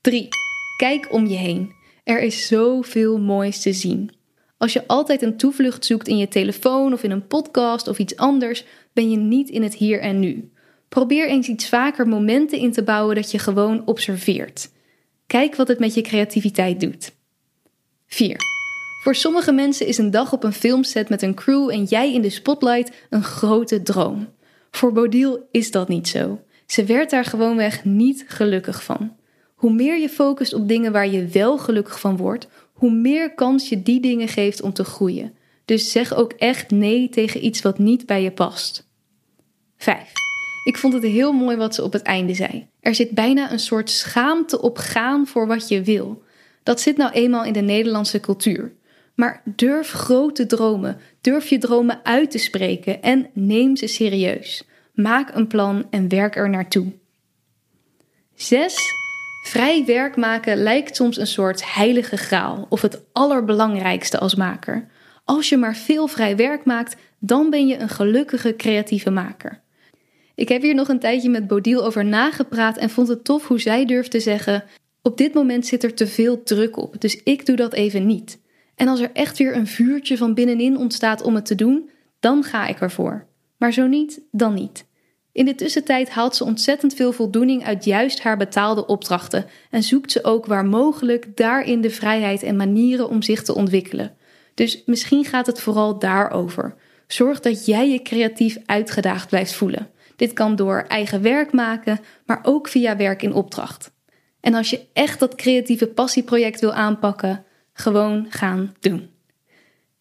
3. 0.00 0.28
Kijk 0.76 1.12
om 1.12 1.26
je 1.26 1.36
heen. 1.36 1.72
Er 2.04 2.20
is 2.20 2.46
zoveel 2.46 3.18
moois 3.18 3.62
te 3.62 3.72
zien. 3.72 4.10
Als 4.58 4.72
je 4.72 4.86
altijd 4.86 5.22
een 5.22 5.36
toevlucht 5.36 5.84
zoekt 5.84 6.08
in 6.08 6.16
je 6.16 6.28
telefoon 6.28 6.92
of 6.92 7.02
in 7.02 7.10
een 7.10 7.26
podcast 7.26 7.88
of 7.88 7.98
iets 7.98 8.16
anders, 8.16 8.64
ben 8.92 9.10
je 9.10 9.16
niet 9.16 9.48
in 9.48 9.62
het 9.62 9.74
hier 9.74 10.00
en 10.00 10.20
nu. 10.20 10.50
Probeer 10.90 11.28
eens 11.28 11.48
iets 11.48 11.68
vaker 11.68 12.08
momenten 12.08 12.58
in 12.58 12.72
te 12.72 12.82
bouwen 12.82 13.14
dat 13.14 13.30
je 13.30 13.38
gewoon 13.38 13.86
observeert. 13.86 14.70
Kijk 15.26 15.54
wat 15.54 15.68
het 15.68 15.78
met 15.78 15.94
je 15.94 16.00
creativiteit 16.00 16.80
doet. 16.80 17.12
4. 18.06 18.36
Voor 19.02 19.14
sommige 19.14 19.52
mensen 19.52 19.86
is 19.86 19.98
een 19.98 20.10
dag 20.10 20.32
op 20.32 20.44
een 20.44 20.52
filmset 20.52 21.08
met 21.08 21.22
een 21.22 21.34
crew 21.34 21.70
en 21.70 21.84
jij 21.84 22.12
in 22.14 22.22
de 22.22 22.30
spotlight 22.30 22.92
een 23.10 23.22
grote 23.22 23.82
droom. 23.82 24.28
Voor 24.70 24.92
Bodil 24.92 25.48
is 25.50 25.70
dat 25.70 25.88
niet 25.88 26.08
zo. 26.08 26.40
Ze 26.66 26.84
werd 26.84 27.10
daar 27.10 27.24
gewoonweg 27.24 27.84
niet 27.84 28.24
gelukkig 28.26 28.84
van. 28.84 29.16
Hoe 29.54 29.72
meer 29.72 29.98
je 29.98 30.08
focust 30.08 30.54
op 30.54 30.68
dingen 30.68 30.92
waar 30.92 31.08
je 31.08 31.26
wel 31.26 31.58
gelukkig 31.58 32.00
van 32.00 32.16
wordt, 32.16 32.48
hoe 32.72 32.90
meer 32.90 33.34
kans 33.34 33.68
je 33.68 33.82
die 33.82 34.00
dingen 34.00 34.28
geeft 34.28 34.62
om 34.62 34.72
te 34.72 34.84
groeien. 34.84 35.34
Dus 35.64 35.92
zeg 35.92 36.14
ook 36.14 36.32
echt 36.32 36.70
nee 36.70 37.08
tegen 37.08 37.44
iets 37.44 37.62
wat 37.62 37.78
niet 37.78 38.06
bij 38.06 38.22
je 38.22 38.32
past. 38.32 38.88
5. 39.76 40.12
Ik 40.64 40.78
vond 40.78 40.92
het 40.92 41.02
heel 41.02 41.32
mooi 41.32 41.56
wat 41.56 41.74
ze 41.74 41.82
op 41.82 41.92
het 41.92 42.02
einde 42.02 42.34
zei. 42.34 42.66
Er 42.80 42.94
zit 42.94 43.10
bijna 43.10 43.52
een 43.52 43.58
soort 43.58 43.90
schaamte 43.90 44.60
op 44.60 44.78
gaan 44.78 45.26
voor 45.26 45.46
wat 45.46 45.68
je 45.68 45.82
wil. 45.82 46.22
Dat 46.62 46.80
zit 46.80 46.96
nou 46.96 47.12
eenmaal 47.12 47.44
in 47.44 47.52
de 47.52 47.60
Nederlandse 47.60 48.20
cultuur. 48.20 48.72
Maar 49.14 49.42
durf 49.44 49.90
grote 49.90 50.46
dromen, 50.46 50.98
durf 51.20 51.48
je 51.48 51.58
dromen 51.58 52.00
uit 52.02 52.30
te 52.30 52.38
spreken 52.38 53.02
en 53.02 53.26
neem 53.32 53.76
ze 53.76 53.86
serieus. 53.86 54.64
Maak 54.94 55.34
een 55.34 55.46
plan 55.46 55.86
en 55.90 56.08
werk 56.08 56.36
er 56.36 56.50
naartoe. 56.50 56.92
6. 58.34 58.76
Vrij 59.44 59.84
werk 59.84 60.16
maken 60.16 60.62
lijkt 60.62 60.96
soms 60.96 61.16
een 61.16 61.26
soort 61.26 61.74
heilige 61.74 62.16
graal 62.16 62.66
of 62.68 62.82
het 62.82 63.02
allerbelangrijkste 63.12 64.18
als 64.18 64.34
maker. 64.34 64.88
Als 65.24 65.48
je 65.48 65.56
maar 65.56 65.76
veel 65.76 66.06
vrij 66.06 66.36
werk 66.36 66.64
maakt, 66.64 66.96
dan 67.18 67.50
ben 67.50 67.66
je 67.66 67.78
een 67.78 67.88
gelukkige 67.88 68.56
creatieve 68.56 69.10
maker. 69.10 69.60
Ik 70.40 70.48
heb 70.48 70.62
hier 70.62 70.74
nog 70.74 70.88
een 70.88 70.98
tijdje 70.98 71.30
met 71.30 71.46
Bodil 71.46 71.84
over 71.84 72.04
nagepraat 72.04 72.76
en 72.76 72.90
vond 72.90 73.08
het 73.08 73.24
tof 73.24 73.46
hoe 73.46 73.60
zij 73.60 73.84
durft 73.84 74.10
te 74.10 74.20
zeggen: 74.20 74.64
Op 75.02 75.16
dit 75.16 75.34
moment 75.34 75.66
zit 75.66 75.84
er 75.84 75.94
te 75.94 76.06
veel 76.06 76.42
druk 76.42 76.76
op, 76.76 77.00
dus 77.00 77.22
ik 77.22 77.46
doe 77.46 77.56
dat 77.56 77.72
even 77.72 78.06
niet. 78.06 78.38
En 78.74 78.88
als 78.88 79.00
er 79.00 79.10
echt 79.12 79.38
weer 79.38 79.56
een 79.56 79.66
vuurtje 79.66 80.16
van 80.16 80.34
binnenin 80.34 80.76
ontstaat 80.76 81.22
om 81.22 81.34
het 81.34 81.46
te 81.46 81.54
doen, 81.54 81.90
dan 82.20 82.44
ga 82.44 82.66
ik 82.66 82.80
ervoor. 82.80 83.26
Maar 83.56 83.72
zo 83.72 83.86
niet, 83.86 84.20
dan 84.30 84.54
niet. 84.54 84.86
In 85.32 85.44
de 85.44 85.54
tussentijd 85.54 86.10
haalt 86.10 86.36
ze 86.36 86.44
ontzettend 86.44 86.94
veel 86.94 87.12
voldoening 87.12 87.64
uit 87.64 87.84
juist 87.84 88.22
haar 88.22 88.36
betaalde 88.36 88.86
opdrachten 88.86 89.46
en 89.70 89.82
zoekt 89.82 90.12
ze 90.12 90.24
ook 90.24 90.46
waar 90.46 90.66
mogelijk 90.66 91.36
daarin 91.36 91.80
de 91.80 91.90
vrijheid 91.90 92.42
en 92.42 92.56
manieren 92.56 93.08
om 93.08 93.22
zich 93.22 93.42
te 93.42 93.54
ontwikkelen. 93.54 94.16
Dus 94.54 94.82
misschien 94.86 95.24
gaat 95.24 95.46
het 95.46 95.60
vooral 95.60 95.98
daarover. 95.98 96.74
Zorg 97.06 97.40
dat 97.40 97.66
jij 97.66 97.90
je 97.90 98.02
creatief 98.02 98.58
uitgedaagd 98.66 99.28
blijft 99.28 99.52
voelen. 99.52 99.90
Dit 100.20 100.32
kan 100.32 100.56
door 100.56 100.84
eigen 100.88 101.22
werk 101.22 101.52
maken, 101.52 102.00
maar 102.26 102.40
ook 102.42 102.68
via 102.68 102.96
werk 102.96 103.22
in 103.22 103.32
opdracht. 103.32 103.92
En 104.40 104.54
als 104.54 104.70
je 104.70 104.86
echt 104.92 105.18
dat 105.20 105.34
creatieve 105.34 105.86
passieproject 105.86 106.60
wil 106.60 106.72
aanpakken, 106.72 107.44
gewoon 107.72 108.26
gaan 108.28 108.74
doen. 108.80 109.10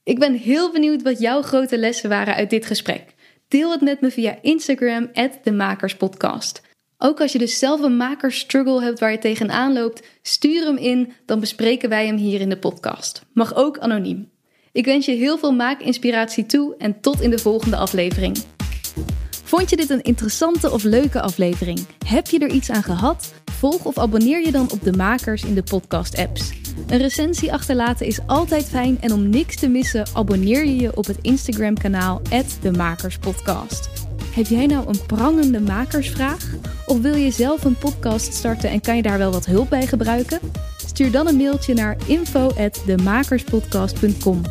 Ik 0.03 0.19
ben 0.19 0.33
heel 0.33 0.71
benieuwd 0.71 1.01
wat 1.01 1.19
jouw 1.19 1.41
grote 1.41 1.77
lessen 1.77 2.09
waren 2.09 2.35
uit 2.35 2.49
dit 2.49 2.65
gesprek. 2.65 3.13
Deel 3.47 3.71
het 3.71 3.81
met 3.81 4.01
me 4.01 4.11
via 4.11 4.37
Instagram, 4.41 5.09
de 5.43 5.51
Makerspodcast. 5.51 6.61
Ook 6.97 7.21
als 7.21 7.31
je 7.31 7.37
dus 7.37 7.59
zelf 7.59 7.81
een 7.81 7.97
makerstruggle 7.97 8.83
hebt 8.83 8.99
waar 8.99 9.11
je 9.11 9.17
tegenaan 9.17 9.73
loopt, 9.73 10.07
stuur 10.21 10.65
hem 10.65 10.77
in, 10.77 11.13
dan 11.25 11.39
bespreken 11.39 11.89
wij 11.89 12.05
hem 12.05 12.17
hier 12.17 12.41
in 12.41 12.49
de 12.49 12.57
podcast. 12.57 13.25
Mag 13.33 13.55
ook 13.55 13.77
anoniem. 13.77 14.31
Ik 14.71 14.85
wens 14.85 15.05
je 15.05 15.11
heel 15.11 15.37
veel 15.37 15.53
maakinspiratie 15.53 16.45
toe 16.45 16.75
en 16.77 17.01
tot 17.01 17.21
in 17.21 17.29
de 17.29 17.39
volgende 17.39 17.77
aflevering. 17.77 18.37
Vond 19.49 19.69
je 19.69 19.75
dit 19.75 19.89
een 19.89 20.01
interessante 20.01 20.71
of 20.71 20.83
leuke 20.83 21.21
aflevering? 21.21 21.79
Heb 22.05 22.27
je 22.27 22.39
er 22.39 22.49
iets 22.49 22.69
aan 22.69 22.83
gehad? 22.83 23.33
Volg 23.51 23.83
of 23.83 23.97
abonneer 23.97 24.45
je 24.45 24.51
dan 24.51 24.71
op 24.71 24.83
de 24.83 24.93
makers 24.93 25.43
in 25.43 25.53
de 25.53 25.63
podcast-apps. 25.63 26.51
Een 26.87 26.97
recensie 26.97 27.53
achterlaten 27.53 28.05
is 28.05 28.19
altijd 28.27 28.65
fijn 28.65 29.01
en 29.01 29.13
om 29.13 29.29
niks 29.29 29.55
te 29.55 29.67
missen, 29.67 30.07
abonneer 30.13 30.65
je 30.65 30.75
je 30.75 30.97
op 30.97 31.05
het 31.05 31.17
Instagram-kanaal 31.21 32.21
de 32.61 32.71
Makerspodcast. 32.71 33.89
Heb 34.33 34.45
jij 34.45 34.65
nou 34.65 34.87
een 34.87 35.05
prangende 35.05 35.59
makersvraag? 35.59 36.45
Of 36.85 37.01
wil 37.01 37.15
je 37.15 37.31
zelf 37.31 37.63
een 37.63 37.77
podcast 37.77 38.33
starten 38.33 38.69
en 38.69 38.81
kan 38.81 38.95
je 38.95 39.01
daar 39.01 39.17
wel 39.17 39.31
wat 39.31 39.45
hulp 39.45 39.69
bij 39.69 39.87
gebruiken? 39.87 40.39
Stuur 40.85 41.11
dan 41.11 41.27
een 41.27 41.37
mailtje 41.37 41.73
naar 41.73 41.97
info@demakerspodcast.com. 42.07 44.41